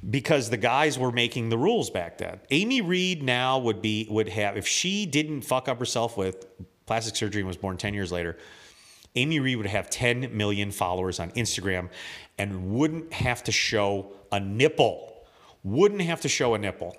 because 0.07 0.49
the 0.49 0.57
guys 0.57 0.97
were 0.97 1.11
making 1.11 1.49
the 1.49 1.57
rules 1.57 1.89
back 1.89 2.17
then. 2.17 2.39
Amy 2.51 2.81
Reid 2.81 3.23
now 3.23 3.57
would 3.59 3.81
be 3.81 4.07
would 4.09 4.29
have 4.29 4.57
if 4.57 4.67
she 4.67 5.05
didn't 5.05 5.41
fuck 5.41 5.67
up 5.67 5.79
herself 5.79 6.15
with 6.17 6.45
plastic 6.85 7.15
surgery 7.15 7.41
and 7.41 7.47
was 7.47 7.57
born 7.57 7.77
10 7.77 7.93
years 7.93 8.11
later, 8.11 8.37
Amy 9.15 9.39
Reid 9.39 9.57
would 9.57 9.65
have 9.65 9.89
10 9.89 10.35
million 10.35 10.71
followers 10.71 11.19
on 11.19 11.31
Instagram 11.31 11.89
and 12.37 12.71
wouldn't 12.71 13.11
have 13.13 13.43
to 13.43 13.51
show 13.51 14.13
a 14.31 14.39
nipple. 14.39 15.13
Wouldn't 15.63 16.01
have 16.01 16.21
to 16.21 16.29
show 16.29 16.53
a 16.53 16.57
nipple. 16.57 16.95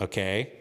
Okay? 0.00 0.60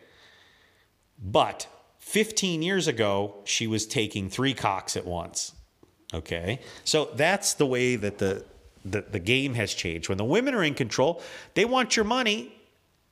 But 1.18 1.68
15 2.00 2.62
years 2.62 2.88
ago, 2.88 3.36
she 3.46 3.68
was 3.68 3.86
taking 3.86 4.30
three 4.30 4.54
cocks 4.54 4.98
at 4.98 5.06
once. 5.06 5.54
Okay? 6.14 6.60
So 6.84 7.10
that's 7.16 7.54
the 7.54 7.66
way 7.66 7.96
that 7.96 8.18
the 8.18 8.46
the, 8.92 9.02
the 9.02 9.20
game 9.20 9.54
has 9.54 9.74
changed. 9.74 10.10
When 10.10 10.18
the 10.18 10.26
women 10.26 10.54
are 10.54 10.64
in 10.64 10.74
control, 10.74 11.22
they 11.54 11.66
want 11.66 11.96
your 11.96 12.06
money 12.06 12.52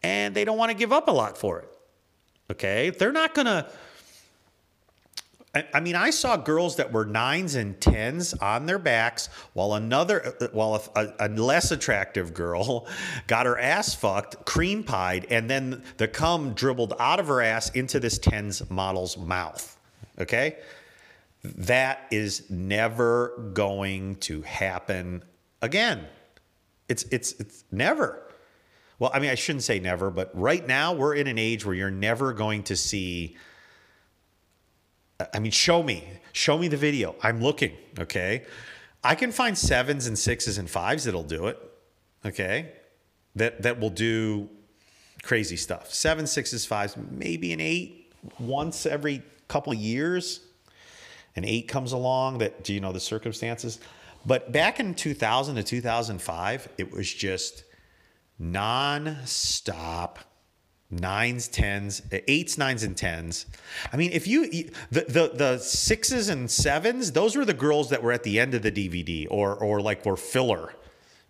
and 0.03 0.35
they 0.35 0.45
don't 0.45 0.57
want 0.57 0.71
to 0.71 0.77
give 0.77 0.93
up 0.93 1.07
a 1.07 1.11
lot 1.11 1.37
for 1.37 1.59
it. 1.59 1.69
Okay. 2.51 2.91
They're 2.91 3.11
not 3.11 3.33
going 3.33 3.47
to. 3.47 3.67
I 5.73 5.79
mean, 5.79 5.95
I 5.95 6.09
saw 6.09 6.35
girls 6.35 6.75
that 6.75 6.91
were 6.91 7.05
nines 7.05 7.55
and 7.55 7.79
tens 7.79 8.33
on 8.33 8.65
their 8.65 8.77
backs, 8.77 9.29
while 9.53 9.75
another, 9.75 10.35
while 10.51 10.83
a, 10.97 11.13
a, 11.17 11.29
less 11.29 11.71
attractive 11.71 12.33
girl 12.33 12.89
got 13.27 13.45
her 13.45 13.57
ass 13.57 13.95
fucked, 13.95 14.45
cream 14.45 14.83
pied, 14.83 15.27
and 15.29 15.49
then 15.49 15.81
the 15.95 16.09
cum 16.09 16.53
dribbled 16.55 16.93
out 16.99 17.21
of 17.21 17.27
her 17.27 17.41
ass 17.41 17.69
into 17.69 18.01
this 18.01 18.19
tens 18.19 18.69
model's 18.69 19.17
mouth. 19.17 19.77
Okay, 20.19 20.57
that 21.43 22.05
is 22.11 22.49
never 22.49 23.51
going 23.53 24.15
to 24.15 24.41
happen 24.41 25.23
again. 25.61 26.07
It's 26.87 27.03
it's 27.11 27.33
it's 27.33 27.63
never. 27.71 28.21
Well, 28.99 29.11
I 29.13 29.19
mean, 29.19 29.29
I 29.29 29.35
shouldn't 29.35 29.63
say 29.63 29.79
never, 29.79 30.09
but 30.09 30.31
right 30.33 30.65
now 30.65 30.93
we're 30.93 31.15
in 31.15 31.27
an 31.27 31.37
age 31.37 31.65
where 31.65 31.75
you're 31.75 31.91
never 31.91 32.31
going 32.31 32.63
to 32.63 32.75
see. 32.75 33.35
Uh, 35.19 35.25
I 35.33 35.39
mean, 35.39 35.51
show 35.51 35.83
me, 35.83 36.07
show 36.31 36.57
me 36.57 36.67
the 36.67 36.77
video. 36.77 37.15
I'm 37.21 37.41
looking. 37.41 37.73
Okay, 37.99 38.45
I 39.03 39.15
can 39.15 39.31
find 39.31 39.57
sevens 39.57 40.07
and 40.07 40.17
sixes 40.17 40.57
and 40.57 40.69
fives 40.69 41.05
that'll 41.05 41.23
do 41.23 41.47
it. 41.47 41.59
Okay, 42.25 42.71
that 43.35 43.61
that 43.63 43.79
will 43.79 43.89
do 43.89 44.49
crazy 45.23 45.57
stuff. 45.57 45.91
Seven, 45.91 46.27
sixes, 46.27 46.65
fives, 46.65 46.95
maybe 47.11 47.51
an 47.51 47.59
eight 47.59 48.13
once 48.39 48.85
every 48.85 49.23
couple 49.47 49.73
years. 49.73 50.41
An 51.35 51.43
eight 51.43 51.67
comes 51.67 51.91
along 51.91 52.37
that 52.37 52.63
do 52.63 52.73
you 52.73 52.79
know 52.79 52.93
the 52.93 52.99
circumstances? 52.99 53.79
But 54.25 54.51
back 54.51 54.79
in 54.79 54.95
2000 54.95 55.55
to 55.55 55.63
2005, 55.63 56.69
it 56.77 56.91
was 56.91 57.13
just 57.13 57.63
non-stop 58.39 60.19
nines, 60.89 61.47
tens, 61.47 62.01
eights, 62.11 62.57
nines, 62.57 62.83
and 62.83 62.95
tens. 62.95 63.45
I 63.91 63.97
mean, 63.97 64.11
if 64.11 64.27
you 64.27 64.49
the 64.91 65.05
the 65.07 65.31
the 65.33 65.57
sixes 65.59 66.29
and 66.29 66.49
sevens, 66.49 67.11
those 67.11 67.35
were 67.35 67.45
the 67.45 67.53
girls 67.53 67.89
that 67.89 68.03
were 68.03 68.11
at 68.11 68.23
the 68.23 68.39
end 68.39 68.53
of 68.53 68.61
the 68.61 68.71
DVD 68.71 69.27
or 69.29 69.55
or 69.55 69.81
like 69.81 70.05
were 70.05 70.17
filler. 70.17 70.73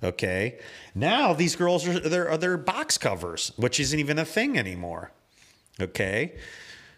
Okay, 0.04 0.60
now 0.94 1.34
these 1.34 1.56
girls 1.56 1.88
are 1.88 2.00
they're 2.00 2.38
they're 2.38 2.58
box 2.58 2.98
covers, 2.98 3.52
which 3.56 3.80
isn't 3.80 4.00
even 4.00 4.20
a 4.20 4.26
thing 4.26 4.58
anymore. 4.58 5.12
Okay, 5.80 6.36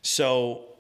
so 0.01 0.76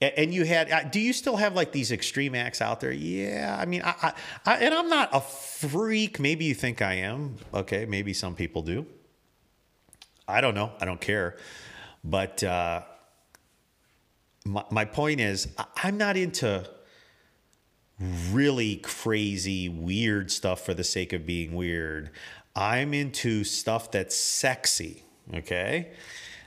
and 0.00 0.32
you 0.32 0.44
had, 0.44 0.70
uh, 0.70 0.84
do 0.84 0.98
you 0.98 1.12
still 1.12 1.36
have 1.36 1.54
like 1.54 1.72
these 1.72 1.92
extreme 1.92 2.34
acts 2.34 2.62
out 2.62 2.80
there? 2.80 2.92
Yeah, 2.92 3.56
I 3.58 3.66
mean, 3.66 3.82
I, 3.82 3.94
I, 4.02 4.12
I, 4.46 4.56
and 4.56 4.74
I'm 4.74 4.88
not 4.88 5.10
a 5.12 5.20
freak. 5.20 6.18
Maybe 6.18 6.46
you 6.46 6.54
think 6.54 6.80
I 6.80 6.94
am. 6.94 7.36
Okay, 7.52 7.84
maybe 7.84 8.12
some 8.14 8.34
people 8.34 8.62
do. 8.62 8.86
I 10.26 10.40
don't 10.40 10.54
know. 10.54 10.72
I 10.80 10.84
don't 10.84 11.00
care. 11.00 11.36
But 12.02 12.42
uh, 12.42 12.82
my, 14.46 14.64
my 14.70 14.84
point 14.86 15.20
is, 15.20 15.48
I'm 15.76 15.98
not 15.98 16.16
into 16.16 16.68
really 18.30 18.76
crazy, 18.76 19.68
weird 19.68 20.30
stuff 20.30 20.64
for 20.64 20.72
the 20.72 20.84
sake 20.84 21.12
of 21.12 21.26
being 21.26 21.54
weird. 21.54 22.10
I'm 22.56 22.94
into 22.94 23.44
stuff 23.44 23.90
that's 23.90 24.16
sexy. 24.16 25.04
Okay. 25.34 25.90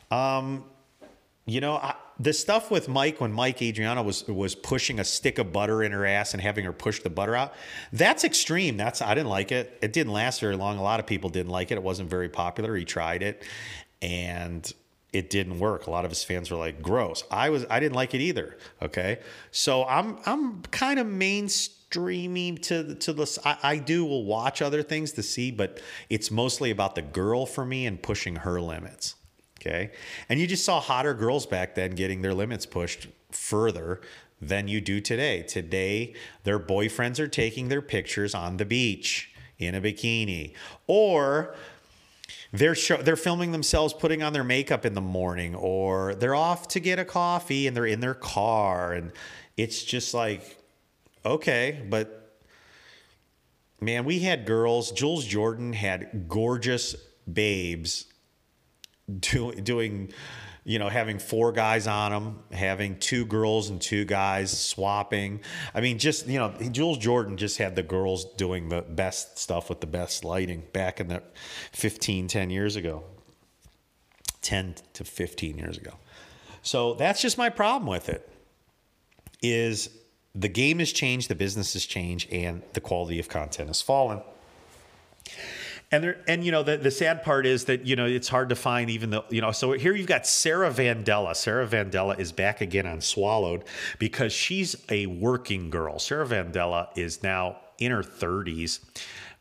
Um, 0.10 0.66
you 1.46 1.60
know, 1.60 1.76
I, 1.76 1.96
the 2.20 2.32
stuff 2.32 2.72
with 2.72 2.88
Mike 2.88 3.20
when 3.20 3.34
Mike 3.34 3.62
Adriano 3.62 4.02
was 4.02 4.26
was 4.28 4.56
pushing 4.56 5.00
a 5.00 5.04
stick 5.04 5.40
of 5.40 5.52
butter 5.52 5.84
in 5.84 5.92
her 5.92 6.06
ass 6.06 6.34
and 6.34 6.42
having 6.42 6.64
her 6.64 6.72
push 6.72 7.02
the 7.02 7.10
butter 7.10 7.36
out, 7.36 7.54
that's 7.92 8.24
extreme. 8.24 8.78
That's 8.78 9.02
I 9.02 9.14
didn't 9.14 9.30
like 9.30 9.52
it. 9.52 9.78
It 9.82 9.94
didn't 9.94 10.14
last 10.14 10.40
very 10.40 10.56
long. 10.56 10.78
A 10.78 10.84
lot 10.84 11.00
of 11.00 11.08
people 11.08 11.30
didn't 11.30 11.52
like 11.52 11.72
it. 11.72 11.76
It 11.76 11.84
wasn't 11.84 12.10
very 12.10 12.30
popular. 12.30 12.76
He 12.76 12.86
tried 12.86 13.24
it, 13.24 13.44
and 14.02 14.72
it 15.12 15.30
didn't 15.30 15.60
work. 15.60 15.88
A 15.88 15.92
lot 15.92 16.06
of 16.06 16.12
his 16.12 16.24
fans 16.24 16.50
were 16.50 16.58
like, 16.58 16.82
"Gross." 16.82 17.24
I 17.30 17.50
was 17.50 17.66
I 17.70 17.82
didn't 17.82 17.96
like 17.96 18.14
it 18.14 18.22
either. 18.22 18.58
Okay, 18.82 19.20
so 19.52 19.84
I'm 19.86 20.20
I'm 20.26 20.62
kind 20.64 20.98
of 20.98 21.08
mainstreaming 21.08 22.62
to 22.64 22.96
to 22.96 23.12
the. 23.12 23.42
I, 23.44 23.58
I 23.64 23.78
do 23.80 24.06
will 24.06 24.24
watch 24.24 24.62
other 24.62 24.82
things 24.82 25.12
to 25.14 25.24
see, 25.24 25.52
but 25.52 25.82
it's 26.10 26.32
mostly 26.32 26.72
about 26.72 26.96
the 26.96 27.02
girl 27.02 27.46
for 27.46 27.66
me 27.66 27.86
and 27.86 28.02
pushing 28.02 28.38
her 28.38 28.62
limits. 28.62 29.16
Okay. 29.66 29.92
And 30.28 30.40
you 30.40 30.48
just 30.48 30.66
saw 30.66 30.82
hotter 30.82 31.14
girls 31.14 31.46
back 31.46 31.76
then 31.76 31.92
getting 31.92 32.22
their 32.22 32.34
limits 32.34 32.66
pushed 32.66 33.08
further 33.32 34.02
than 34.42 34.68
you 34.68 34.82
do 34.82 35.00
today. 35.00 35.42
Today, 35.44 36.16
their 36.44 36.60
boyfriends 36.60 37.18
are 37.20 37.30
taking 37.30 37.70
their 37.70 37.82
pictures 37.82 38.36
on 38.36 38.58
the 38.58 38.66
beach 38.66 39.34
in 39.58 39.74
a 39.74 39.80
bikini 39.80 40.54
or 40.88 41.56
they're 42.52 42.76
show, 42.76 42.98
they're 42.98 43.16
filming 43.16 43.52
themselves 43.54 43.94
putting 43.94 44.22
on 44.22 44.34
their 44.34 44.44
makeup 44.44 44.86
in 44.86 44.94
the 44.94 45.02
morning 45.02 45.56
or 45.56 46.16
they're 46.16 46.36
off 46.36 46.68
to 46.68 46.80
get 46.80 47.00
a 47.00 47.06
coffee 47.06 47.68
and 47.68 47.78
they're 47.78 47.86
in 47.86 48.02
their 48.02 48.14
car 48.14 48.94
and 48.94 49.12
it's 49.56 49.84
just 49.84 50.14
like 50.14 50.58
okay 51.26 51.82
but 51.90 52.38
man 53.80 54.04
we 54.04 54.20
had 54.20 54.46
girls 54.46 54.92
jules 54.92 55.26
jordan 55.26 55.72
had 55.72 56.28
gorgeous 56.28 56.96
babes 57.32 58.06
do, 59.20 59.52
doing, 59.54 60.12
you 60.64 60.80
know, 60.80 60.90
having 60.90 61.20
four 61.20 61.52
guys 61.52 61.88
on 61.88 62.12
them, 62.12 62.40
having 62.52 62.98
two 63.00 63.26
girls 63.26 63.70
and 63.70 63.82
two 63.82 64.06
guys 64.06 64.58
swapping. 64.58 65.42
I 65.74 65.82
mean, 65.82 66.00
just, 66.00 66.28
you 66.28 66.40
know, 66.40 66.54
Jules 66.72 66.98
Jordan 66.98 67.38
just 67.38 67.58
had 67.58 67.76
the 67.76 67.84
girls 67.84 68.26
doing 68.36 68.70
the 68.70 68.82
best 68.82 69.38
stuff 69.38 69.70
with 69.70 69.82
the 69.82 69.88
best 69.88 70.24
lighting 70.24 70.64
back 70.74 71.00
in 71.00 71.08
the 71.08 71.22
15, 71.74 72.28
10 72.28 72.50
years 72.50 72.76
ago. 72.76 73.04
10 74.42 74.76
to 74.94 75.04
15 75.04 75.58
years 75.58 75.78
ago. 75.78 75.94
So 76.62 76.94
that's 76.94 77.22
just 77.22 77.38
my 77.38 77.50
problem 77.50 77.88
with 77.88 78.10
it 78.10 78.30
is 79.42 79.90
the 80.36 80.48
game 80.48 80.80
has 80.80 80.92
changed, 80.92 81.30
the 81.30 81.36
business 81.36 81.74
has 81.74 81.86
changed, 81.86 82.32
and 82.32 82.62
the 82.74 82.82
quality 82.82 83.20
of 83.20 83.30
content 83.30 83.70
has 83.70 83.82
fallen. 83.82 84.22
And 85.94 86.04
there, 86.04 86.18
and 86.28 86.44
you 86.44 86.52
know 86.52 86.64
the, 86.64 86.76
the 86.78 86.90
sad 86.90 87.22
part 87.22 87.46
is 87.46 87.66
that 87.66 87.86
you 87.86 87.96
know 87.96 88.08
it's 88.08 88.28
hard 88.28 88.50
to 88.50 88.56
find 88.56 88.90
even 88.90 89.12
though 89.12 89.26
you 89.30 89.42
know 89.42 89.52
so 89.52 89.74
here 89.74 89.96
you've 89.96 90.08
got 90.08 90.26
Sarah 90.26 90.72
Vandella. 90.72 91.36
Sarah 91.36 91.68
Vandella 91.68 92.20
is 92.20 92.32
back 92.32 92.62
again 92.62 92.88
on 92.88 93.00
Swallowed 93.00 93.64
because 94.00 94.34
she's 94.34 94.76
a 94.90 95.06
working 95.06 95.70
girl. 95.70 96.00
Sarah 96.00 96.26
Vandella 96.26 96.88
is 96.98 97.22
now 97.22 97.58
in 97.78 97.92
her 97.92 98.02
30s 98.02 98.80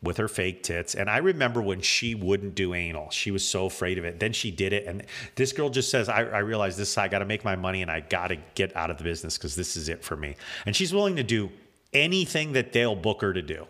with 0.03 0.17
her 0.17 0.27
fake 0.27 0.61
tits. 0.61 0.93
And 0.93 1.09
I 1.09 1.17
remember 1.17 1.59
when 1.59 1.81
she 1.81 2.13
wouldn't 2.13 2.53
do 2.53 2.75
anal, 2.75 3.09
she 3.09 3.31
was 3.31 3.47
so 3.47 3.65
afraid 3.65 3.97
of 3.97 4.05
it. 4.05 4.19
Then 4.19 4.31
she 4.31 4.51
did 4.51 4.73
it. 4.73 4.85
And 4.85 5.07
this 5.35 5.53
girl 5.53 5.71
just 5.71 5.89
says, 5.89 6.07
I, 6.07 6.23
I 6.23 6.39
realize 6.39 6.77
this, 6.77 6.99
I 6.99 7.07
got 7.07 7.19
to 7.19 7.25
make 7.25 7.43
my 7.43 7.55
money 7.55 7.81
and 7.81 7.89
I 7.89 8.01
got 8.01 8.27
to 8.27 8.35
get 8.53 8.75
out 8.75 8.91
of 8.91 8.99
the 8.99 9.03
business 9.03 9.39
because 9.39 9.55
this 9.55 9.75
is 9.75 9.89
it 9.89 10.03
for 10.03 10.15
me. 10.15 10.35
And 10.67 10.75
she's 10.75 10.93
willing 10.93 11.15
to 11.15 11.23
do 11.23 11.49
anything 11.93 12.53
that 12.53 12.73
they'll 12.73 12.95
book 12.95 13.21
her 13.21 13.33
to 13.33 13.41
do. 13.41 13.65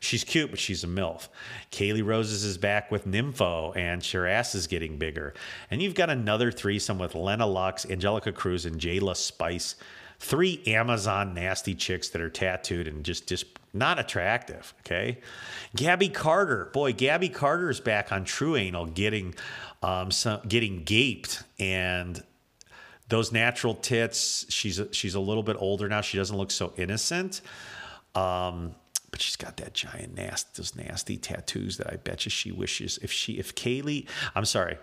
She's 0.00 0.24
cute, 0.24 0.50
but 0.50 0.58
she's 0.58 0.84
a 0.84 0.86
MILF. 0.86 1.28
Kaylee 1.72 2.04
Roses 2.04 2.44
is 2.44 2.58
back 2.58 2.90
with 2.90 3.06
Nympho, 3.06 3.76
and 3.76 4.02
ass 4.26 4.54
is 4.54 4.66
getting 4.66 4.98
bigger. 4.98 5.34
And 5.70 5.82
you've 5.82 5.94
got 5.94 6.10
another 6.10 6.50
threesome 6.50 6.98
with 6.98 7.14
Lena 7.14 7.46
Lux, 7.46 7.84
Angelica 7.86 8.32
Cruz, 8.32 8.66
and 8.66 8.80
Jayla 8.80 9.16
Spice. 9.16 9.76
Three 10.20 10.62
Amazon 10.66 11.34
nasty 11.34 11.74
chicks 11.74 12.08
that 12.08 12.20
are 12.20 12.30
tattooed 12.30 12.88
and 12.88 13.04
just, 13.04 13.28
just 13.28 13.46
not 13.72 13.98
attractive. 13.98 14.74
Okay. 14.80 15.18
Gabby 15.76 16.08
Carter. 16.08 16.70
Boy, 16.72 16.92
Gabby 16.92 17.28
Carter 17.28 17.70
is 17.70 17.80
back 17.80 18.10
on 18.10 18.24
True 18.24 18.56
Anal 18.56 18.86
getting 18.86 19.34
um, 19.82 20.10
some, 20.10 20.40
getting 20.48 20.82
gaped 20.82 21.44
and 21.60 22.22
those 23.08 23.32
natural 23.32 23.74
tits. 23.74 24.46
She's 24.48 24.78
a, 24.78 24.92
she's 24.92 25.14
a 25.14 25.20
little 25.20 25.42
bit 25.42 25.56
older 25.58 25.88
now. 25.88 26.00
She 26.00 26.18
doesn't 26.18 26.36
look 26.36 26.50
so 26.50 26.72
innocent. 26.76 27.40
Um, 28.14 28.74
but 29.10 29.20
she's 29.20 29.36
got 29.36 29.56
that 29.56 29.74
giant 29.74 30.14
nasty 30.14 30.50
those 30.56 30.76
nasty 30.76 31.16
tattoos 31.16 31.76
that 31.78 31.92
I 31.92 31.96
bet 31.96 32.24
you 32.24 32.30
she 32.30 32.52
wishes 32.52 32.98
if 33.02 33.10
she 33.12 33.34
if 33.34 33.54
Kaylee 33.54 34.06
I'm 34.34 34.44
sorry 34.44 34.78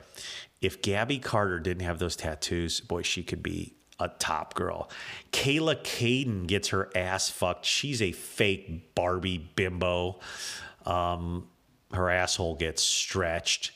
if 0.62 0.82
Gabby 0.82 1.20
Carter 1.20 1.60
didn't 1.60 1.84
have 1.84 2.00
those 2.00 2.16
tattoos 2.16 2.82
boy 2.82 3.02
she 3.02 3.24
could 3.24 3.44
be 3.44 3.76
a 4.00 4.10
top 4.10 4.56
girl. 4.56 4.90
Kayla 5.32 5.78
Kayden 5.84 6.48
gets 6.48 6.70
her 6.70 6.90
ass 6.96 7.30
fucked. 7.30 7.66
She's 7.66 8.02
a 8.02 8.12
fake 8.12 8.94
Barbie 8.94 9.50
bimbo. 9.56 10.20
Um, 10.86 11.48
her 11.94 12.10
asshole 12.10 12.56
gets 12.56 12.84
stretched. 12.84 13.72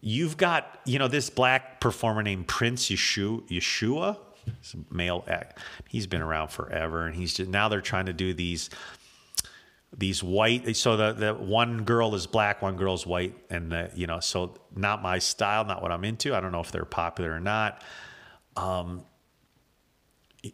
You've 0.00 0.36
got 0.36 0.80
you 0.84 0.98
know 0.98 1.08
this 1.08 1.30
black 1.30 1.80
performer 1.80 2.22
named 2.22 2.46
Prince 2.48 2.88
Yahshua? 2.88 3.48
Yeshua 3.48 4.18
male 4.90 5.26
he's 5.90 6.06
been 6.06 6.22
around 6.22 6.48
forever 6.48 7.04
and 7.04 7.14
he's 7.14 7.34
just 7.34 7.50
now 7.50 7.68
they're 7.68 7.82
trying 7.82 8.06
to 8.06 8.14
do 8.14 8.32
these 8.32 8.70
these 9.96 10.22
white 10.22 10.76
so 10.76 10.96
the, 10.96 11.12
the 11.12 11.34
one 11.34 11.84
girl 11.84 12.14
is 12.14 12.26
black 12.26 12.60
one 12.60 12.76
girl 12.76 12.94
is 12.94 13.06
white 13.06 13.34
and 13.50 13.72
the, 13.72 13.90
you 13.94 14.06
know 14.06 14.20
so 14.20 14.54
not 14.76 15.02
my 15.02 15.18
style 15.18 15.64
not 15.64 15.80
what 15.82 15.90
i'm 15.90 16.04
into 16.04 16.34
i 16.34 16.40
don't 16.40 16.52
know 16.52 16.60
if 16.60 16.70
they're 16.70 16.84
popular 16.84 17.32
or 17.32 17.40
not 17.40 17.82
um, 18.56 19.02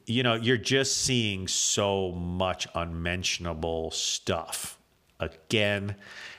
you 0.06 0.22
know 0.22 0.34
you're 0.34 0.56
just 0.56 0.98
seeing 0.98 1.48
so 1.48 2.12
much 2.12 2.68
unmentionable 2.74 3.90
stuff 3.90 4.78
again 5.18 5.96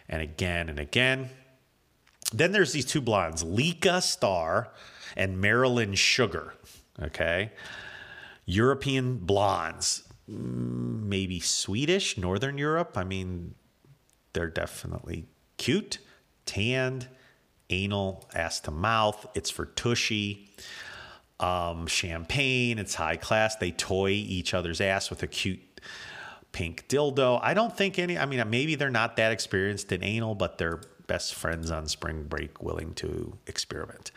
and 0.08 0.22
again 0.22 0.70
and 0.70 0.80
again 0.80 1.30
then 2.34 2.52
there's 2.52 2.74
these 2.74 2.86
two 2.86 3.02
blondes, 3.02 3.44
Lika 3.44 4.02
Star 4.02 4.72
and 5.16 5.40
Marilyn 5.40 5.94
Sugar. 5.96 6.54
Okay. 7.02 7.52
European 8.46 9.18
blondes, 9.18 10.04
maybe 10.28 11.40
Swedish, 11.40 12.18
Northern 12.18 12.58
Europe. 12.58 12.98
I 12.98 13.04
mean, 13.04 13.56
they're 14.34 14.50
definitely 14.50 15.26
cute, 15.58 16.00
tanned, 16.46 17.08
anal, 17.70 18.30
ass 18.34 18.60
to 18.62 18.72
mouth. 18.72 19.26
It's 19.36 19.50
for 19.50 19.66
tushy. 19.66 20.52
Um, 21.40 21.86
champagne, 21.88 22.80
it's 22.80 22.96
high 22.96 23.18
class. 23.18 23.58
They 23.58 23.72
toy 23.72 24.12
each 24.12 24.54
other's 24.54 24.80
ass 24.80 25.10
with 25.10 25.22
a 25.22 25.28
cute 25.28 25.60
pink 26.54 26.88
dildo. 26.88 27.40
I 27.44 27.54
don't 27.54 27.76
think 27.76 28.00
any, 28.00 28.18
I 28.18 28.26
mean, 28.26 28.42
maybe 28.50 28.76
they're 28.76 28.90
not 28.90 29.18
that 29.18 29.34
experienced 29.34 29.92
in 29.92 30.02
anal, 30.02 30.36
but 30.36 30.58
they're 30.58 30.80
best 31.08 31.36
friends 31.36 31.72
on 31.72 31.88
spring 31.88 32.24
break 32.24 32.64
willing 32.64 32.94
to 32.96 33.38
experiment. 33.48 34.12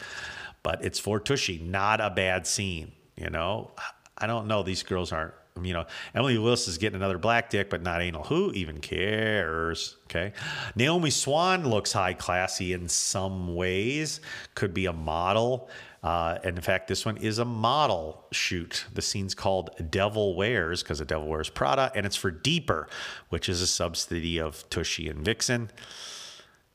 But 0.63 0.85
it's 0.85 1.01
for 1.01 1.19
Tushy, 1.19 1.59
not 1.59 2.01
a 2.01 2.11
bad 2.11 2.47
scene, 2.47 2.93
you 3.17 3.31
know? 3.31 3.73
I 4.17 4.27
don't 4.27 4.47
know. 4.47 4.63
These 4.63 4.85
girls 4.85 5.13
aren't, 5.13 5.35
you 5.65 5.73
know, 5.73 5.87
Emily 6.15 6.39
Willis 6.39 6.69
is 6.69 6.79
getting 6.79 6.97
another 6.97 7.19
black 7.19 7.51
dick, 7.51 7.71
but 7.71 7.83
not 7.83 8.01
anal. 8.01 8.25
Who 8.25 8.53
even 8.53 8.79
cares? 8.79 9.97
Okay. 10.05 10.33
Naomi 10.75 11.11
Swann 11.11 11.69
looks 11.69 11.93
high 11.93 12.15
classy 12.15 12.73
in 12.73 12.89
some 12.89 13.55
ways, 13.55 14.21
could 14.55 14.73
be 14.73 14.87
a 14.87 14.93
model. 14.93 15.69
Uh, 16.03 16.39
and 16.45 16.57
in 16.57 16.63
fact, 16.63 16.87
this 16.89 17.05
one 17.05 17.17
is 17.17 17.39
a 17.39 17.45
model 17.45 18.25
shoot. 18.31 18.85
The 18.93 19.03
scene's 19.03 19.35
called 19.35 19.71
Devil 19.91 20.37
Wears 20.37 20.83
because 20.83 21.01
the 21.01 21.05
Devil 21.05 21.29
Wears 21.29 21.51
Prada, 21.51 21.91
and 21.95 22.07
it's 22.07 22.17
for 22.17 22.31
Deeper, 22.31 22.89
which 23.31 23.49
is 23.49 23.61
a 23.61 23.67
subsidy 23.67 24.39
of 24.39 24.69
Tushy 24.71 25.09
and 25.09 25.25
Vixen. 25.25 25.71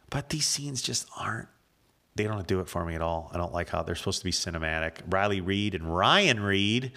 But 0.09 0.29
these 0.29 0.45
scenes 0.45 0.81
just 0.81 1.07
aren't 1.17 1.47
they 2.15 2.25
don't 2.25 2.45
do 2.45 2.59
it 2.59 2.69
for 2.69 2.85
me 2.85 2.95
at 2.95 3.01
all. 3.01 3.31
I 3.33 3.37
don't 3.37 3.53
like 3.53 3.69
how 3.69 3.81
they're 3.83 3.95
supposed 3.95 4.19
to 4.19 4.25
be 4.25 4.31
cinematic. 4.31 4.97
Riley 5.07 5.41
Reid 5.41 5.73
and 5.73 5.95
Ryan 5.95 6.39
Reid 6.41 6.91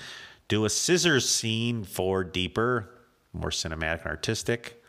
do 0.48 0.64
a 0.64 0.70
scissors 0.70 1.28
scene 1.28 1.84
for 1.84 2.24
deeper, 2.24 2.90
more 3.32 3.50
cinematic 3.50 4.02
and 4.02 4.06
artistic. 4.10 4.82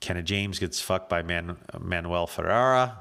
Kenna 0.00 0.22
James 0.22 0.58
gets 0.58 0.80
fucked 0.80 1.08
by 1.08 1.22
Man- 1.22 1.56
Manuel 1.78 2.26
Ferrara. 2.26 2.98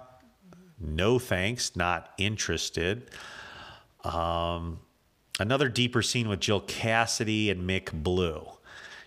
No 0.79 1.19
thanks, 1.19 1.75
not 1.75 2.11
interested. 2.17 3.09
Um, 4.03 4.79
another 5.39 5.69
deeper 5.69 6.01
scene 6.01 6.29
with 6.29 6.39
Jill 6.39 6.61
Kassidy 6.61 7.49
and 7.49 7.67
Mick 7.67 7.91
Blue. 7.91 8.47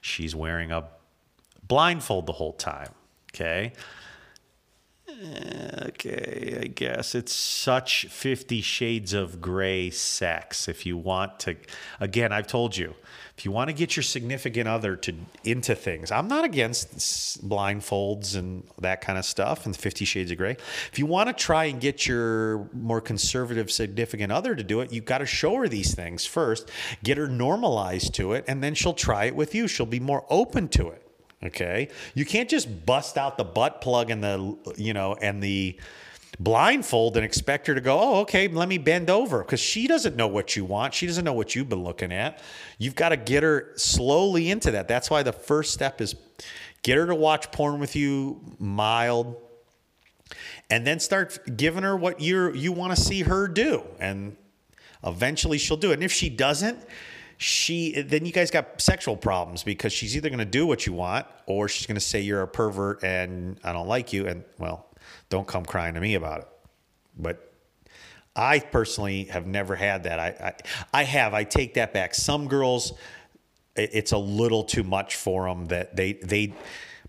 She's 0.00 0.34
wearing 0.34 0.72
a 0.72 0.88
blindfold 1.66 2.26
the 2.26 2.32
whole 2.32 2.54
time. 2.54 2.90
Okay 3.32 3.72
Eh, 5.08 5.86
okay, 5.88 6.58
I 6.62 6.66
guess 6.66 7.14
it's 7.14 7.32
such 7.32 8.06
50 8.06 8.60
shades 8.60 9.14
of 9.14 9.40
gray 9.40 9.90
sex. 9.90 10.68
If 10.68 10.84
you 10.84 10.98
want 10.98 11.40
to, 11.40 11.56
again, 11.98 12.30
I've 12.30 12.46
told 12.46 12.76
you, 12.76 12.94
if 13.36 13.44
you 13.44 13.50
want 13.50 13.68
to 13.68 13.72
get 13.72 13.96
your 13.96 14.02
significant 14.02 14.68
other 14.68 14.96
to 14.96 15.14
into 15.44 15.74
things, 15.74 16.10
I'm 16.10 16.28
not 16.28 16.44
against 16.44 17.48
blindfolds 17.48 18.36
and 18.36 18.64
that 18.80 19.00
kind 19.00 19.18
of 19.18 19.24
stuff 19.24 19.64
and 19.64 19.74
50 19.74 20.04
shades 20.04 20.30
of 20.30 20.36
gray. 20.36 20.56
If 20.92 20.98
you 20.98 21.06
want 21.06 21.28
to 21.28 21.32
try 21.32 21.64
and 21.66 21.80
get 21.80 22.06
your 22.06 22.68
more 22.74 23.00
conservative 23.00 23.70
significant 23.70 24.30
other 24.30 24.54
to 24.54 24.62
do 24.62 24.80
it, 24.80 24.92
you've 24.92 25.06
got 25.06 25.18
to 25.18 25.26
show 25.26 25.54
her 25.56 25.68
these 25.68 25.94
things 25.94 26.26
first, 26.26 26.70
get 27.02 27.16
her 27.16 27.28
normalized 27.28 28.14
to 28.16 28.34
it, 28.34 28.44
and 28.46 28.62
then 28.62 28.74
she'll 28.74 28.92
try 28.92 29.24
it 29.24 29.34
with 29.34 29.54
you. 29.54 29.68
She'll 29.68 29.86
be 29.86 30.00
more 30.00 30.26
open 30.28 30.68
to 30.70 30.88
it. 30.88 31.07
Okay. 31.42 31.88
You 32.14 32.24
can't 32.24 32.48
just 32.48 32.84
bust 32.84 33.16
out 33.16 33.36
the 33.36 33.44
butt 33.44 33.80
plug 33.80 34.10
and 34.10 34.22
the, 34.22 34.56
you 34.76 34.92
know, 34.92 35.14
and 35.20 35.42
the 35.42 35.78
blindfold 36.40 37.16
and 37.16 37.24
expect 37.24 37.66
her 37.66 37.74
to 37.74 37.80
go, 37.80 37.98
oh, 38.00 38.20
okay, 38.20 38.48
let 38.48 38.68
me 38.68 38.78
bend 38.78 39.10
over 39.10 39.42
because 39.42 39.60
she 39.60 39.86
doesn't 39.86 40.16
know 40.16 40.26
what 40.26 40.56
you 40.56 40.64
want. 40.64 40.94
She 40.94 41.06
doesn't 41.06 41.24
know 41.24 41.32
what 41.32 41.54
you've 41.54 41.68
been 41.68 41.82
looking 41.82 42.12
at. 42.12 42.40
You've 42.78 42.94
got 42.94 43.10
to 43.10 43.16
get 43.16 43.42
her 43.42 43.72
slowly 43.76 44.50
into 44.50 44.70
that. 44.72 44.88
That's 44.88 45.10
why 45.10 45.22
the 45.22 45.32
first 45.32 45.72
step 45.72 46.00
is 46.00 46.14
get 46.82 46.96
her 46.96 47.06
to 47.06 47.14
watch 47.14 47.50
porn 47.50 47.80
with 47.80 47.96
you 47.96 48.40
mild 48.58 49.36
and 50.70 50.86
then 50.86 51.00
start 51.00 51.56
giving 51.56 51.82
her 51.82 51.96
what 51.96 52.20
you 52.20 52.52
you 52.52 52.70
want 52.72 52.94
to 52.94 53.00
see 53.02 53.22
her 53.22 53.48
do 53.48 53.82
and 53.98 54.36
eventually 55.04 55.58
she'll 55.58 55.76
do 55.76 55.90
it. 55.90 55.94
And 55.94 56.04
if 56.04 56.12
she 56.12 56.28
doesn't, 56.28 56.78
she 57.38 58.02
then 58.02 58.26
you 58.26 58.32
guys 58.32 58.50
got 58.50 58.80
sexual 58.80 59.16
problems 59.16 59.62
because 59.62 59.92
she's 59.92 60.16
either 60.16 60.28
going 60.28 60.40
to 60.40 60.44
do 60.44 60.66
what 60.66 60.86
you 60.86 60.92
want 60.92 61.24
or 61.46 61.68
she's 61.68 61.86
going 61.86 61.94
to 61.94 62.00
say 62.00 62.20
you're 62.20 62.42
a 62.42 62.48
pervert 62.48 63.02
and 63.04 63.58
I 63.62 63.72
don't 63.72 63.86
like 63.86 64.12
you 64.12 64.26
and 64.26 64.44
well, 64.58 64.86
don't 65.30 65.46
come 65.46 65.64
crying 65.64 65.94
to 65.94 66.00
me 66.00 66.14
about 66.14 66.40
it. 66.40 66.48
But 67.16 67.52
I 68.34 68.58
personally 68.58 69.24
have 69.24 69.46
never 69.46 69.76
had 69.76 70.02
that. 70.02 70.18
I 70.18 70.28
I, 70.92 71.00
I 71.00 71.04
have. 71.04 71.32
I 71.32 71.44
take 71.44 71.74
that 71.74 71.94
back. 71.94 72.14
Some 72.14 72.48
girls 72.48 72.92
it's 73.76 74.10
a 74.10 74.18
little 74.18 74.64
too 74.64 74.82
much 74.82 75.14
for 75.14 75.48
them 75.48 75.66
that 75.66 75.94
they 75.94 76.14
they 76.14 76.52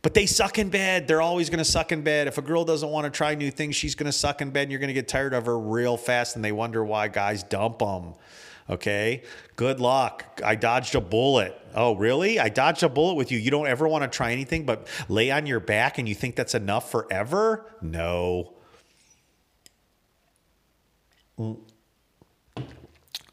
but 0.01 0.13
they 0.13 0.27
suck 0.27 0.59
in 0.59 0.69
bed. 0.69 1.07
They're 1.07 1.21
always 1.21 1.49
going 1.49 1.57
to 1.57 1.65
suck 1.65 1.91
in 1.91 2.03
bed. 2.03 2.27
If 2.27 2.37
a 2.37 2.41
girl 2.41 2.63
doesn't 2.63 2.87
want 2.87 3.05
to 3.05 3.09
try 3.09 3.35
new 3.35 3.51
things, 3.51 3.75
she's 3.75 3.95
going 3.95 4.05
to 4.05 4.13
suck 4.13 4.41
in 4.41 4.51
bed 4.51 4.61
and 4.61 4.71
you're 4.71 4.79
going 4.79 4.89
to 4.89 4.93
get 4.93 5.07
tired 5.07 5.33
of 5.33 5.45
her 5.47 5.59
real 5.59 5.97
fast 5.97 6.35
and 6.35 6.45
they 6.45 6.51
wonder 6.51 6.85
why 6.85 7.07
guys 7.09 7.43
dump 7.43 7.79
them. 7.79 8.13
Okay. 8.69 9.23
Good 9.55 9.79
luck. 9.79 10.41
I 10.45 10.55
dodged 10.55 10.95
a 10.95 11.01
bullet. 11.01 11.59
Oh, 11.73 11.95
really? 11.95 12.39
I 12.39 12.49
dodged 12.49 12.83
a 12.83 12.89
bullet 12.89 13.15
with 13.15 13.31
you. 13.31 13.39
You 13.39 13.51
don't 13.51 13.67
ever 13.67 13.87
want 13.87 14.03
to 14.03 14.15
try 14.15 14.31
anything 14.31 14.65
but 14.65 14.87
lay 15.07 15.31
on 15.31 15.45
your 15.45 15.59
back 15.59 15.97
and 15.97 16.07
you 16.07 16.15
think 16.15 16.35
that's 16.35 16.53
enough 16.53 16.91
forever? 16.91 17.65
No. 17.81 18.53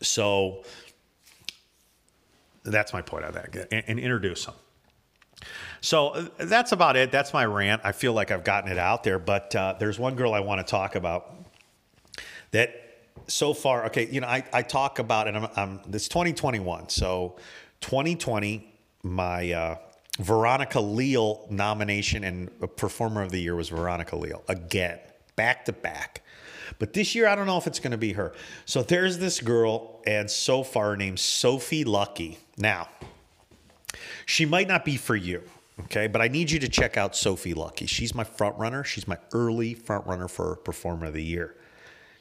So 0.01 0.65
that's 2.65 2.93
my 2.93 3.03
point 3.03 3.25
on 3.25 3.33
that. 3.35 3.69
And, 3.71 3.85
and 3.87 3.99
introduce 3.99 4.47
them. 4.47 4.55
So 5.81 6.31
that's 6.39 6.73
about 6.73 6.97
it. 6.97 7.13
That's 7.13 7.33
my 7.33 7.45
rant. 7.45 7.83
I 7.85 7.93
feel 7.93 8.13
like 8.13 8.31
I've 8.31 8.45
gotten 8.45 8.73
it 8.73 8.79
out 8.79 9.05
there, 9.05 9.19
but 9.19 9.55
uh, 9.55 9.75
there's 9.79 9.99
one 9.99 10.15
girl 10.15 10.33
I 10.33 10.41
want 10.41 10.67
to 10.67 10.71
talk 10.71 10.95
about 10.95 11.35
that 12.53 12.86
so 13.27 13.55
far, 13.55 13.87
okay, 13.87 14.09
you 14.11 14.21
know, 14.21 14.27
I, 14.27 14.45
I 14.53 14.63
talk 14.63 14.99
about 14.99 15.29
it. 15.29 15.35
I'm, 15.35 15.49
I'm 15.57 15.81
this 15.87 16.09
2021. 16.09 16.89
So 16.89 17.37
2020, 17.81 18.73
my 19.03 19.53
uh, 19.53 19.77
Veronica 20.19 20.81
Leal 20.81 21.47
nomination 21.51 22.25
and 22.25 22.77
performer 22.77 23.23
of 23.23 23.31
the 23.31 23.41
year 23.41 23.55
was 23.55 23.69
Veronica 23.69 24.17
Leal 24.17 24.43
again, 24.49 24.99
back 25.37 25.65
to 25.67 25.73
back. 25.73 26.23
But 26.79 26.93
this 26.93 27.15
year, 27.15 27.29
I 27.29 27.35
don't 27.35 27.47
know 27.47 27.59
if 27.59 27.67
it's 27.67 27.79
going 27.79 27.93
to 27.93 27.99
be 27.99 28.13
her. 28.15 28.33
So 28.65 28.83
there's 28.83 29.19
this 29.19 29.41
girl, 29.41 30.03
and 30.07 30.31
so 30.31 30.63
far 30.63 30.97
named 30.97 31.21
Sophie 31.21 31.85
Lucky. 31.85 32.39
Now, 32.59 32.89
she 34.27 34.45
might 34.47 34.69
not 34.69 34.85
be 34.85 34.97
for 34.97 35.17
you, 35.17 35.43
okay? 35.85 36.07
But 36.07 36.23
I 36.23 36.29
need 36.29 36.51
you 36.51 36.59
to 36.59 36.69
check 36.69 36.97
out 36.97 37.15
Sophie 37.15 37.55
Lucky. 37.55 37.87
She's 37.87 38.15
my 38.15 38.25
front 38.25 38.59
runner. 38.59 38.83
She's 38.85 39.07
my 39.07 39.19
early 39.33 39.75
front 39.75 40.07
runner 40.07 40.29
for 40.29 40.57
performer 40.57 41.07
of 41.07 41.15
the 41.15 41.23
year. 41.23 41.55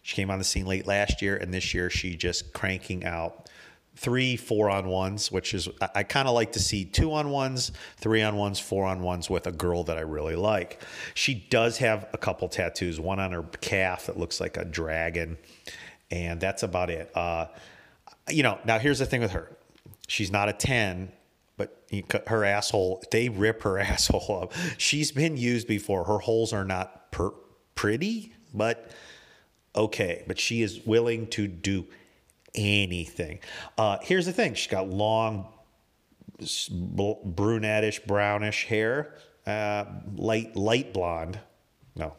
She 0.05 0.15
came 0.15 0.29
on 0.29 0.37
the 0.37 0.45
scene 0.45 0.67
late 0.67 0.85
last 0.85 1.23
year, 1.23 1.35
and 1.35 1.51
this 1.51 1.73
year 1.73 1.89
she 1.89 2.15
just 2.15 2.53
cranking 2.53 3.03
out 3.05 3.49
three 3.95 4.37
four 4.37 4.69
on 4.69 4.87
ones, 4.87 5.31
which 5.31 5.55
is 5.55 5.67
I, 5.81 5.89
I 5.95 6.03
kind 6.03 6.27
of 6.27 6.35
like 6.35 6.51
to 6.51 6.59
see 6.59 6.85
two 6.85 7.11
on 7.11 7.31
ones, 7.31 7.71
three 7.97 8.21
on 8.21 8.35
ones, 8.35 8.59
four 8.59 8.85
on 8.85 9.01
ones 9.01 9.31
with 9.31 9.47
a 9.47 9.51
girl 9.51 9.83
that 9.85 9.97
I 9.97 10.01
really 10.01 10.35
like. 10.35 10.83
She 11.15 11.33
does 11.33 11.79
have 11.79 12.07
a 12.13 12.19
couple 12.19 12.47
tattoos, 12.49 12.99
one 12.99 13.19
on 13.19 13.31
her 13.31 13.41
calf 13.61 14.05
that 14.05 14.15
looks 14.15 14.39
like 14.39 14.57
a 14.57 14.63
dragon, 14.63 15.39
and 16.11 16.39
that's 16.39 16.61
about 16.61 16.91
it. 16.91 17.09
Uh, 17.17 17.47
you 18.29 18.43
know, 18.43 18.59
now 18.63 18.77
here's 18.77 18.99
the 18.99 19.07
thing 19.07 19.21
with 19.21 19.31
her: 19.31 19.57
she's 20.07 20.31
not 20.31 20.49
a 20.49 20.53
ten. 20.53 21.11
But 21.57 21.83
her 22.27 22.45
asshole, 22.45 23.01
they 23.11 23.29
rip 23.29 23.63
her 23.63 23.79
asshole 23.79 24.43
up. 24.43 24.53
She's 24.77 25.11
been 25.11 25.35
used 25.35 25.67
before. 25.67 26.03
Her 26.03 26.19
holes 26.19 26.53
are 26.53 26.65
not 26.65 27.11
per- 27.11 27.33
pretty, 27.73 28.33
but 28.53 28.91
okay, 29.75 30.23
but 30.27 30.39
she 30.39 30.61
is 30.61 30.85
willing 30.85 31.27
to 31.27 31.47
do 31.47 31.85
anything. 32.53 33.39
Uh, 33.77 33.97
here's 34.01 34.25
the 34.25 34.33
thing 34.33 34.53
she's 34.53 34.71
got 34.71 34.87
long, 34.87 35.47
brunettish, 36.39 38.05
brownish 38.05 38.65
hair, 38.65 39.15
uh, 39.45 39.85
light, 40.15 40.55
light 40.55 40.93
blonde. 40.93 41.39
No, 41.95 42.13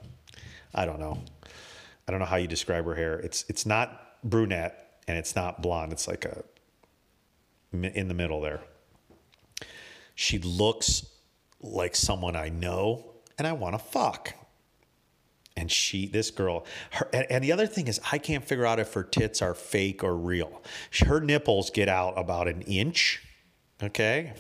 I 0.75 0.85
don't 0.87 1.01
know. 1.01 1.23
I 2.07 2.13
don't 2.13 2.21
know 2.21 2.27
how 2.27 2.37
you 2.37 2.47
describe 2.47 2.85
her 2.85 2.95
hair. 2.95 3.19
It's 3.19 3.45
it's 3.49 3.67
not 3.67 4.21
brunette 4.23 5.01
and 5.09 5.19
it's 5.19 5.35
not 5.35 5.61
blonde. 5.61 5.93
It's 5.93 6.07
like 6.07 6.25
a 6.25 6.45
in 7.73 8.09
the 8.09 8.15
middle 8.15 8.41
there. 8.41 8.61
She 10.15 10.39
looks 10.39 11.05
like 11.61 11.97
someone 11.97 12.37
I 12.37 12.49
know 12.49 13.13
and 13.39 13.47
I 13.47 13.53
want 13.53 13.75
to 13.75 13.79
fuck 13.79 14.35
and 15.57 15.71
she 15.71 16.07
this 16.07 16.31
girl 16.31 16.65
her, 16.93 17.09
and, 17.13 17.27
and, 17.31 17.45
the 17.45 17.53
other 17.53 17.67
thing 17.67 17.89
is 17.89 18.01
i 18.13 18.19
can't 18.19 18.45
figure 18.45 18.67
out 18.67 18.79
if 18.79 18.93
her 18.93 19.03
tits 19.03 19.41
are 19.43 19.55
fake 19.55 20.05
or 20.05 20.17
real 20.17 20.63
her 21.07 21.21
nipples 21.21 21.71
get 21.71 21.89
out 21.89 22.15
about 22.17 22.49
an 22.49 22.63
inch 22.63 23.23
okay 23.83 24.33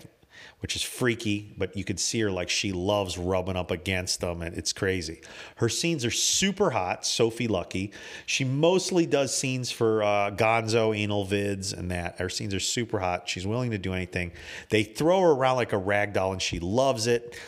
which 0.60 0.74
is 0.74 0.82
freaky, 0.82 1.54
but 1.56 1.76
you 1.76 1.84
could 1.84 2.00
see 2.00 2.20
her 2.20 2.30
like 2.30 2.48
she 2.48 2.72
loves 2.72 3.18
rubbing 3.18 3.56
up 3.56 3.70
against 3.70 4.20
them, 4.20 4.42
and 4.42 4.56
it's 4.56 4.72
crazy. 4.72 5.20
Her 5.56 5.68
scenes 5.68 6.04
are 6.04 6.10
super 6.10 6.70
hot. 6.70 7.06
Sophie 7.06 7.46
Lucky. 7.46 7.92
She 8.24 8.44
mostly 8.44 9.06
does 9.06 9.36
scenes 9.36 9.70
for 9.70 10.02
uh, 10.02 10.30
Gonzo, 10.30 10.96
anal 10.96 11.26
vids, 11.26 11.76
and 11.76 11.90
that. 11.90 12.18
Her 12.18 12.28
scenes 12.28 12.54
are 12.54 12.60
super 12.60 12.98
hot. 12.98 13.28
She's 13.28 13.46
willing 13.46 13.70
to 13.72 13.78
do 13.78 13.92
anything. 13.92 14.32
They 14.70 14.82
throw 14.82 15.20
her 15.20 15.32
around 15.32 15.56
like 15.56 15.72
a 15.72 15.78
rag 15.78 16.14
doll, 16.14 16.32
and 16.32 16.42
she 16.42 16.58
loves 16.58 17.06
it. 17.06 17.38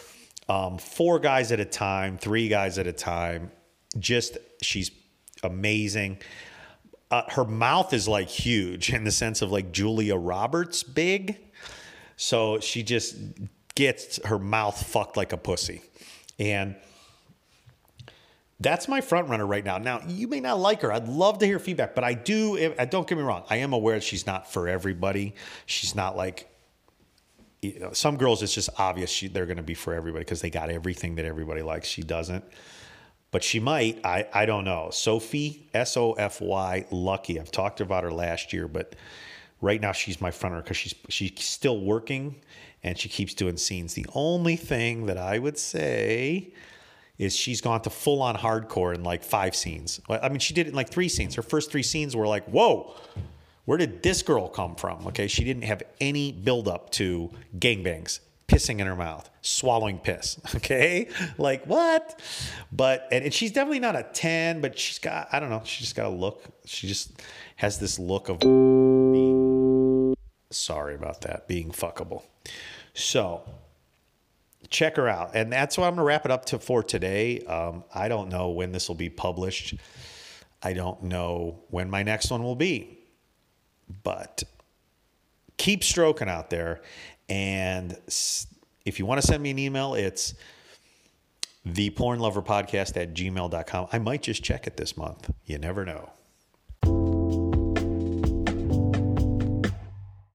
Um, 0.49 0.79
four 0.79 1.19
guys 1.19 1.51
at 1.51 1.61
a 1.61 1.65
time, 1.65 2.19
three 2.19 2.49
guys 2.49 2.79
at 2.79 2.87
a 2.87 2.93
time. 2.93 3.51
Just 3.99 4.39
she's 4.63 4.91
amazing. 5.43 6.19
Uh, 7.11 7.23
her 7.29 7.45
mouth 7.45 7.95
is 7.95 8.07
like 8.09 8.29
huge 8.29 8.93
in 8.93 9.05
the 9.05 9.11
sense 9.11 9.41
of 9.41 9.51
like 9.51 9.73
Julia 9.73 10.17
Roberts 10.17 10.83
big 10.83 11.39
so 12.19 12.59
she 12.59 12.83
just 12.83 13.17
gets 13.77 14.23
her 14.25 14.41
mouth 14.41 14.85
fucked 14.85 15.17
like 15.17 15.33
a 15.33 15.37
pussy. 15.37 15.83
And 16.37 16.75
that's 18.59 18.89
my 18.89 19.01
front 19.01 19.29
runner 19.29 19.47
right 19.47 19.65
now. 19.65 19.79
Now, 19.79 20.03
you 20.09 20.27
may 20.27 20.41
not 20.41 20.59
like 20.59 20.83
her. 20.83 20.93
I'd 20.93 21.07
love 21.07 21.39
to 21.39 21.47
hear 21.47 21.61
feedback, 21.61 21.95
but 21.95 22.03
I 22.03 22.15
do. 22.15 22.75
Don't 22.91 23.07
get 23.07 23.17
me 23.17 23.23
wrong. 23.23 23.45
I 23.49 23.59
am 23.59 23.73
aware 23.73 24.01
she's 24.01 24.27
not 24.27 24.53
for 24.53 24.69
everybody. 24.69 25.37
She's 25.65 25.95
not 25.95 26.17
like 26.17 26.53
you 27.63 27.79
know, 27.79 27.93
some 27.93 28.17
girls. 28.17 28.43
It's 28.43 28.53
just 28.53 28.71
obvious 28.79 29.11
she, 29.11 29.29
they're 29.29 29.47
going 29.47 29.59
to 29.59 29.63
be 29.63 29.75
for 29.75 29.95
everybody 29.95 30.25
because 30.25 30.41
they 30.41 30.51
got 30.51 30.71
everything 30.71 31.15
that 31.15 31.25
everybody 31.25 31.63
likes. 31.63 31.87
She 31.87 32.03
doesn't, 32.03 32.45
but 33.31 33.45
she 33.45 33.61
might. 33.61 34.01
I 34.05 34.27
I 34.33 34.47
don't 34.47 34.65
know. 34.65 34.91
Sophie 34.91 35.69
S 35.75 35.97
O 35.97 36.13
F 36.13 36.41
Y 36.41 36.87
Lucky. 36.91 37.39
I've 37.41 37.51
talked 37.51 37.81
about 37.81 38.05
her 38.05 38.13
last 38.13 38.53
year, 38.53 38.69
but 38.69 38.95
right 39.61 39.81
now 39.81 39.93
she's 39.93 40.21
my 40.21 40.31
fronter 40.31 40.63
because 40.63 40.77
she's 40.77 40.95
she's 41.09 41.33
still 41.41 41.81
working 41.81 42.37
and 42.83 42.97
she 42.99 43.09
keeps 43.09 43.35
doing 43.35 43.57
scenes. 43.57 43.95
The 43.95 44.07
only 44.15 44.57
thing 44.57 45.07
that 45.07 45.19
I 45.19 45.39
would 45.39 45.59
say 45.59 46.53
is 47.19 47.35
she's 47.35 47.61
gone 47.61 47.81
to 47.83 47.91
full 47.91 48.23
on 48.23 48.37
hardcore 48.37 48.95
in 48.95 49.03
like 49.03 49.25
five 49.25 49.57
scenes. 49.57 50.01
I 50.09 50.29
mean, 50.29 50.39
she 50.39 50.55
did 50.55 50.67
it 50.67 50.71
in 50.71 50.77
like 50.77 50.89
three 50.91 51.09
scenes. 51.09 51.35
Her 51.35 51.43
first 51.43 51.73
three 51.73 51.83
scenes 51.83 52.15
were 52.15 52.29
like, 52.29 52.45
whoa, 52.45 52.95
where 53.65 53.77
did 53.77 54.03
this 54.05 54.23
girl 54.23 54.49
come 54.49 54.77
from? 54.77 55.07
Okay, 55.09 55.27
she 55.27 55.43
didn't 55.43 55.65
have 55.65 55.83
any 56.01 56.31
build 56.31 56.69
up 56.69 56.91
to 56.91 57.31
gangbangs, 57.59 58.21
pissing 58.49 58.81
in 58.81 58.87
her 58.87 58.97
mouth, 58.97 59.31
swallowing 59.43 59.99
piss. 59.99 60.41
Okay, 60.57 61.09
like 61.37 61.65
what? 61.67 62.21
But 62.73 63.07
and, 63.13 63.25
and 63.25 63.33
she's 63.33 63.53
definitely 63.53 63.81
not 63.81 63.95
a 63.95 64.03
ten, 64.03 64.61
but 64.61 64.79
she's 64.79 64.99
got 64.99 65.29
I 65.31 65.39
don't 65.39 65.51
know. 65.51 65.63
She 65.65 65.85
just 65.85 65.95
got 65.95 66.07
a 66.07 66.15
look. 66.15 66.43
She 66.65 66.89
just 66.89 67.13
has 67.57 67.79
this 67.79 67.99
look 67.99 68.29
of 68.29 68.41
being, 68.41 70.15
sorry 70.51 70.95
about 70.95 71.21
that, 71.23 71.47
being 71.47 71.71
fuckable. 71.71 72.23
So 72.95 73.43
check 74.71 74.97
her 74.97 75.09
out. 75.09 75.31
And 75.35 75.53
that's 75.53 75.79
what 75.79 75.87
I'm 75.87 75.95
going 75.95 76.05
to 76.05 76.05
wrap 76.05 76.25
it 76.25 76.31
up 76.31 76.45
to 76.47 76.59
for 76.59 76.83
today. 76.83 77.41
Um, 77.41 77.85
I 77.95 78.09
don't 78.09 78.29
know 78.29 78.51
when 78.51 78.73
this 78.73 78.89
will 78.89 78.97
be 78.97 79.09
published. 79.09 79.75
I 80.63 80.73
don't 80.73 81.05
know 81.05 81.61
when 81.71 81.89
my 81.89 82.03
next 82.03 82.31
one 82.31 82.43
will 82.43 82.57
be. 82.57 82.99
But 84.03 84.43
keep 85.57 85.83
stroking 85.83 86.29
out 86.29 86.51
there. 86.51 86.83
And 87.29 87.97
if 88.85 88.99
you 88.99 89.07
want 89.07 89.21
to 89.21 89.27
send 89.27 89.43
me 89.43 89.51
an 89.51 89.59
email, 89.59 89.95
it's 89.95 90.35
the 91.65 91.91
porn 91.91 92.21
lover 92.21 92.43
podcast 92.43 92.97
at 92.97 93.15
gmail.com. 93.15 93.89
I 93.93 93.99
might 93.99 94.23
just 94.23 94.43
check 94.43 94.67
it 94.67 94.77
this 94.77 94.97
month. 94.97 95.31
You 95.45 95.59
never 95.59 95.85
know. 95.85 96.11